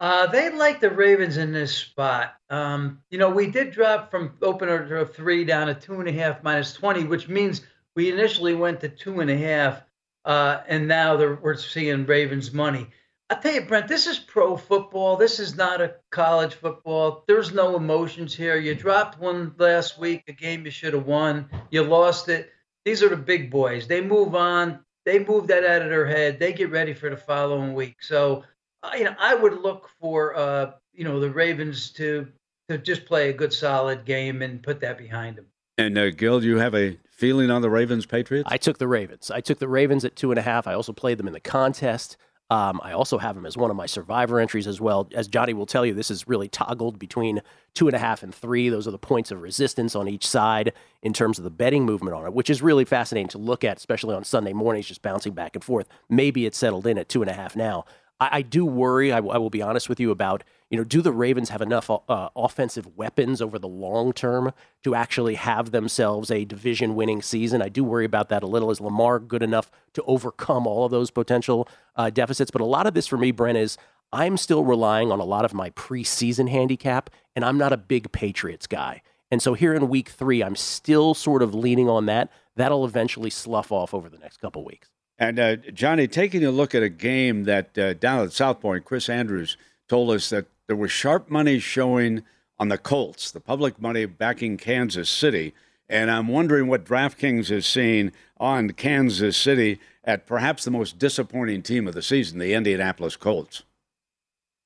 Uh, 0.00 0.26
they 0.26 0.50
like 0.50 0.80
the 0.80 0.90
Ravens 0.90 1.36
in 1.36 1.52
this 1.52 1.74
spot. 1.74 2.34
Um, 2.50 3.00
you 3.10 3.18
know, 3.18 3.30
we 3.30 3.46
did 3.46 3.70
drop 3.70 4.10
from 4.10 4.36
opener 4.42 4.96
of 4.96 5.14
three 5.14 5.44
down 5.44 5.68
to 5.68 5.74
two 5.74 6.00
and 6.00 6.08
a 6.08 6.12
half 6.12 6.42
minus 6.42 6.74
20, 6.74 7.04
which 7.04 7.28
means 7.28 7.62
we 7.94 8.12
initially 8.12 8.54
went 8.54 8.80
to 8.80 8.88
two 8.88 9.20
and 9.20 9.30
a 9.30 9.36
half, 9.36 9.82
uh, 10.24 10.60
and 10.68 10.88
now 10.88 11.16
we're 11.16 11.56
seeing 11.56 12.06
Ravens 12.06 12.52
money. 12.52 12.88
I 13.30 13.36
tell 13.36 13.54
you, 13.54 13.62
Brent, 13.62 13.88
this 13.88 14.06
is 14.06 14.18
pro 14.18 14.56
football. 14.56 15.16
This 15.16 15.40
is 15.40 15.56
not 15.56 15.80
a 15.80 15.94
college 16.10 16.54
football. 16.54 17.24
There's 17.26 17.54
no 17.54 17.74
emotions 17.74 18.34
here. 18.34 18.56
You 18.56 18.74
dropped 18.74 19.18
one 19.18 19.54
last 19.56 19.98
week, 19.98 20.24
a 20.28 20.32
game 20.32 20.66
you 20.66 20.70
should 20.70 20.92
have 20.92 21.06
won. 21.06 21.48
You 21.70 21.84
lost 21.84 22.28
it 22.28 22.52
these 22.84 23.02
are 23.02 23.08
the 23.08 23.16
big 23.16 23.50
boys. 23.50 23.86
They 23.86 24.00
move 24.00 24.34
on. 24.34 24.80
They 25.04 25.18
move 25.18 25.46
that 25.48 25.64
out 25.64 25.82
of 25.82 25.90
their 25.90 26.06
head. 26.06 26.38
They 26.38 26.52
get 26.52 26.70
ready 26.70 26.94
for 26.94 27.10
the 27.10 27.16
following 27.16 27.74
week. 27.74 27.96
So, 28.02 28.44
uh, 28.82 28.92
you 28.96 29.04
know, 29.04 29.14
I 29.18 29.34
would 29.34 29.60
look 29.60 29.90
for, 30.00 30.34
uh, 30.36 30.72
you 30.92 31.04
know, 31.04 31.20
the 31.20 31.30
Ravens 31.30 31.90
to 31.92 32.28
to 32.68 32.78
just 32.78 33.04
play 33.04 33.28
a 33.28 33.32
good, 33.32 33.52
solid 33.52 34.06
game 34.06 34.40
and 34.40 34.62
put 34.62 34.80
that 34.80 34.96
behind 34.96 35.36
them. 35.36 35.44
And 35.76 35.98
uh, 35.98 36.10
Gill, 36.10 36.40
do 36.40 36.46
you 36.46 36.58
have 36.58 36.74
a 36.74 36.96
feeling 37.10 37.50
on 37.50 37.60
the 37.60 37.68
Ravens 37.68 38.06
Patriots? 38.06 38.48
I 38.50 38.56
took 38.56 38.78
the 38.78 38.88
Ravens. 38.88 39.30
I 39.30 39.40
took 39.40 39.58
the 39.58 39.68
Ravens 39.68 40.04
at 40.04 40.16
two 40.16 40.30
and 40.30 40.38
a 40.38 40.42
half. 40.42 40.66
I 40.66 40.72
also 40.72 40.92
played 40.92 41.18
them 41.18 41.26
in 41.26 41.32
the 41.32 41.40
contest. 41.40 42.16
Um, 42.54 42.80
I 42.84 42.92
also 42.92 43.18
have 43.18 43.36
him 43.36 43.46
as 43.46 43.56
one 43.56 43.72
of 43.72 43.76
my 43.76 43.86
survivor 43.86 44.38
entries 44.38 44.68
as 44.68 44.80
well. 44.80 45.08
As 45.12 45.26
Johnny 45.26 45.54
will 45.54 45.66
tell 45.66 45.84
you, 45.84 45.92
this 45.92 46.08
is 46.08 46.28
really 46.28 46.46
toggled 46.46 47.00
between 47.00 47.42
two 47.74 47.88
and 47.88 47.96
a 47.96 47.98
half 47.98 48.22
and 48.22 48.32
three. 48.32 48.68
Those 48.68 48.86
are 48.86 48.92
the 48.92 48.96
points 48.96 49.32
of 49.32 49.42
resistance 49.42 49.96
on 49.96 50.06
each 50.06 50.24
side 50.24 50.72
in 51.02 51.12
terms 51.12 51.36
of 51.38 51.42
the 51.42 51.50
betting 51.50 51.84
movement 51.84 52.14
on 52.14 52.24
it, 52.26 52.32
which 52.32 52.48
is 52.48 52.62
really 52.62 52.84
fascinating 52.84 53.26
to 53.30 53.38
look 53.38 53.64
at, 53.64 53.78
especially 53.78 54.14
on 54.14 54.22
Sunday 54.22 54.52
mornings, 54.52 54.86
just 54.86 55.02
bouncing 55.02 55.32
back 55.32 55.56
and 55.56 55.64
forth. 55.64 55.88
Maybe 56.08 56.46
it's 56.46 56.56
settled 56.56 56.86
in 56.86 56.96
at 56.96 57.08
two 57.08 57.22
and 57.22 57.30
a 57.30 57.34
half 57.34 57.56
now. 57.56 57.86
I, 58.20 58.28
I 58.32 58.42
do 58.42 58.64
worry. 58.64 59.12
I, 59.12 59.20
will 59.20 59.50
be 59.50 59.62
honest 59.62 59.88
with 59.88 60.00
you 60.00 60.10
about 60.10 60.44
you 60.74 60.78
know, 60.78 60.84
do 60.84 61.02
the 61.02 61.12
Ravens 61.12 61.50
have 61.50 61.62
enough 61.62 61.88
uh, 61.88 62.30
offensive 62.34 62.96
weapons 62.96 63.40
over 63.40 63.60
the 63.60 63.68
long 63.68 64.12
term 64.12 64.52
to 64.82 64.96
actually 64.96 65.36
have 65.36 65.70
themselves 65.70 66.32
a 66.32 66.44
division 66.44 66.96
winning 66.96 67.22
season? 67.22 67.62
I 67.62 67.68
do 67.68 67.84
worry 67.84 68.04
about 68.04 68.28
that 68.30 68.42
a 68.42 68.48
little. 68.48 68.72
Is 68.72 68.80
Lamar 68.80 69.20
good 69.20 69.44
enough 69.44 69.70
to 69.92 70.02
overcome 70.02 70.66
all 70.66 70.84
of 70.84 70.90
those 70.90 71.12
potential 71.12 71.68
uh, 71.94 72.10
deficits? 72.10 72.50
But 72.50 72.60
a 72.60 72.64
lot 72.64 72.88
of 72.88 72.94
this 72.94 73.06
for 73.06 73.16
me, 73.16 73.30
Brent, 73.30 73.56
is 73.56 73.78
I'm 74.12 74.36
still 74.36 74.64
relying 74.64 75.12
on 75.12 75.20
a 75.20 75.24
lot 75.24 75.44
of 75.44 75.54
my 75.54 75.70
preseason 75.70 76.48
handicap, 76.48 77.08
and 77.36 77.44
I'm 77.44 77.56
not 77.58 77.72
a 77.72 77.76
big 77.76 78.10
Patriots 78.10 78.66
guy. 78.66 79.02
And 79.30 79.40
so 79.40 79.54
here 79.54 79.74
in 79.74 79.88
week 79.88 80.08
three, 80.08 80.42
I'm 80.42 80.56
still 80.56 81.14
sort 81.14 81.42
of 81.42 81.54
leaning 81.54 81.88
on 81.88 82.06
that. 82.06 82.30
That'll 82.56 82.84
eventually 82.84 83.30
slough 83.30 83.70
off 83.70 83.94
over 83.94 84.08
the 84.08 84.18
next 84.18 84.38
couple 84.38 84.64
weeks. 84.64 84.90
And 85.18 85.38
uh, 85.38 85.56
Johnny, 85.56 86.08
taking 86.08 86.44
a 86.44 86.50
look 86.50 86.74
at 86.74 86.82
a 86.82 86.88
game 86.88 87.44
that 87.44 87.78
uh, 87.78 87.94
down 87.94 88.24
at 88.24 88.32
South 88.32 88.60
Point, 88.60 88.84
Chris 88.84 89.08
Andrews 89.08 89.56
told 89.88 90.10
us 90.10 90.30
that 90.30 90.46
there 90.66 90.76
was 90.76 90.90
sharp 90.90 91.30
money 91.30 91.58
showing 91.58 92.24
on 92.58 92.68
the 92.68 92.78
Colts, 92.78 93.30
the 93.30 93.40
public 93.40 93.80
money 93.80 94.06
backing 94.06 94.56
Kansas 94.56 95.10
City. 95.10 95.54
And 95.88 96.10
I'm 96.10 96.28
wondering 96.28 96.66
what 96.66 96.84
DraftKings 96.84 97.50
is 97.50 97.66
seeing 97.66 98.12
on 98.38 98.70
Kansas 98.70 99.36
City 99.36 99.78
at 100.02 100.26
perhaps 100.26 100.64
the 100.64 100.70
most 100.70 100.98
disappointing 100.98 101.62
team 101.62 101.86
of 101.86 101.94
the 101.94 102.02
season, 102.02 102.38
the 102.38 102.54
Indianapolis 102.54 103.16
Colts. 103.16 103.62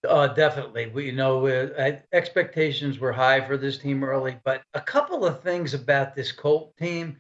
Uh, 0.09 0.29
definitely. 0.29 0.87
We, 0.89 1.07
you 1.07 1.13
know, 1.13 1.47
uh, 1.47 1.97
expectations 2.13 2.99
were 2.99 3.13
high 3.13 3.45
for 3.47 3.57
this 3.57 3.79
team 3.79 4.05
early, 4.05 4.37
but 4.45 4.63
a 4.75 4.81
couple 4.81 5.25
of 5.25 5.43
things 5.43 5.75
about 5.75 6.15
this 6.15 6.31
Colt 6.31 6.77
team. 6.77 7.17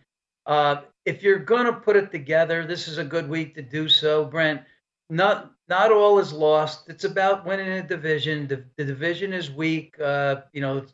Uh, 0.47 0.83
if 1.09 1.22
you're 1.22 1.38
going 1.38 1.64
to 1.64 1.72
put 1.72 1.96
it 1.96 2.12
together, 2.12 2.66
this 2.66 2.86
is 2.86 2.98
a 2.98 3.04
good 3.04 3.30
week 3.30 3.54
to 3.54 3.62
do 3.62 3.88
so, 3.88 4.26
Brent. 4.26 4.61
Not 5.09 5.52
not 5.66 5.90
all 5.90 6.18
is 6.18 6.34
lost. 6.34 6.90
It's 6.90 7.04
about 7.04 7.46
winning 7.46 7.68
a 7.68 7.82
division. 7.82 8.46
The, 8.46 8.62
the 8.76 8.84
division 8.84 9.32
is 9.32 9.50
weak. 9.50 9.98
Uh, 9.98 10.42
you 10.52 10.61
know, 10.61 10.84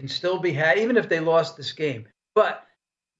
can 0.00 0.08
still 0.08 0.40
be 0.40 0.52
had 0.52 0.78
even 0.78 0.96
if 0.96 1.08
they 1.08 1.20
lost 1.20 1.56
this 1.56 1.70
game. 1.70 2.08
But 2.34 2.66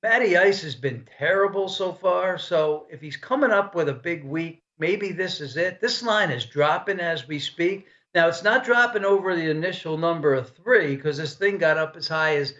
Matty 0.02 0.36
Ice 0.36 0.60
has 0.62 0.74
been 0.74 1.06
terrible 1.18 1.68
so 1.68 1.92
far. 1.92 2.36
So 2.36 2.86
if 2.90 3.00
he's 3.00 3.16
coming 3.16 3.52
up 3.52 3.76
with 3.76 3.88
a 3.88 3.94
big 3.94 4.24
week, 4.24 4.60
maybe 4.76 5.12
this 5.12 5.40
is 5.40 5.56
it. 5.56 5.80
This 5.80 6.02
line 6.02 6.32
is 6.32 6.46
dropping 6.46 6.98
as 6.98 7.28
we 7.28 7.38
speak. 7.38 7.86
Now 8.12 8.26
it's 8.26 8.42
not 8.42 8.64
dropping 8.64 9.04
over 9.04 9.36
the 9.36 9.50
initial 9.50 9.96
number 9.96 10.34
of 10.34 10.50
three 10.56 10.96
because 10.96 11.16
this 11.16 11.36
thing 11.36 11.58
got 11.58 11.78
up 11.78 11.96
as 11.96 12.08
high 12.08 12.38
as 12.38 12.54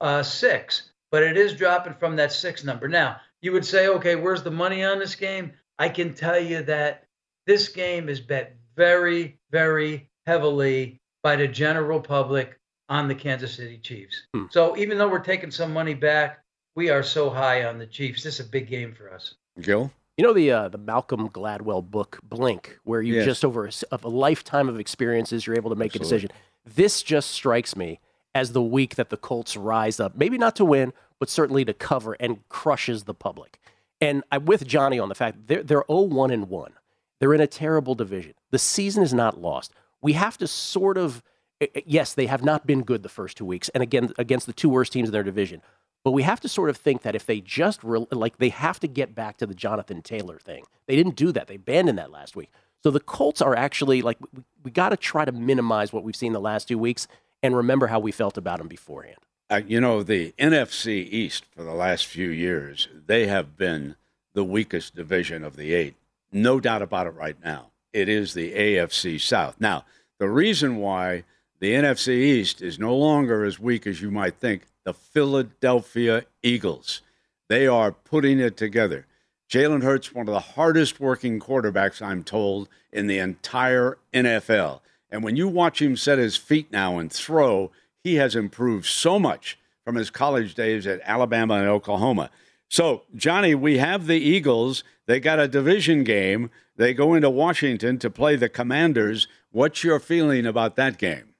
uh, 0.00 0.24
six, 0.24 0.90
but 1.12 1.22
it 1.22 1.36
is 1.36 1.54
dropping 1.54 1.94
from 1.94 2.16
that 2.16 2.32
six 2.32 2.64
number. 2.64 2.88
Now 2.88 3.20
you 3.42 3.52
would 3.52 3.64
say, 3.64 3.88
okay, 3.88 4.16
where's 4.16 4.42
the 4.42 4.50
money 4.50 4.84
on 4.84 4.98
this 4.98 5.14
game? 5.14 5.52
I 5.78 5.88
can 5.88 6.14
tell 6.14 6.38
you 6.38 6.62
that 6.62 7.04
this 7.46 7.68
game 7.68 8.08
is 8.08 8.20
bet 8.20 8.56
very, 8.76 9.38
very 9.50 10.10
heavily 10.26 11.00
by 11.22 11.36
the 11.36 11.48
general 11.48 12.00
public 12.00 12.58
on 12.88 13.08
the 13.08 13.14
Kansas 13.14 13.54
City 13.54 13.78
Chiefs. 13.78 14.26
Hmm. 14.34 14.44
So 14.50 14.76
even 14.76 14.98
though 14.98 15.08
we're 15.08 15.18
taking 15.18 15.50
some 15.50 15.72
money 15.72 15.94
back, 15.94 16.42
we 16.74 16.90
are 16.90 17.02
so 17.02 17.30
high 17.30 17.64
on 17.64 17.78
the 17.78 17.86
Chiefs. 17.86 18.22
This 18.22 18.38
is 18.38 18.46
a 18.46 18.48
big 18.48 18.68
game 18.68 18.94
for 18.94 19.12
us. 19.12 19.34
Gill? 19.60 19.90
You 20.16 20.24
know 20.24 20.32
the 20.32 20.50
uh, 20.50 20.68
the 20.68 20.78
Malcolm 20.78 21.28
Gladwell 21.28 21.82
book 21.82 22.18
Blink, 22.22 22.78
where 22.84 23.02
you 23.02 23.16
yes. 23.16 23.26
just 23.26 23.44
over 23.44 23.66
a, 23.66 23.98
a, 24.02 24.08
lifetime 24.08 24.66
of 24.68 24.80
experiences, 24.80 25.46
you're 25.46 25.56
able 25.56 25.68
to 25.68 25.76
make 25.76 25.94
Absolutely. 25.94 26.16
a 26.16 26.20
decision. 26.20 26.30
This 26.64 27.02
just 27.02 27.30
strikes 27.32 27.76
me 27.76 28.00
as 28.34 28.52
the 28.52 28.62
week 28.62 28.94
that 28.96 29.10
the 29.10 29.18
Colts 29.18 29.56
rise 29.56 30.00
up, 30.00 30.16
maybe 30.16 30.38
not 30.38 30.56
to 30.56 30.64
win, 30.64 30.94
but 31.18 31.30
certainly 31.30 31.64
to 31.64 31.74
cover 31.74 32.14
and 32.20 32.46
crushes 32.48 33.04
the 33.04 33.14
public. 33.14 33.58
And 34.00 34.24
I'm 34.30 34.44
with 34.44 34.66
Johnny 34.66 34.98
on 34.98 35.08
the 35.08 35.14
fact 35.14 35.46
they're 35.46 35.62
they're 35.62 35.84
0-1 35.84 36.32
and 36.32 36.48
one. 36.48 36.72
They're 37.18 37.34
in 37.34 37.40
a 37.40 37.46
terrible 37.46 37.94
division. 37.94 38.34
The 38.50 38.58
season 38.58 39.02
is 39.02 39.14
not 39.14 39.40
lost. 39.40 39.72
We 40.02 40.12
have 40.12 40.36
to 40.38 40.46
sort 40.46 40.98
of 40.98 41.22
eh, 41.60 41.66
eh, 41.74 41.80
yes, 41.86 42.12
they 42.12 42.26
have 42.26 42.44
not 42.44 42.66
been 42.66 42.82
good 42.82 43.02
the 43.02 43.08
first 43.08 43.36
two 43.38 43.46
weeks, 43.46 43.68
and 43.70 43.82
again 43.82 44.12
against 44.18 44.46
the 44.46 44.52
two 44.52 44.68
worst 44.68 44.92
teams 44.92 45.08
in 45.08 45.12
their 45.12 45.22
division. 45.22 45.62
But 46.04 46.12
we 46.12 46.22
have 46.22 46.40
to 46.40 46.48
sort 46.48 46.70
of 46.70 46.76
think 46.76 47.02
that 47.02 47.16
if 47.16 47.26
they 47.26 47.40
just 47.40 47.82
re- 47.82 48.06
like 48.12 48.38
they 48.38 48.50
have 48.50 48.78
to 48.80 48.86
get 48.86 49.14
back 49.14 49.38
to 49.38 49.46
the 49.46 49.54
Jonathan 49.54 50.02
Taylor 50.02 50.38
thing. 50.38 50.64
They 50.86 50.94
didn't 50.94 51.16
do 51.16 51.32
that. 51.32 51.48
They 51.48 51.56
abandoned 51.56 51.98
that 51.98 52.12
last 52.12 52.36
week. 52.36 52.50
So 52.82 52.92
the 52.92 53.00
Colts 53.00 53.42
are 53.42 53.56
actually 53.56 54.02
like 54.02 54.18
we, 54.32 54.44
we 54.62 54.70
got 54.70 54.90
to 54.90 54.96
try 54.96 55.24
to 55.24 55.32
minimize 55.32 55.92
what 55.92 56.04
we've 56.04 56.14
seen 56.14 56.32
the 56.32 56.40
last 56.40 56.68
two 56.68 56.78
weeks 56.78 57.08
and 57.42 57.56
remember 57.56 57.88
how 57.88 57.98
we 57.98 58.12
felt 58.12 58.38
about 58.38 58.58
them 58.58 58.68
beforehand. 58.68 59.16
Uh, 59.48 59.60
you 59.66 59.80
know, 59.80 60.02
the 60.02 60.32
NFC 60.38 61.08
East 61.08 61.44
for 61.54 61.62
the 61.62 61.74
last 61.74 62.06
few 62.06 62.30
years, 62.30 62.88
they 63.06 63.28
have 63.28 63.56
been 63.56 63.94
the 64.34 64.44
weakest 64.44 64.94
division 64.94 65.44
of 65.44 65.56
the 65.56 65.72
eight. 65.72 65.94
No 66.32 66.58
doubt 66.58 66.82
about 66.82 67.06
it 67.06 67.14
right 67.14 67.36
now. 67.44 67.70
It 67.92 68.08
is 68.08 68.34
the 68.34 68.52
AFC 68.52 69.20
South. 69.20 69.56
Now, 69.60 69.84
the 70.18 70.28
reason 70.28 70.76
why 70.78 71.24
the 71.60 71.72
NFC 71.72 72.08
East 72.08 72.60
is 72.60 72.78
no 72.78 72.94
longer 72.96 73.44
as 73.44 73.58
weak 73.58 73.86
as 73.86 74.02
you 74.02 74.10
might 74.10 74.38
think 74.38 74.66
the 74.84 74.92
Philadelphia 74.92 76.24
Eagles. 76.42 77.02
They 77.48 77.66
are 77.66 77.92
putting 77.92 78.40
it 78.40 78.56
together. 78.56 79.06
Jalen 79.48 79.82
Hurts, 79.82 80.12
one 80.12 80.26
of 80.28 80.34
the 80.34 80.40
hardest 80.40 80.98
working 80.98 81.38
quarterbacks, 81.38 82.02
I'm 82.02 82.24
told, 82.24 82.68
in 82.92 83.06
the 83.06 83.18
entire 83.18 83.98
NFL. 84.12 84.80
And 85.08 85.22
when 85.22 85.36
you 85.36 85.46
watch 85.46 85.80
him 85.80 85.96
set 85.96 86.18
his 86.18 86.36
feet 86.36 86.72
now 86.72 86.98
and 86.98 87.12
throw, 87.12 87.70
he 88.06 88.14
has 88.14 88.36
improved 88.36 88.86
so 88.86 89.18
much 89.18 89.58
from 89.84 89.96
his 89.96 90.10
college 90.10 90.54
days 90.54 90.86
at 90.86 91.00
Alabama 91.02 91.54
and 91.54 91.66
Oklahoma. 91.66 92.30
So, 92.68 93.02
Johnny, 93.16 93.52
we 93.52 93.78
have 93.78 94.06
the 94.06 94.20
Eagles. 94.20 94.84
They 95.06 95.18
got 95.18 95.40
a 95.40 95.48
division 95.48 96.04
game. 96.04 96.50
They 96.76 96.94
go 96.94 97.14
into 97.14 97.28
Washington 97.30 97.98
to 97.98 98.08
play 98.08 98.36
the 98.36 98.48
Commanders. 98.48 99.26
What's 99.50 99.82
your 99.82 99.98
feeling 99.98 100.46
about 100.46 100.76
that 100.76 100.98
game? 100.98 101.34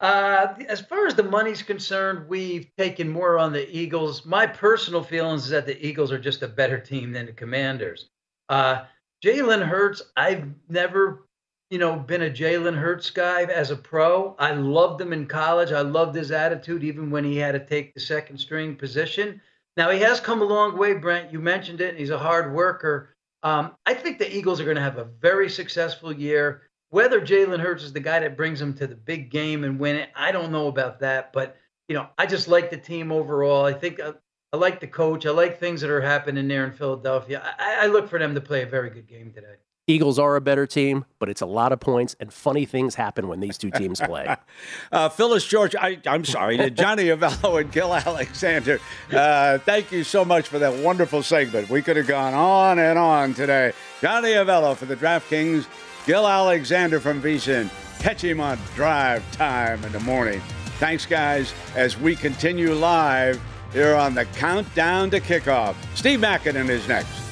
Uh, 0.00 0.54
as 0.70 0.80
far 0.80 1.06
as 1.06 1.16
the 1.16 1.22
money's 1.22 1.62
concerned, 1.62 2.26
we've 2.30 2.74
taken 2.78 3.10
more 3.10 3.38
on 3.38 3.52
the 3.52 3.70
Eagles. 3.76 4.24
My 4.24 4.46
personal 4.46 5.04
feelings 5.04 5.44
is 5.44 5.50
that 5.50 5.66
the 5.66 5.86
Eagles 5.86 6.10
are 6.12 6.18
just 6.18 6.42
a 6.42 6.48
better 6.48 6.78
team 6.78 7.12
than 7.12 7.26
the 7.26 7.32
Commanders. 7.32 8.08
Uh, 8.48 8.84
Jalen 9.22 9.68
Hurts, 9.68 10.00
I've 10.16 10.48
never, 10.70 11.26
you 11.72 11.78
know, 11.78 11.96
been 11.96 12.20
a 12.20 12.30
Jalen 12.30 12.76
Hurts 12.76 13.08
guy 13.08 13.44
as 13.44 13.70
a 13.70 13.76
pro. 13.76 14.36
I 14.38 14.52
loved 14.52 15.00
him 15.00 15.14
in 15.14 15.26
college. 15.26 15.72
I 15.72 15.80
loved 15.80 16.14
his 16.14 16.30
attitude, 16.30 16.84
even 16.84 17.10
when 17.10 17.24
he 17.24 17.38
had 17.38 17.52
to 17.52 17.64
take 17.64 17.94
the 17.94 18.00
second 18.00 18.36
string 18.36 18.76
position. 18.76 19.40
Now 19.78 19.88
he 19.88 19.98
has 20.00 20.20
come 20.20 20.42
a 20.42 20.44
long 20.44 20.76
way, 20.76 20.92
Brent. 20.92 21.32
You 21.32 21.38
mentioned 21.38 21.80
it. 21.80 21.96
He's 21.96 22.10
a 22.10 22.18
hard 22.18 22.52
worker. 22.52 23.16
Um, 23.42 23.74
I 23.86 23.94
think 23.94 24.18
the 24.18 24.36
Eagles 24.36 24.60
are 24.60 24.64
going 24.64 24.76
to 24.76 24.82
have 24.82 24.98
a 24.98 25.08
very 25.22 25.48
successful 25.48 26.12
year. 26.12 26.68
Whether 26.90 27.22
Jalen 27.22 27.60
Hurts 27.60 27.84
is 27.84 27.94
the 27.94 28.00
guy 28.00 28.20
that 28.20 28.36
brings 28.36 28.60
them 28.60 28.74
to 28.74 28.86
the 28.86 28.94
big 28.94 29.30
game 29.30 29.64
and 29.64 29.80
win 29.80 29.96
it, 29.96 30.10
I 30.14 30.30
don't 30.30 30.52
know 30.52 30.68
about 30.68 31.00
that. 31.00 31.32
But 31.32 31.56
you 31.88 31.94
know, 31.94 32.06
I 32.18 32.26
just 32.26 32.48
like 32.48 32.68
the 32.68 32.76
team 32.76 33.10
overall. 33.10 33.64
I 33.64 33.72
think 33.72 33.98
I, 33.98 34.08
uh, 34.08 34.12
I 34.52 34.58
like 34.58 34.78
the 34.78 34.86
coach. 34.88 35.24
I 35.24 35.30
like 35.30 35.58
things 35.58 35.80
that 35.80 35.88
are 35.88 36.02
happening 36.02 36.48
there 36.48 36.66
in 36.66 36.72
Philadelphia. 36.72 37.42
I, 37.58 37.84
I 37.84 37.86
look 37.86 38.10
for 38.10 38.18
them 38.18 38.34
to 38.34 38.42
play 38.42 38.60
a 38.60 38.66
very 38.66 38.90
good 38.90 39.06
game 39.06 39.32
today. 39.32 39.54
Eagles 39.92 40.18
are 40.18 40.36
a 40.36 40.40
better 40.40 40.66
team, 40.66 41.04
but 41.18 41.28
it's 41.28 41.42
a 41.42 41.46
lot 41.46 41.70
of 41.70 41.78
points, 41.78 42.16
and 42.18 42.32
funny 42.32 42.64
things 42.64 42.94
happen 42.94 43.28
when 43.28 43.40
these 43.40 43.58
two 43.58 43.70
teams 43.70 44.00
play. 44.00 44.34
uh, 44.92 45.10
Phyllis 45.10 45.46
George, 45.46 45.76
I, 45.76 45.98
am 46.06 46.24
sorry, 46.24 46.70
Johnny 46.70 47.04
Avello 47.04 47.60
and 47.60 47.70
Gill 47.70 47.94
Alexander, 47.94 48.80
uh, 49.12 49.58
thank 49.58 49.92
you 49.92 50.02
so 50.02 50.24
much 50.24 50.48
for 50.48 50.58
that 50.60 50.82
wonderful 50.82 51.22
segment. 51.22 51.68
We 51.68 51.82
could 51.82 51.96
have 51.96 52.06
gone 52.06 52.32
on 52.32 52.78
and 52.78 52.98
on 52.98 53.34
today. 53.34 53.72
Johnny 54.00 54.30
Avello 54.30 54.74
for 54.74 54.86
the 54.86 54.96
DraftKings 54.96 55.66
Gill 56.06 56.26
Alexander 56.26 56.98
from 56.98 57.20
VSIN. 57.20 57.70
Catch 57.98 58.24
him 58.24 58.40
on 58.40 58.58
drive 58.74 59.30
time 59.32 59.84
in 59.84 59.92
the 59.92 60.00
morning. 60.00 60.40
Thanks, 60.78 61.04
guys, 61.04 61.52
as 61.76 61.98
we 61.98 62.16
continue 62.16 62.72
live 62.72 63.40
here 63.72 63.94
on 63.94 64.14
the 64.14 64.24
countdown 64.24 65.10
to 65.10 65.20
kickoff. 65.20 65.76
Steve 65.94 66.20
Makinen 66.20 66.68
is 66.70 66.88
next. 66.88 67.31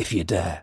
If 0.00 0.14
you 0.14 0.24
dare. 0.24 0.62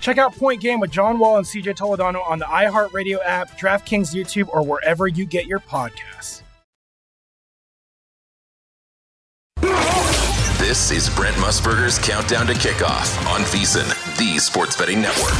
Check 0.00 0.18
out 0.18 0.34
Point 0.36 0.60
Game 0.60 0.80
with 0.80 0.90
John 0.90 1.18
Wall 1.18 1.38
and 1.38 1.46
CJ 1.46 1.76
Toledano 1.76 2.28
on 2.28 2.38
the 2.38 2.44
iHeartRadio 2.44 3.18
app, 3.24 3.58
DraftKings 3.58 4.14
YouTube, 4.14 4.48
or 4.48 4.62
wherever 4.62 5.08
you 5.08 5.24
get 5.24 5.46
your 5.46 5.60
podcasts. 5.60 6.42
This 10.58 10.90
is 10.90 11.08
Brent 11.16 11.34
Musburger's 11.36 11.98
Countdown 11.98 12.46
to 12.46 12.52
Kickoff 12.52 13.26
on 13.26 13.40
VSIN, 13.40 13.88
the 14.18 14.38
sports 14.38 14.76
betting 14.76 15.00
network. 15.00 15.32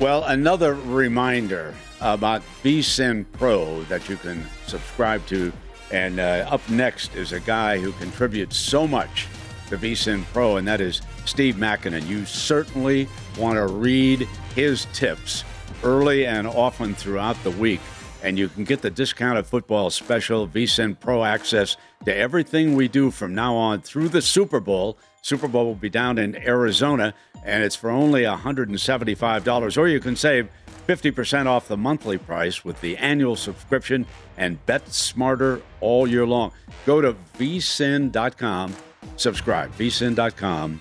Well, 0.00 0.24
another 0.24 0.74
reminder 0.74 1.74
about 2.00 2.42
VSIN 2.62 3.24
Pro 3.32 3.82
that 3.84 4.08
you 4.08 4.16
can 4.16 4.44
subscribe 4.66 5.26
to. 5.26 5.52
And 5.90 6.20
uh, 6.20 6.46
up 6.48 6.68
next 6.70 7.14
is 7.14 7.32
a 7.32 7.40
guy 7.40 7.78
who 7.78 7.92
contributes 7.92 8.56
so 8.56 8.86
much 8.86 9.26
to 9.68 9.76
VSIN 9.76 10.24
Pro, 10.32 10.56
and 10.56 10.66
that 10.66 10.80
is 10.80 11.02
Steve 11.24 11.56
Makinen. 11.56 12.06
You 12.06 12.24
certainly 12.24 13.08
want 13.38 13.56
to 13.56 13.66
read 13.66 14.28
his 14.54 14.86
tips 14.92 15.44
early 15.82 16.26
and 16.26 16.46
often 16.46 16.94
throughout 16.94 17.42
the 17.44 17.50
week. 17.50 17.80
And 18.22 18.38
you 18.38 18.48
can 18.48 18.64
get 18.64 18.80
the 18.80 18.90
discounted 18.90 19.46
football 19.46 19.90
special, 19.90 20.48
VSIN 20.48 20.98
Pro 20.98 21.24
access 21.24 21.76
to 22.06 22.14
everything 22.14 22.74
we 22.74 22.88
do 22.88 23.10
from 23.10 23.34
now 23.34 23.54
on 23.54 23.82
through 23.82 24.08
the 24.08 24.22
Super 24.22 24.60
Bowl. 24.60 24.96
Super 25.20 25.48
Bowl 25.48 25.66
will 25.66 25.74
be 25.74 25.90
down 25.90 26.18
in 26.18 26.36
Arizona, 26.36 27.14
and 27.44 27.62
it's 27.62 27.76
for 27.76 27.90
only 27.90 28.22
$175. 28.22 29.78
Or 29.78 29.88
you 29.88 30.00
can 30.00 30.16
save 30.16 30.48
50% 30.86 31.46
off 31.46 31.68
the 31.68 31.76
monthly 31.76 32.18
price 32.18 32.64
with 32.64 32.80
the 32.80 32.96
annual 32.98 33.36
subscription 33.36 34.06
and 34.36 34.64
bet 34.66 34.92
smarter 34.92 35.62
all 35.80 36.06
year 36.06 36.26
long. 36.26 36.52
Go 36.86 37.00
to 37.00 37.14
vsin.com, 37.38 38.74
subscribe. 39.16 39.72
vsin.com, 39.72 40.80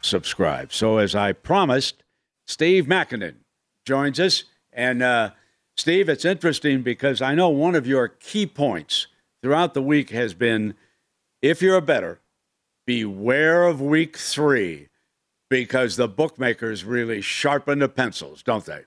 subscribe. 0.00 0.72
So, 0.72 0.98
as 0.98 1.14
I 1.14 1.32
promised, 1.32 2.02
Steve 2.46 2.86
Makinen 2.86 3.36
joins 3.84 4.18
us. 4.20 4.44
And, 4.72 5.02
uh, 5.02 5.30
Steve, 5.76 6.08
it's 6.08 6.24
interesting 6.24 6.82
because 6.82 7.22
I 7.22 7.34
know 7.34 7.48
one 7.48 7.74
of 7.74 7.86
your 7.86 8.08
key 8.08 8.46
points 8.46 9.06
throughout 9.42 9.74
the 9.74 9.82
week 9.82 10.10
has 10.10 10.34
been 10.34 10.74
if 11.40 11.62
you're 11.62 11.76
a 11.76 11.82
better, 11.82 12.20
beware 12.86 13.64
of 13.64 13.80
week 13.80 14.16
three 14.16 14.88
because 15.48 15.96
the 15.96 16.08
bookmakers 16.08 16.84
really 16.84 17.20
sharpen 17.20 17.78
the 17.78 17.88
pencils, 17.88 18.42
don't 18.42 18.64
they? 18.64 18.84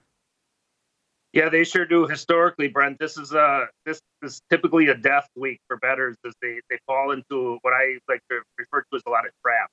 Yeah, 1.33 1.47
they 1.49 1.63
sure 1.63 1.85
do. 1.85 2.07
Historically, 2.07 2.67
Brent, 2.67 2.99
this 2.99 3.17
is 3.17 3.33
uh 3.33 3.65
this 3.85 4.01
is 4.21 4.41
typically 4.49 4.87
a 4.87 4.95
death 4.95 5.27
week 5.35 5.59
for 5.67 5.77
bettors 5.77 6.17
as 6.25 6.33
they 6.41 6.59
they 6.69 6.77
fall 6.85 7.11
into 7.11 7.57
what 7.61 7.73
I 7.73 7.99
like 8.09 8.21
to 8.29 8.41
refer 8.57 8.81
to 8.81 8.95
as 8.95 9.01
a 9.07 9.09
lot 9.09 9.25
of 9.25 9.31
traps. 9.45 9.71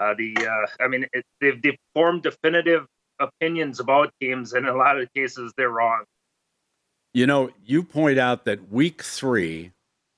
Uh, 0.00 0.14
the 0.16 0.36
uh, 0.46 0.82
I 0.82 0.88
mean, 0.88 1.06
it, 1.12 1.24
they've, 1.40 1.60
they've 1.60 1.78
formed 1.94 2.22
definitive 2.22 2.86
opinions 3.18 3.80
about 3.80 4.12
teams, 4.20 4.52
and 4.52 4.66
in 4.66 4.72
a 4.72 4.76
lot 4.76 4.98
of 4.98 5.12
cases, 5.12 5.52
they're 5.56 5.70
wrong. 5.70 6.04
You 7.12 7.26
know, 7.26 7.50
you 7.64 7.82
point 7.82 8.18
out 8.18 8.44
that 8.44 8.70
week 8.70 9.02
three, 9.02 9.72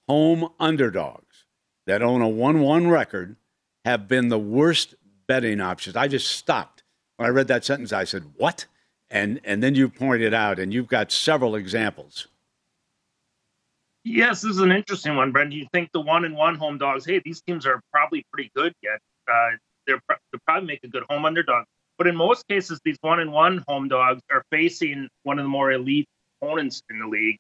home 0.09 0.51
underdogs 0.59 1.47
that 1.87 2.03
own 2.03 2.21
a 2.21 2.29
1 2.29 2.61
1 2.61 2.89
record 2.89 3.37
have 3.85 4.07
been 4.07 4.29
the 4.29 4.39
worst 4.39 4.95
betting 5.27 5.61
options. 5.61 5.97
I 5.97 6.09
just 6.09 6.27
stopped. 6.27 6.83
When 7.16 7.27
I 7.27 7.31
read 7.31 7.49
that 7.49 7.64
sentence, 7.64 7.93
I 7.93 8.05
said, 8.05 8.25
What? 8.37 8.66
And, 9.11 9.41
and 9.45 9.63
then 9.63 9.75
you 9.75 9.89
pointed 9.89 10.33
out, 10.33 10.59
and 10.59 10.73
you've 10.73 10.87
got 10.87 11.11
several 11.11 11.57
examples. 11.57 12.29
Yes, 14.05 14.41
this 14.43 14.53
is 14.53 14.61
an 14.61 14.73
interesting 14.73 15.17
one, 15.17 15.33
Brent. 15.33 15.53
You 15.53 15.67
think 15.73 15.91
the 15.93 16.01
one 16.01 16.25
and 16.25 16.35
one 16.35 16.55
home 16.55 16.79
dogs? 16.79 17.05
Hey, 17.05 17.21
these 17.25 17.43
teams 17.43 17.67
are 17.67 17.81
probably 17.93 18.25
pretty 18.33 18.51
good 18.55 18.73
yet. 18.83 18.99
Uh, 19.31 19.51
they're 19.87 20.01
they'll 20.09 20.41
probably 20.47 20.67
make 20.67 20.81
a 20.85 20.89
good 20.89 21.03
home 21.11 21.25
underdog. 21.25 21.65
But 21.99 22.07
in 22.07 22.17
most 22.17 22.49
cases, 22.49 22.81
these 22.83 22.97
one 23.03 23.21
and 23.21 23.31
one 23.31 23.63
home 23.69 23.89
dogs 23.89 24.23
are 24.31 24.43
facing 24.51 25.09
one 25.25 25.39
of 25.39 25.45
the 25.45 25.51
more 25.51 25.73
elite 25.73 26.09
opponents 26.41 26.83
in 26.89 26.99
the 26.99 27.07
league, 27.07 27.37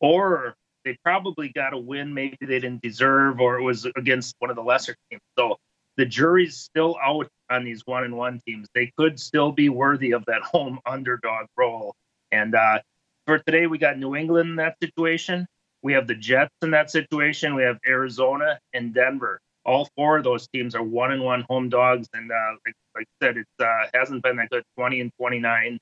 or 0.00 0.54
they 0.84 0.96
probably 1.02 1.48
got 1.48 1.72
a 1.72 1.78
win 1.78 2.14
maybe 2.14 2.36
they 2.40 2.60
didn't 2.60 2.82
deserve, 2.82 3.40
or 3.40 3.58
it 3.58 3.62
was 3.62 3.84
against 3.96 4.36
one 4.38 4.50
of 4.50 4.54
the 4.54 4.62
lesser 4.62 4.94
teams. 5.10 5.22
So 5.36 5.56
the 5.96 6.06
jury's 6.06 6.56
still 6.56 6.96
out 7.04 7.26
on 7.50 7.64
these 7.64 7.82
one 7.86 8.04
and 8.04 8.16
one 8.16 8.40
teams. 8.46 8.68
They 8.74 8.92
could 8.96 9.18
still 9.18 9.52
be 9.52 9.68
worthy 9.68 10.12
of 10.12 10.24
that 10.26 10.42
home 10.42 10.78
underdog 10.86 11.46
role. 11.56 11.94
And 12.32 12.54
uh, 12.54 12.80
for 13.26 13.38
today, 13.38 13.66
we 13.66 13.78
got 13.78 13.98
New 13.98 14.14
England 14.14 14.50
in 14.50 14.56
that 14.56 14.76
situation. 14.82 15.46
We 15.82 15.92
have 15.92 16.06
the 16.06 16.14
Jets 16.14 16.54
in 16.62 16.70
that 16.72 16.90
situation. 16.90 17.54
We 17.54 17.62
have 17.62 17.78
Arizona 17.86 18.58
and 18.72 18.92
Denver. 18.92 19.40
All 19.64 19.88
four 19.96 20.18
of 20.18 20.24
those 20.24 20.48
teams 20.48 20.74
are 20.74 20.82
one 20.82 21.12
and 21.12 21.22
one 21.22 21.44
home 21.48 21.68
dogs, 21.68 22.08
and 22.12 22.30
uh, 22.30 22.34
like, 22.64 22.74
like 22.94 23.06
I 23.20 23.26
said, 23.26 23.36
it 23.36 23.46
uh, 23.60 23.86
hasn't 23.94 24.22
been 24.22 24.36
that 24.36 24.48
good. 24.50 24.62
Twenty 24.76 25.00
and 25.00 25.10
twenty 25.18 25.40
nine 25.40 25.78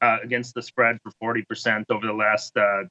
uh, 0.00 0.18
against 0.22 0.54
the 0.54 0.62
spread 0.62 0.98
for 1.04 1.12
forty 1.20 1.42
percent 1.42 1.86
over 1.90 2.06
the 2.06 2.12
last 2.12 2.56
uh, 2.56 2.82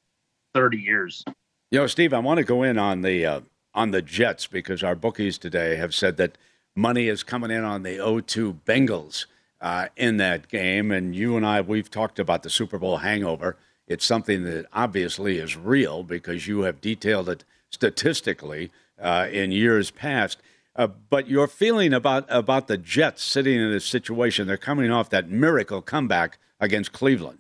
thirty 0.53 0.77
years. 0.77 1.25
You 1.71 1.79
know, 1.79 1.87
Steve, 1.87 2.13
I 2.13 2.19
want 2.19 2.37
to 2.37 2.45
go 2.45 2.63
in 2.63 2.77
on 2.77 3.01
the 3.01 3.25
uh, 3.25 3.41
on 3.73 3.91
the 3.91 4.01
Jets 4.01 4.47
because 4.47 4.83
our 4.83 4.95
bookies 4.95 5.37
today 5.37 5.75
have 5.75 5.93
said 5.93 6.17
that 6.17 6.37
money 6.75 7.07
is 7.07 7.23
coming 7.23 7.51
in 7.51 7.63
on 7.63 7.83
the 7.83 7.97
0-2 7.97 8.61
Bengals 8.65 9.25
uh, 9.61 9.87
in 9.95 10.17
that 10.17 10.47
game, 10.49 10.91
and 10.91 11.15
you 11.15 11.37
and 11.37 11.45
I 11.45 11.61
we've 11.61 11.89
talked 11.89 12.19
about 12.19 12.43
the 12.43 12.49
Super 12.49 12.77
Bowl 12.77 12.97
hangover. 12.97 13.57
It's 13.87 14.05
something 14.05 14.43
that 14.43 14.65
obviously 14.73 15.37
is 15.37 15.55
real 15.55 16.03
because 16.03 16.47
you 16.47 16.61
have 16.61 16.81
detailed 16.81 17.29
it 17.29 17.43
statistically 17.69 18.71
uh, 19.01 19.27
in 19.31 19.51
years 19.51 19.91
past. 19.91 20.41
Uh, 20.75 20.87
but 20.87 21.27
your 21.27 21.47
feeling 21.47 21.93
about 21.93 22.25
about 22.29 22.67
the 22.67 22.77
Jets 22.77 23.23
sitting 23.23 23.59
in 23.59 23.71
this 23.71 23.85
situation, 23.85 24.47
they're 24.47 24.57
coming 24.57 24.91
off 24.91 25.09
that 25.11 25.29
miracle 25.29 25.81
comeback 25.81 26.39
against 26.59 26.91
Cleveland. 26.91 27.39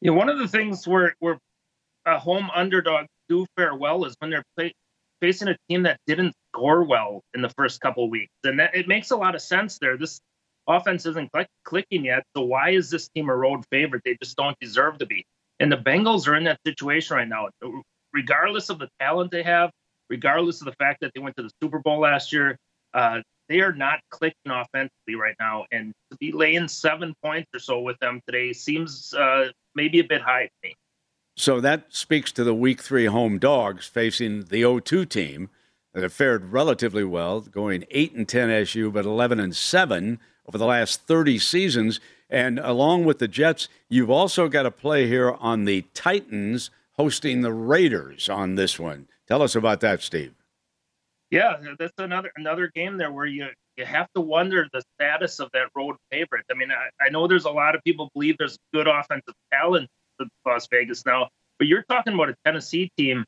Yeah, 0.00 0.12
one 0.12 0.28
of 0.28 0.38
the 0.38 0.48
things 0.48 0.86
where 0.86 1.14
where 1.20 1.38
a 2.04 2.18
home 2.18 2.50
underdog 2.54 3.06
do 3.28 3.46
fare 3.56 3.74
well 3.74 4.04
is 4.04 4.16
when 4.18 4.30
they're 4.30 4.44
play, 4.56 4.72
facing 5.20 5.48
a 5.48 5.56
team 5.68 5.84
that 5.84 5.98
didn't 6.06 6.34
score 6.52 6.84
well 6.84 7.22
in 7.34 7.42
the 7.42 7.50
first 7.50 7.80
couple 7.80 8.08
weeks, 8.10 8.32
and 8.44 8.58
that 8.60 8.74
it 8.74 8.88
makes 8.88 9.10
a 9.10 9.16
lot 9.16 9.34
of 9.34 9.42
sense 9.42 9.78
there. 9.78 9.96
This 9.96 10.20
offense 10.66 11.06
isn't 11.06 11.32
click, 11.32 11.48
clicking 11.64 12.04
yet, 12.04 12.24
so 12.36 12.42
why 12.42 12.70
is 12.70 12.90
this 12.90 13.08
team 13.08 13.28
a 13.28 13.36
road 13.36 13.64
favorite? 13.70 14.02
They 14.04 14.16
just 14.22 14.36
don't 14.36 14.58
deserve 14.60 14.98
to 14.98 15.06
be. 15.06 15.24
And 15.60 15.72
the 15.72 15.76
Bengals 15.76 16.28
are 16.28 16.36
in 16.36 16.44
that 16.44 16.60
situation 16.64 17.16
right 17.16 17.28
now, 17.28 17.48
regardless 18.12 18.70
of 18.70 18.78
the 18.78 18.88
talent 19.00 19.30
they 19.30 19.42
have, 19.42 19.70
regardless 20.08 20.60
of 20.60 20.66
the 20.66 20.74
fact 20.78 21.00
that 21.00 21.12
they 21.14 21.20
went 21.20 21.36
to 21.36 21.42
the 21.42 21.50
Super 21.62 21.78
Bowl 21.78 22.00
last 22.00 22.32
year. 22.32 22.56
Uh, 22.94 23.20
they 23.48 23.60
are 23.60 23.72
not 23.72 24.00
clicking 24.10 24.50
offensively 24.50 25.14
right 25.18 25.34
now, 25.40 25.64
and 25.72 25.92
to 26.10 26.16
be 26.18 26.32
laying 26.32 26.68
seven 26.68 27.14
points 27.22 27.48
or 27.54 27.58
so 27.58 27.80
with 27.80 27.98
them 27.98 28.20
today 28.26 28.52
seems 28.52 29.14
uh, 29.14 29.46
maybe 29.74 30.00
a 30.00 30.04
bit 30.04 30.20
high 30.20 30.44
to 30.44 30.68
me. 30.68 30.74
So 31.36 31.60
that 31.60 31.86
speaks 31.88 32.32
to 32.32 32.44
the 32.44 32.52
week 32.52 32.82
three 32.82 33.06
home 33.06 33.38
dogs 33.38 33.86
facing 33.86 34.46
the 34.46 34.62
0-2 34.62 35.08
team 35.08 35.50
that 35.94 36.02
have 36.02 36.12
fared 36.12 36.52
relatively 36.52 37.04
well, 37.04 37.40
going 37.40 37.84
eight 37.90 38.12
and 38.12 38.28
ten 38.28 38.50
SU, 38.50 38.90
but 38.90 39.04
eleven 39.04 39.40
and 39.40 39.54
seven 39.54 40.20
over 40.48 40.58
the 40.58 40.66
last 40.66 41.02
30 41.02 41.38
seasons. 41.38 42.00
And 42.30 42.58
along 42.58 43.04
with 43.04 43.18
the 43.18 43.28
Jets, 43.28 43.68
you've 43.88 44.10
also 44.10 44.48
got 44.48 44.66
a 44.66 44.70
play 44.70 45.06
here 45.06 45.32
on 45.32 45.64
the 45.64 45.82
Titans 45.94 46.70
hosting 46.92 47.42
the 47.42 47.52
Raiders 47.52 48.28
on 48.28 48.54
this 48.54 48.78
one. 48.78 49.08
Tell 49.26 49.42
us 49.42 49.54
about 49.54 49.80
that, 49.80 50.02
Steve. 50.02 50.34
Yeah, 51.30 51.56
that's 51.78 51.92
another 51.98 52.32
another 52.36 52.70
game 52.74 52.96
there 52.96 53.12
where 53.12 53.26
you 53.26 53.48
you 53.76 53.84
have 53.84 54.08
to 54.14 54.20
wonder 54.22 54.66
the 54.72 54.82
status 54.96 55.38
of 55.40 55.50
that 55.52 55.68
road 55.74 55.96
favorite. 56.10 56.44
I 56.50 56.54
mean, 56.54 56.70
I, 56.70 56.88
I 57.04 57.10
know 57.10 57.26
there's 57.26 57.44
a 57.44 57.50
lot 57.50 57.74
of 57.74 57.84
people 57.84 58.10
believe 58.14 58.36
there's 58.38 58.58
good 58.72 58.88
offensive 58.88 59.34
talent 59.52 59.88
in 60.18 60.28
Las 60.46 60.66
Vegas 60.70 61.04
now, 61.04 61.28
but 61.58 61.68
you're 61.68 61.82
talking 61.82 62.14
about 62.14 62.30
a 62.30 62.34
Tennessee 62.46 62.90
team 62.96 63.26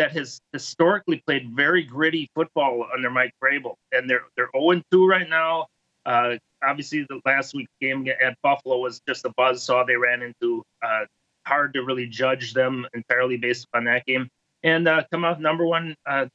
that 0.00 0.12
has 0.12 0.40
historically 0.54 1.22
played 1.26 1.50
very 1.54 1.82
gritty 1.82 2.30
football 2.34 2.86
under 2.94 3.10
Mike 3.10 3.34
Vrabel, 3.42 3.74
and 3.92 4.08
they're 4.08 4.24
they're 4.34 4.48
0 4.58 4.80
2 4.90 5.06
right 5.06 5.28
now. 5.28 5.66
Uh, 6.06 6.36
obviously, 6.64 7.04
the 7.10 7.20
last 7.26 7.54
week's 7.54 7.72
game 7.82 8.06
at 8.08 8.34
Buffalo 8.42 8.78
was 8.78 9.02
just 9.06 9.26
a 9.26 9.32
buzz 9.36 9.62
saw 9.62 9.84
they 9.84 9.96
ran 9.96 10.22
into. 10.22 10.62
Uh, 10.82 11.04
hard 11.46 11.74
to 11.74 11.82
really 11.82 12.06
judge 12.06 12.54
them 12.54 12.86
entirely 12.94 13.36
based 13.36 13.66
on 13.74 13.84
that 13.84 14.06
game. 14.06 14.26
And 14.62 14.88
uh, 14.88 15.02
come 15.12 15.22
out 15.22 15.38
number 15.38 15.66
one 15.66 15.94
uh, 16.06 16.26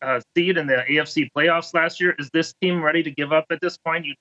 uh, 0.00 0.20
seed 0.34 0.56
in 0.56 0.66
the 0.66 0.82
AFC 0.88 1.28
playoffs 1.36 1.74
last 1.74 2.00
year. 2.00 2.14
Is 2.18 2.30
this 2.32 2.54
team 2.62 2.82
ready 2.82 3.02
to 3.02 3.10
give 3.10 3.30
up 3.30 3.44
at 3.50 3.60
this 3.60 3.76
point? 3.76 4.06
You, 4.06 4.14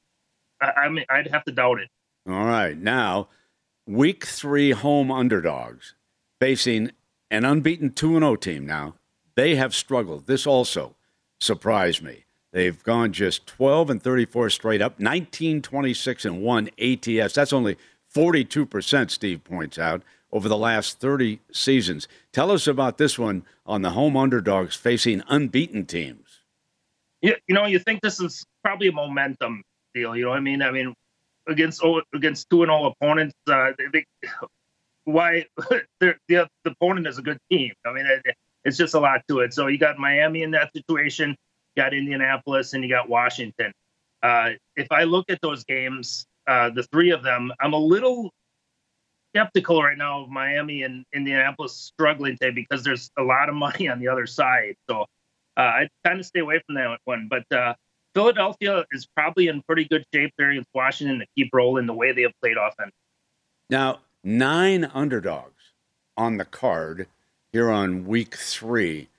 I, 0.62 0.72
I 0.72 0.90
mean, 0.90 1.06
I'd 1.10 1.28
have 1.28 1.46
to 1.46 1.54
doubt 1.54 1.80
it. 1.80 1.88
All 2.28 2.46
right, 2.46 2.78
now 2.78 3.30
week 3.88 4.26
three 4.26 4.72
home 4.72 5.12
underdogs 5.12 5.96
facing 6.42 6.92
an 7.32 7.46
unbeaten 7.46 7.92
two 7.92 8.16
and 8.16 8.24
zero 8.24 8.36
team. 8.36 8.68
Now 8.68 8.96
they 9.36 9.56
have 9.56 9.74
struggled. 9.74 10.28
This 10.28 10.46
also 10.46 10.96
surprised 11.40 12.04
me. 12.04 12.26
They've 12.52 12.84
gone 12.84 13.14
just 13.14 13.48
12 13.48 13.90
and 13.90 14.04
34 14.04 14.50
straight 14.50 14.82
up, 14.82 15.00
19, 15.00 15.62
26 15.62 16.26
and 16.26 16.42
1 16.42 16.70
ATS. 16.78 17.34
That's 17.34 17.54
only 17.54 17.78
42%, 18.14 19.10
Steve 19.10 19.44
points 19.46 19.80
out, 19.80 20.04
over 20.34 20.50
the 20.50 20.58
last 20.58 21.00
30 21.00 21.40
seasons. 21.54 22.10
Tell 22.34 22.52
us 22.52 22.68
about 22.68 22.98
this 22.98 23.18
one 23.18 23.46
on 23.66 23.82
the 23.82 23.92
home 23.92 24.18
underdogs 24.18 24.76
facing 24.76 25.24
unbeaten 25.30 25.86
teams. 25.86 26.42
Yeah, 27.22 27.36
you 27.48 27.56
know, 27.56 27.68
you 27.68 27.80
think 27.80 28.02
this 28.02 28.20
is 28.20 28.46
probably 28.64 28.88
a 28.88 28.92
momentum 28.92 29.64
deal. 29.94 30.16
You 30.16 30.24
know 30.24 30.30
what 30.32 30.38
I 30.38 30.42
mean? 30.42 30.62
I 30.62 30.72
mean, 30.72 30.94
against 31.48 31.82
against 32.14 32.50
two 32.50 32.64
and 32.64 32.70
zero 32.70 32.88
opponents, 32.88 33.36
uh, 33.48 33.72
they, 33.94 34.06
why 35.06 35.46
the 36.00 36.16
the 36.28 36.48
opponent 36.66 37.08
is 37.08 37.18
a 37.18 37.22
good 37.22 37.38
team. 37.52 37.74
I 37.86 37.94
mean, 37.94 38.06
it, 38.06 38.36
it's 38.64 38.78
just 38.78 38.94
a 38.94 39.00
lot 39.00 39.22
to 39.28 39.40
it. 39.40 39.54
So 39.54 39.68
you 39.68 39.78
got 39.78 39.98
Miami 39.98 40.44
in 40.44 40.52
that 40.52 40.72
situation, 40.74 41.36
you 41.76 41.84
got 41.84 41.94
Indianapolis, 41.94 42.74
and 42.74 42.84
you 42.84 42.90
got 42.90 43.10
Washington. 43.10 43.72
Uh, 44.22 44.52
if 44.76 44.88
I 44.92 45.04
look 45.04 45.26
at 45.30 45.40
those 45.42 45.64
games, 45.64 46.26
uh, 46.48 46.70
the 46.70 46.84
three 46.84 47.12
of 47.12 47.24
them, 47.24 47.52
I'm 47.60 47.74
a 47.74 47.80
little 47.80 48.32
skeptical 49.34 49.82
right 49.82 49.98
now 49.98 50.24
of 50.24 50.30
Miami 50.30 50.84
and 50.84 51.06
Indianapolis 51.14 51.74
struggling 51.74 52.38
today 52.40 52.52
because 52.52 52.84
there's 52.84 53.10
a 53.18 53.24
lot 53.24 53.50
of 53.50 53.56
money 53.68 53.88
on 53.88 54.00
the 54.00 54.08
other 54.08 54.28
side. 54.28 54.76
So 54.90 55.06
uh, 55.58 55.62
I 55.62 55.90
kind 56.06 56.20
of 56.20 56.26
stay 56.26 56.40
away 56.40 56.62
from 56.66 56.76
that 56.76 57.00
one. 57.06 57.30
But 57.30 57.52
uh, 57.56 57.74
Philadelphia 58.14 58.86
is 58.92 59.08
probably 59.16 59.48
in 59.48 59.62
pretty 59.64 59.86
good 59.86 60.06
shape 60.14 60.34
there 60.38 60.52
against 60.52 60.70
Washington 60.74 61.20
to 61.20 61.26
keep 61.36 61.50
rolling 61.54 61.86
the 61.86 61.94
way 61.94 62.12
they 62.12 62.24
have 62.24 62.34
played 62.42 62.58
offense. 62.58 62.92
Now, 63.70 64.00
nine 64.24 64.86
underdogs 64.94 65.74
on 66.18 66.38
the 66.38 66.46
card 66.46 67.08
here 67.52 67.70
on 67.70 68.06
week 68.06 68.36
three. 68.36 69.10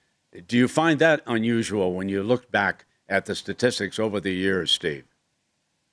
Do 0.47 0.57
you 0.57 0.69
find 0.69 0.99
that 1.01 1.23
unusual 1.27 1.95
when 1.95 2.09
you 2.09 2.23
look 2.23 2.51
back 2.51 2.85
at 3.09 3.27
the 3.27 3.35
statistics 3.35 3.99
over 3.99 4.21
the 4.21 4.33
years, 4.33 4.71
Steve? 4.71 5.05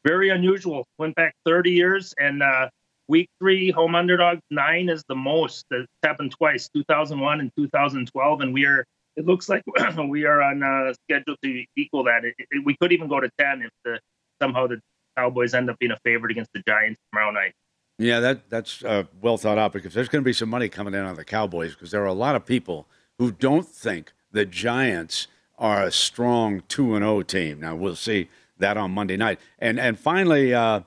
Very 0.06 0.30
unusual. 0.30 0.88
Went 0.98 1.16
back 1.16 1.36
30 1.46 1.72
years, 1.72 2.14
and 2.18 2.42
uh, 2.42 2.70
week 3.10 3.30
three 3.40 3.70
home 3.72 3.96
underdog 3.96 4.40
nine 4.50 4.88
is 4.88 5.04
the 5.10 5.16
most. 5.16 5.66
It's 5.72 5.88
happened 6.04 6.32
twice, 6.32 6.70
2001 6.74 7.42
and 7.42 7.52
2012, 7.58 8.42
and 8.42 8.54
we 8.54 8.66
are. 8.66 8.86
It 9.18 9.26
looks 9.26 9.50
like 9.50 9.64
we 10.08 10.24
are 10.24 10.42
on 10.42 10.64
uh, 10.64 10.94
schedule 11.04 11.36
to 11.44 11.66
equal 11.76 12.06
that. 12.06 12.24
It, 12.24 12.36
it, 12.38 12.64
we 12.64 12.78
could 12.78 12.94
even 12.94 13.10
go 13.10 13.20
to 13.20 13.30
10 13.38 13.64
if 13.64 13.72
the 13.84 14.00
somehow 14.42 14.68
the 14.68 14.80
Cowboys 15.18 15.54
end 15.54 15.70
up 15.70 15.78
being 15.80 15.92
a 15.92 16.00
favorite 16.06 16.32
against 16.32 16.54
the 16.54 16.64
Giants 16.66 17.02
tomorrow 17.12 17.32
night. 17.32 17.52
Yeah, 18.00 18.22
that 18.22 18.50
that's 18.50 18.82
uh, 18.84 19.04
well 19.22 19.38
thought 19.38 19.58
out 19.58 19.74
because 19.74 19.94
there's 19.94 20.08
going 20.08 20.24
to 20.24 20.26
be 20.26 20.34
some 20.34 20.50
money 20.50 20.70
coming 20.70 20.94
in 20.94 21.02
on 21.02 21.16
the 21.16 21.26
Cowboys 21.26 21.74
because 21.74 21.92
there 21.92 22.02
are 22.02 22.08
a 22.08 22.14
lot 22.14 22.34
of 22.34 22.46
people 22.46 22.88
who 23.18 23.30
don't 23.30 23.68
think 23.68 24.14
the 24.32 24.46
Giants 24.46 25.28
are 25.58 25.84
a 25.84 25.92
strong 25.92 26.64
two 26.70 26.96
and 26.96 27.04
zero 27.04 27.18
oh 27.18 27.24
team. 27.24 27.60
Now 27.60 27.76
we'll 27.76 27.98
see 27.98 28.30
that 28.58 28.78
on 28.78 28.92
Monday 28.92 29.18
night. 29.18 29.40
And 29.60 29.78
and 29.78 30.00
finally, 30.00 30.54
uh, 30.54 30.82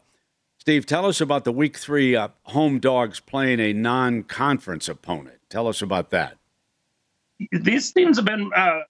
Steve, 0.57 0.87
tell 0.87 1.05
us 1.05 1.21
about 1.21 1.45
the 1.45 1.53
Week 1.53 1.77
Three 1.77 2.17
uh, 2.17 2.29
home 2.45 2.79
dogs 2.79 3.21
playing 3.21 3.61
a 3.61 3.75
non-conference 3.75 4.89
opponent. 4.89 5.39
Tell 5.51 5.69
us 5.69 5.83
about 5.83 6.09
that. 6.11 6.39
These 7.53 7.93
teams 7.93 8.17
have 8.17 8.25
been 8.25 8.51
uh, 8.57 8.81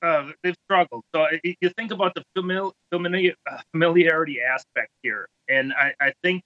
uh, 0.00 0.30
they've 0.42 0.56
struggled. 0.64 1.04
So 1.14 1.26
you 1.42 1.68
think 1.76 1.92
about 1.92 2.14
the 2.14 2.24
famili- 2.34 2.72
familiar, 2.90 3.34
uh, 3.50 3.58
familiarity 3.72 4.38
aspect 4.40 4.92
here, 5.02 5.28
and 5.46 5.74
I, 5.74 5.92
I 6.00 6.12
think 6.22 6.42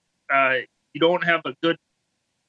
you 0.93 0.99
don't 0.99 1.23
have 1.23 1.41
a 1.45 1.53
good 1.63 1.77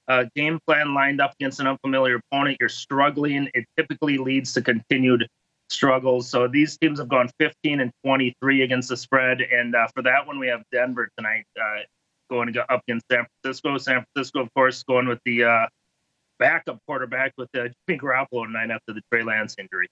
uh, 0.09 0.24
game 0.34 0.59
plan 0.66 0.93
lined 0.93 1.20
up 1.20 1.32
against 1.38 1.61
an 1.61 1.66
unfamiliar 1.66 2.16
opponent, 2.16 2.57
you're 2.59 2.68
struggling. 2.68 3.49
It 3.55 3.64
typically 3.76 4.18
leads 4.18 4.53
to 4.55 4.62
continued 4.62 5.26
struggles. 5.68 6.28
So 6.28 6.49
these 6.49 6.76
teams 6.78 6.99
have 6.99 7.09
gone 7.09 7.30
15 7.38 7.80
and 7.80 7.93
23 8.05 8.62
against 8.62 8.88
the 8.88 8.97
spread, 8.97 9.41
and 9.41 9.74
uh, 9.74 9.86
for 9.95 10.03
that 10.03 10.26
one, 10.26 10.38
we 10.38 10.49
have 10.49 10.62
Denver 10.72 11.09
tonight 11.16 11.45
uh, 11.61 11.82
going 12.28 12.53
up 12.59 12.82
against 12.88 13.07
San 13.11 13.26
Francisco. 13.43 13.78
San 13.78 14.05
Francisco, 14.12 14.41
of 14.41 14.53
course, 14.55 14.82
going 14.82 15.07
with 15.07 15.20
the 15.24 15.45
uh, 15.45 15.66
backup 16.38 16.78
quarterback 16.86 17.32
with 17.38 17.49
uh, 17.55 17.68
Jimmy 17.86 18.01
Garoppolo 18.01 18.47
tonight 18.47 18.70
after 18.70 18.93
the 18.93 19.03
Trey 19.12 19.22
Lance 19.22 19.55
injury. 19.59 19.88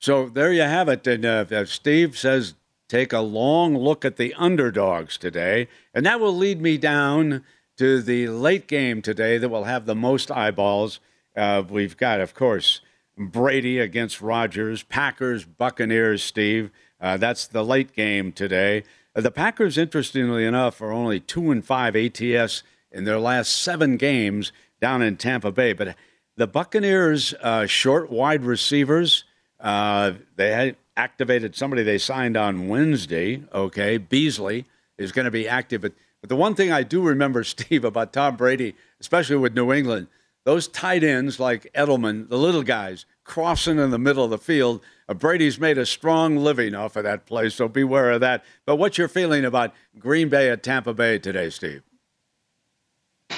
So 0.00 0.28
there 0.28 0.52
you 0.52 0.62
have 0.62 0.88
it. 0.88 1.06
And 1.06 1.24
uh, 1.24 1.64
Steve 1.66 2.16
says 2.16 2.54
take 2.88 3.12
a 3.12 3.20
long 3.20 3.76
look 3.76 4.04
at 4.04 4.16
the 4.16 4.34
underdogs 4.34 5.16
today, 5.16 5.68
and 5.94 6.06
that 6.06 6.20
will 6.20 6.36
lead 6.36 6.60
me 6.60 6.78
down 6.78 7.44
to 7.80 8.02
the 8.02 8.28
late 8.28 8.66
game 8.66 9.00
today 9.00 9.38
that 9.38 9.48
will 9.48 9.64
have 9.64 9.86
the 9.86 9.94
most 9.94 10.30
eyeballs. 10.30 11.00
Uh, 11.34 11.62
we've 11.66 11.96
got, 11.96 12.20
of 12.20 12.34
course, 12.34 12.82
Brady 13.16 13.78
against 13.78 14.20
Rodgers, 14.20 14.82
Packers, 14.82 15.46
Buccaneers, 15.46 16.22
Steve. 16.22 16.70
Uh, 17.00 17.16
that's 17.16 17.46
the 17.46 17.64
late 17.64 17.94
game 17.94 18.32
today. 18.32 18.84
Uh, 19.16 19.22
the 19.22 19.30
Packers, 19.30 19.78
interestingly 19.78 20.44
enough, 20.44 20.82
are 20.82 20.92
only 20.92 21.20
2 21.20 21.50
and 21.50 21.64
5 21.64 21.96
ATS 21.96 22.62
in 22.92 23.04
their 23.04 23.18
last 23.18 23.48
seven 23.48 23.96
games 23.96 24.52
down 24.78 25.00
in 25.00 25.16
Tampa 25.16 25.50
Bay. 25.50 25.72
But 25.72 25.96
the 26.36 26.46
Buccaneers, 26.46 27.32
uh, 27.40 27.64
short 27.64 28.10
wide 28.10 28.44
receivers, 28.44 29.24
uh, 29.58 30.12
they 30.36 30.50
had 30.50 30.76
activated 30.98 31.56
somebody 31.56 31.82
they 31.82 31.96
signed 31.96 32.36
on 32.36 32.68
Wednesday. 32.68 33.42
Okay, 33.54 33.96
Beasley 33.96 34.66
is 34.98 35.12
going 35.12 35.24
to 35.24 35.30
be 35.30 35.48
active. 35.48 35.80
But 35.80 35.94
but 36.20 36.28
the 36.28 36.36
one 36.36 36.54
thing 36.54 36.70
I 36.70 36.82
do 36.82 37.02
remember, 37.02 37.44
Steve, 37.44 37.84
about 37.84 38.12
Tom 38.12 38.36
Brady, 38.36 38.74
especially 39.00 39.36
with 39.36 39.54
New 39.54 39.72
England, 39.72 40.08
those 40.44 40.68
tight 40.68 41.04
ends 41.04 41.38
like 41.38 41.70
Edelman, 41.74 42.28
the 42.28 42.38
little 42.38 42.62
guys, 42.62 43.04
crossing 43.24 43.78
in 43.78 43.90
the 43.90 43.98
middle 43.98 44.24
of 44.24 44.30
the 44.30 44.38
field. 44.38 44.82
Uh, 45.08 45.14
Brady's 45.14 45.60
made 45.60 45.76
a 45.76 45.84
strong 45.84 46.36
living 46.36 46.74
off 46.74 46.96
of 46.96 47.04
that 47.04 47.26
play, 47.26 47.50
so 47.50 47.68
beware 47.68 48.12
of 48.12 48.20
that. 48.20 48.44
But 48.64 48.76
what's 48.76 48.96
your 48.96 49.08
feeling 49.08 49.44
about 49.44 49.74
Green 49.98 50.28
Bay 50.28 50.48
at 50.48 50.62
Tampa 50.62 50.94
Bay 50.94 51.18
today, 51.18 51.50
Steve? 51.50 51.82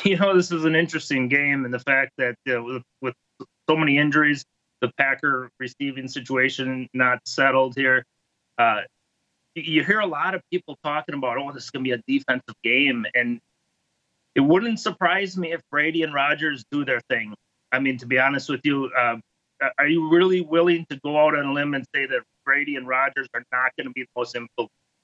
You 0.04 0.16
know, 0.16 0.34
this 0.34 0.50
is 0.50 0.64
an 0.64 0.74
interesting 0.74 1.28
game, 1.28 1.66
and 1.66 1.72
the 1.72 1.78
fact 1.78 2.12
that 2.16 2.34
uh, 2.48 2.62
with, 2.62 2.82
with 3.02 3.14
so 3.68 3.76
many 3.76 3.98
injuries, 3.98 4.42
the 4.80 4.90
Packer 4.98 5.50
receiving 5.60 6.08
situation 6.08 6.88
not 6.94 7.20
settled 7.26 7.74
here. 7.76 8.04
Uh, 8.58 8.80
you 9.54 9.84
hear 9.84 10.00
a 10.00 10.06
lot 10.06 10.34
of 10.34 10.42
people 10.50 10.76
talking 10.82 11.14
about, 11.14 11.38
oh, 11.38 11.52
this 11.52 11.64
is 11.64 11.70
going 11.70 11.84
to 11.84 11.88
be 11.88 11.92
a 11.92 12.18
defensive 12.18 12.54
game. 12.62 13.06
And 13.14 13.40
it 14.34 14.40
wouldn't 14.40 14.80
surprise 14.80 15.36
me 15.36 15.52
if 15.52 15.60
Brady 15.70 16.02
and 16.02 16.14
Rodgers 16.14 16.64
do 16.70 16.84
their 16.84 17.00
thing. 17.08 17.34
I 17.70 17.78
mean, 17.78 17.98
to 17.98 18.06
be 18.06 18.18
honest 18.18 18.48
with 18.48 18.60
you, 18.64 18.90
uh, 18.96 19.16
are 19.78 19.86
you 19.86 20.10
really 20.10 20.40
willing 20.40 20.86
to 20.90 20.98
go 21.04 21.18
out 21.18 21.36
on 21.36 21.46
a 21.46 21.52
limb 21.52 21.74
and 21.74 21.84
say 21.94 22.06
that 22.06 22.22
Brady 22.44 22.76
and 22.76 22.86
Rodgers 22.86 23.28
are 23.34 23.44
not 23.52 23.72
going 23.76 23.86
to 23.86 23.92
be 23.92 24.02
the 24.02 24.08
most 24.16 24.36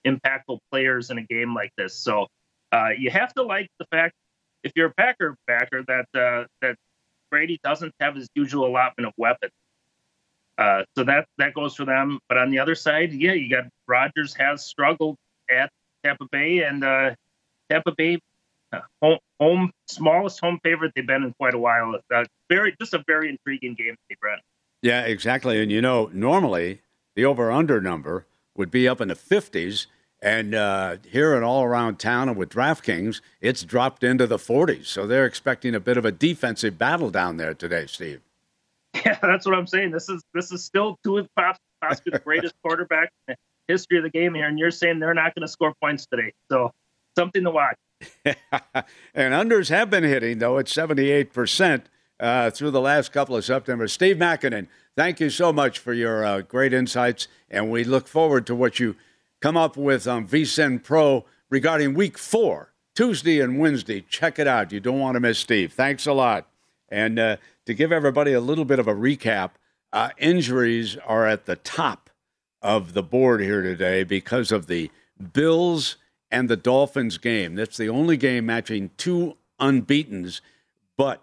impactful 0.07 0.59
players 0.70 1.11
in 1.11 1.18
a 1.18 1.22
game 1.22 1.55
like 1.55 1.70
this? 1.76 1.94
So 1.94 2.26
uh, 2.72 2.90
you 2.99 3.11
have 3.11 3.32
to 3.34 3.42
like 3.42 3.68
the 3.78 3.86
fact, 3.90 4.14
if 4.64 4.72
you're 4.74 4.88
a 4.88 4.94
Packer 4.94 5.36
backer, 5.46 5.84
that 5.86 6.07
uh, 6.18 6.46
that 6.62 6.76
Brady 7.30 7.61
doesn't 7.62 7.94
have 8.01 8.16
his 8.16 8.28
usual 8.34 8.66
allotment 8.66 9.07
of 9.07 9.12
weapons. 9.16 9.53
Uh, 10.59 10.82
so 10.96 11.04
that 11.04 11.26
that 11.38 11.54
goes 11.54 11.76
for 11.76 11.84
them. 11.84 12.18
But 12.28 12.36
on 12.36 12.50
the 12.50 12.59
other 12.59 12.74
side, 12.74 13.12
yeah, 13.12 13.32
you 13.32 13.48
got 13.48 13.64
Rodgers 13.86 14.34
has 14.34 14.64
struggled 14.64 15.16
at 15.48 15.70
Tampa 16.04 16.26
Bay, 16.30 16.64
and 16.64 16.84
uh, 16.84 17.14
Tampa 17.70 17.92
Bay 17.96 18.18
uh, 18.72 18.80
home, 19.00 19.18
home, 19.38 19.70
smallest 19.86 20.40
home 20.40 20.59
favorite 20.64 20.92
they've 20.96 21.06
been 21.06 21.22
in 21.22 21.32
quite 21.34 21.54
a 21.54 21.59
while. 21.59 21.94
Uh, 22.12 22.24
very 22.50 22.74
just 22.80 22.92
a 22.92 23.04
very 23.06 23.28
intriguing 23.28 23.74
game, 23.74 23.94
Brent. 24.20 24.42
Yeah, 24.82 25.02
exactly. 25.02 25.62
And 25.62 25.70
you 25.70 25.80
know, 25.80 26.11
normally 26.12 26.80
the 27.14 27.24
over 27.24 27.52
under 27.52 27.80
number 27.80 28.26
would 28.56 28.70
be 28.70 28.88
up 28.88 29.00
in 29.00 29.09
the 29.09 29.14
fifties. 29.14 29.86
And 30.20 30.52
uh, 30.52 30.96
here 31.09 31.36
and 31.36 31.44
all 31.44 31.62
around 31.62 32.00
town 32.00 32.28
and 32.28 32.36
with 32.36 32.48
DraftKings, 32.48 33.20
it's 33.40 33.62
dropped 33.62 34.02
into 34.02 34.26
the 34.26 34.36
40s. 34.36 34.86
So 34.86 35.06
they're 35.06 35.24
expecting 35.24 35.76
a 35.76 35.80
bit 35.80 35.96
of 35.96 36.04
a 36.04 36.11
defensive 36.11 36.76
battle 36.76 37.11
down 37.11 37.36
there 37.36 37.54
today, 37.54 37.86
Steve. 37.86 38.20
Yeah, 38.95 39.18
that's 39.22 39.47
what 39.47 39.55
I'm 39.55 39.66
saying. 39.66 39.91
This 39.91 40.09
is 40.09 40.22
this 40.34 40.53
is 40.53 40.64
still 40.64 40.99
two 41.05 41.18
of 41.18 41.28
possibly 41.34 42.12
the 42.12 42.18
greatest 42.24 42.55
quarterback 42.62 43.11
in 43.28 43.34
the 43.34 43.72
history 43.72 43.99
of 43.99 44.05
the 44.05 44.11
game 44.11 44.34
here, 44.34 44.47
and 44.47 44.59
you're 44.59 44.70
saying 44.70 44.99
they're 44.99 45.14
not 45.14 45.34
going 45.34 45.43
to 45.43 45.49
score 45.49 45.74
points 45.80 46.07
today. 46.07 46.32
So 46.51 46.72
something 47.16 47.45
to 47.45 47.51
watch. 47.51 47.76
and 48.24 49.34
unders 49.34 49.70
have 49.70 49.91
been 49.91 50.05
hitting 50.05 50.39
though 50.39 50.59
at 50.59 50.66
78% 50.66 51.82
uh, 52.20 52.51
through 52.51 52.70
the 52.70 52.80
last 52.80 53.12
couple 53.12 53.36
of 53.36 53.45
September. 53.45 53.89
Steve 53.89 54.16
Makinen, 54.16 54.68
thank 54.97 55.20
you 55.20 55.30
so 55.30 55.53
much 55.53 55.78
for 55.78 55.93
your 55.93 56.24
uh, 56.24 56.43
great 56.43 56.72
insights, 56.72 57.28
and 57.51 57.70
we 57.70 57.84
look 57.84 58.07
forward 58.07 58.47
to 58.47 58.55
what 58.55 58.78
you 58.78 58.97
come 59.41 59.57
up 59.57 59.76
with 59.76 60.07
on 60.07 60.26
VSIN 60.26 60.82
Pro 60.82 61.24
regarding 61.51 61.95
Week 61.95 62.18
Four, 62.18 62.72
Tuesday 62.95 63.41
and 63.41 63.59
Wednesday. 63.59 64.01
Check 64.01 64.39
it 64.39 64.47
out. 64.47 64.72
You 64.72 64.80
don't 64.80 65.01
want 65.01 65.14
to 65.14 65.20
miss 65.20 65.39
Steve. 65.39 65.72
Thanks 65.72 66.07
a 66.07 66.12
lot. 66.12 66.47
And 66.91 67.18
uh, 67.18 67.36
to 67.66 67.74
give 67.74 67.93
everybody 67.93 68.32
a 68.32 68.41
little 68.41 68.64
bit 68.64 68.78
of 68.78 68.89
a 68.89 68.95
recap, 68.95 69.51
uh, 69.93 70.11
injuries 70.18 70.97
are 71.07 71.26
at 71.26 71.47
the 71.47 71.57
top 71.57 72.11
of 72.62 72.93
the 72.93 73.03
board 73.03 73.41
here 73.41 73.62
today 73.62 74.05
because 74.05 74.53
of 74.53 74.66
the 74.66 74.91
Bills 75.32 75.97
and 76.30 76.49
the 76.49 76.57
Dolphins 76.57 77.18
game. 77.18 77.55
That's 77.55 77.76
the 77.76 77.89
only 77.89 78.16
game 78.16 78.47
matching 78.47 78.91
two 78.97 79.36
unbeatens, 79.61 80.41
but 80.97 81.22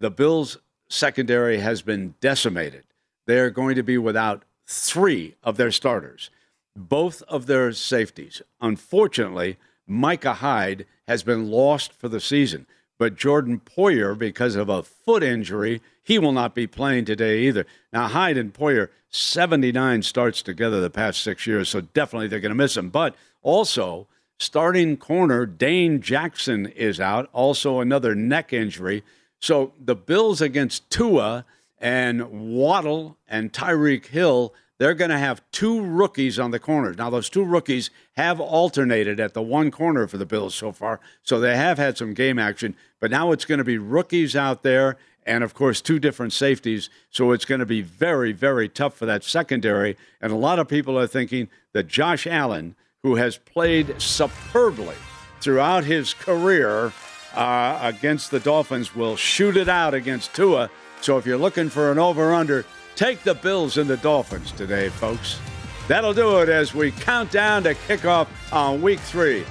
the 0.00 0.10
Bills' 0.10 0.58
secondary 0.88 1.58
has 1.58 1.82
been 1.82 2.14
decimated. 2.20 2.84
They're 3.26 3.50
going 3.50 3.76
to 3.76 3.82
be 3.82 3.98
without 3.98 4.44
three 4.66 5.36
of 5.42 5.56
their 5.56 5.70
starters, 5.70 6.30
both 6.74 7.22
of 7.22 7.46
their 7.46 7.72
safeties. 7.72 8.42
Unfortunately, 8.60 9.56
Micah 9.86 10.34
Hyde 10.34 10.86
has 11.06 11.22
been 11.22 11.50
lost 11.50 11.92
for 11.92 12.08
the 12.08 12.20
season. 12.20 12.66
But 12.98 13.16
Jordan 13.16 13.60
Poyer, 13.60 14.18
because 14.18 14.56
of 14.56 14.68
a 14.68 14.82
foot 14.82 15.22
injury, 15.22 15.82
he 16.02 16.18
will 16.18 16.32
not 16.32 16.54
be 16.54 16.66
playing 16.66 17.04
today 17.04 17.40
either. 17.40 17.66
Now, 17.92 18.08
Hyde 18.08 18.38
and 18.38 18.54
Poyer, 18.54 18.88
79 19.10 20.02
starts 20.02 20.42
together 20.42 20.80
the 20.80 20.90
past 20.90 21.22
six 21.22 21.46
years, 21.46 21.68
so 21.68 21.80
definitely 21.80 22.28
they're 22.28 22.40
going 22.40 22.50
to 22.50 22.54
miss 22.54 22.76
him. 22.76 22.90
But 22.90 23.14
also, 23.42 24.06
starting 24.38 24.96
corner 24.96 25.46
Dane 25.46 26.00
Jackson 26.00 26.66
is 26.66 27.00
out, 27.00 27.28
also 27.32 27.80
another 27.80 28.14
neck 28.14 28.52
injury. 28.52 29.02
So 29.40 29.72
the 29.78 29.94
Bills 29.94 30.40
against 30.40 30.88
Tua 30.90 31.44
and 31.78 32.54
Waddle 32.54 33.18
and 33.28 33.52
Tyreek 33.52 34.06
Hill 34.06 34.54
they're 34.78 34.94
going 34.94 35.10
to 35.10 35.18
have 35.18 35.42
two 35.52 35.82
rookies 35.82 36.38
on 36.38 36.50
the 36.50 36.58
corners. 36.58 36.98
Now, 36.98 37.10
those 37.10 37.30
two 37.30 37.44
rookies 37.44 37.90
have 38.16 38.40
alternated 38.40 39.18
at 39.20 39.34
the 39.34 39.42
one 39.42 39.70
corner 39.70 40.06
for 40.06 40.18
the 40.18 40.26
Bills 40.26 40.54
so 40.54 40.72
far, 40.72 41.00
so 41.22 41.40
they 41.40 41.56
have 41.56 41.78
had 41.78 41.96
some 41.96 42.14
game 42.14 42.38
action. 42.38 42.76
But 43.00 43.10
now 43.10 43.32
it's 43.32 43.44
going 43.44 43.58
to 43.58 43.64
be 43.64 43.78
rookies 43.78 44.36
out 44.36 44.62
there, 44.62 44.96
and 45.24 45.42
of 45.42 45.54
course, 45.54 45.80
two 45.80 45.98
different 45.98 46.32
safeties. 46.32 46.90
So 47.10 47.32
it's 47.32 47.44
going 47.44 47.60
to 47.60 47.66
be 47.66 47.80
very, 47.82 48.32
very 48.32 48.68
tough 48.68 48.94
for 48.94 49.06
that 49.06 49.24
secondary. 49.24 49.96
And 50.20 50.32
a 50.32 50.36
lot 50.36 50.58
of 50.58 50.68
people 50.68 50.98
are 50.98 51.06
thinking 51.06 51.48
that 51.72 51.88
Josh 51.88 52.26
Allen, 52.26 52.76
who 53.02 53.16
has 53.16 53.38
played 53.38 54.00
superbly 54.00 54.96
throughout 55.40 55.84
his 55.84 56.12
career 56.14 56.92
uh, 57.34 57.78
against 57.82 58.30
the 58.30 58.40
Dolphins, 58.40 58.94
will 58.94 59.16
shoot 59.16 59.56
it 59.56 59.68
out 59.68 59.94
against 59.94 60.34
Tua. 60.34 60.70
So 61.00 61.18
if 61.18 61.26
you're 61.26 61.38
looking 61.38 61.68
for 61.68 61.92
an 61.92 61.98
over 61.98 62.34
under, 62.34 62.64
Take 62.96 63.22
the 63.24 63.34
Bills 63.34 63.76
and 63.76 63.90
the 63.90 63.98
Dolphins 63.98 64.52
today, 64.52 64.88
folks. 64.88 65.38
That'll 65.86 66.14
do 66.14 66.40
it 66.40 66.48
as 66.48 66.74
we 66.74 66.92
count 66.92 67.30
down 67.30 67.62
to 67.64 67.74
kickoff 67.74 68.26
on 68.50 68.80
week 68.80 69.00
three. 69.00 69.44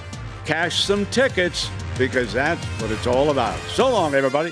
Cash 0.46 0.84
some 0.84 1.06
tickets 1.08 1.70
because 1.96 2.34
that's 2.34 2.66
what 2.82 2.90
it's 2.90 3.06
all 3.06 3.30
about. 3.30 3.60
So 3.70 3.88
long, 3.88 4.16
everybody. 4.16 4.52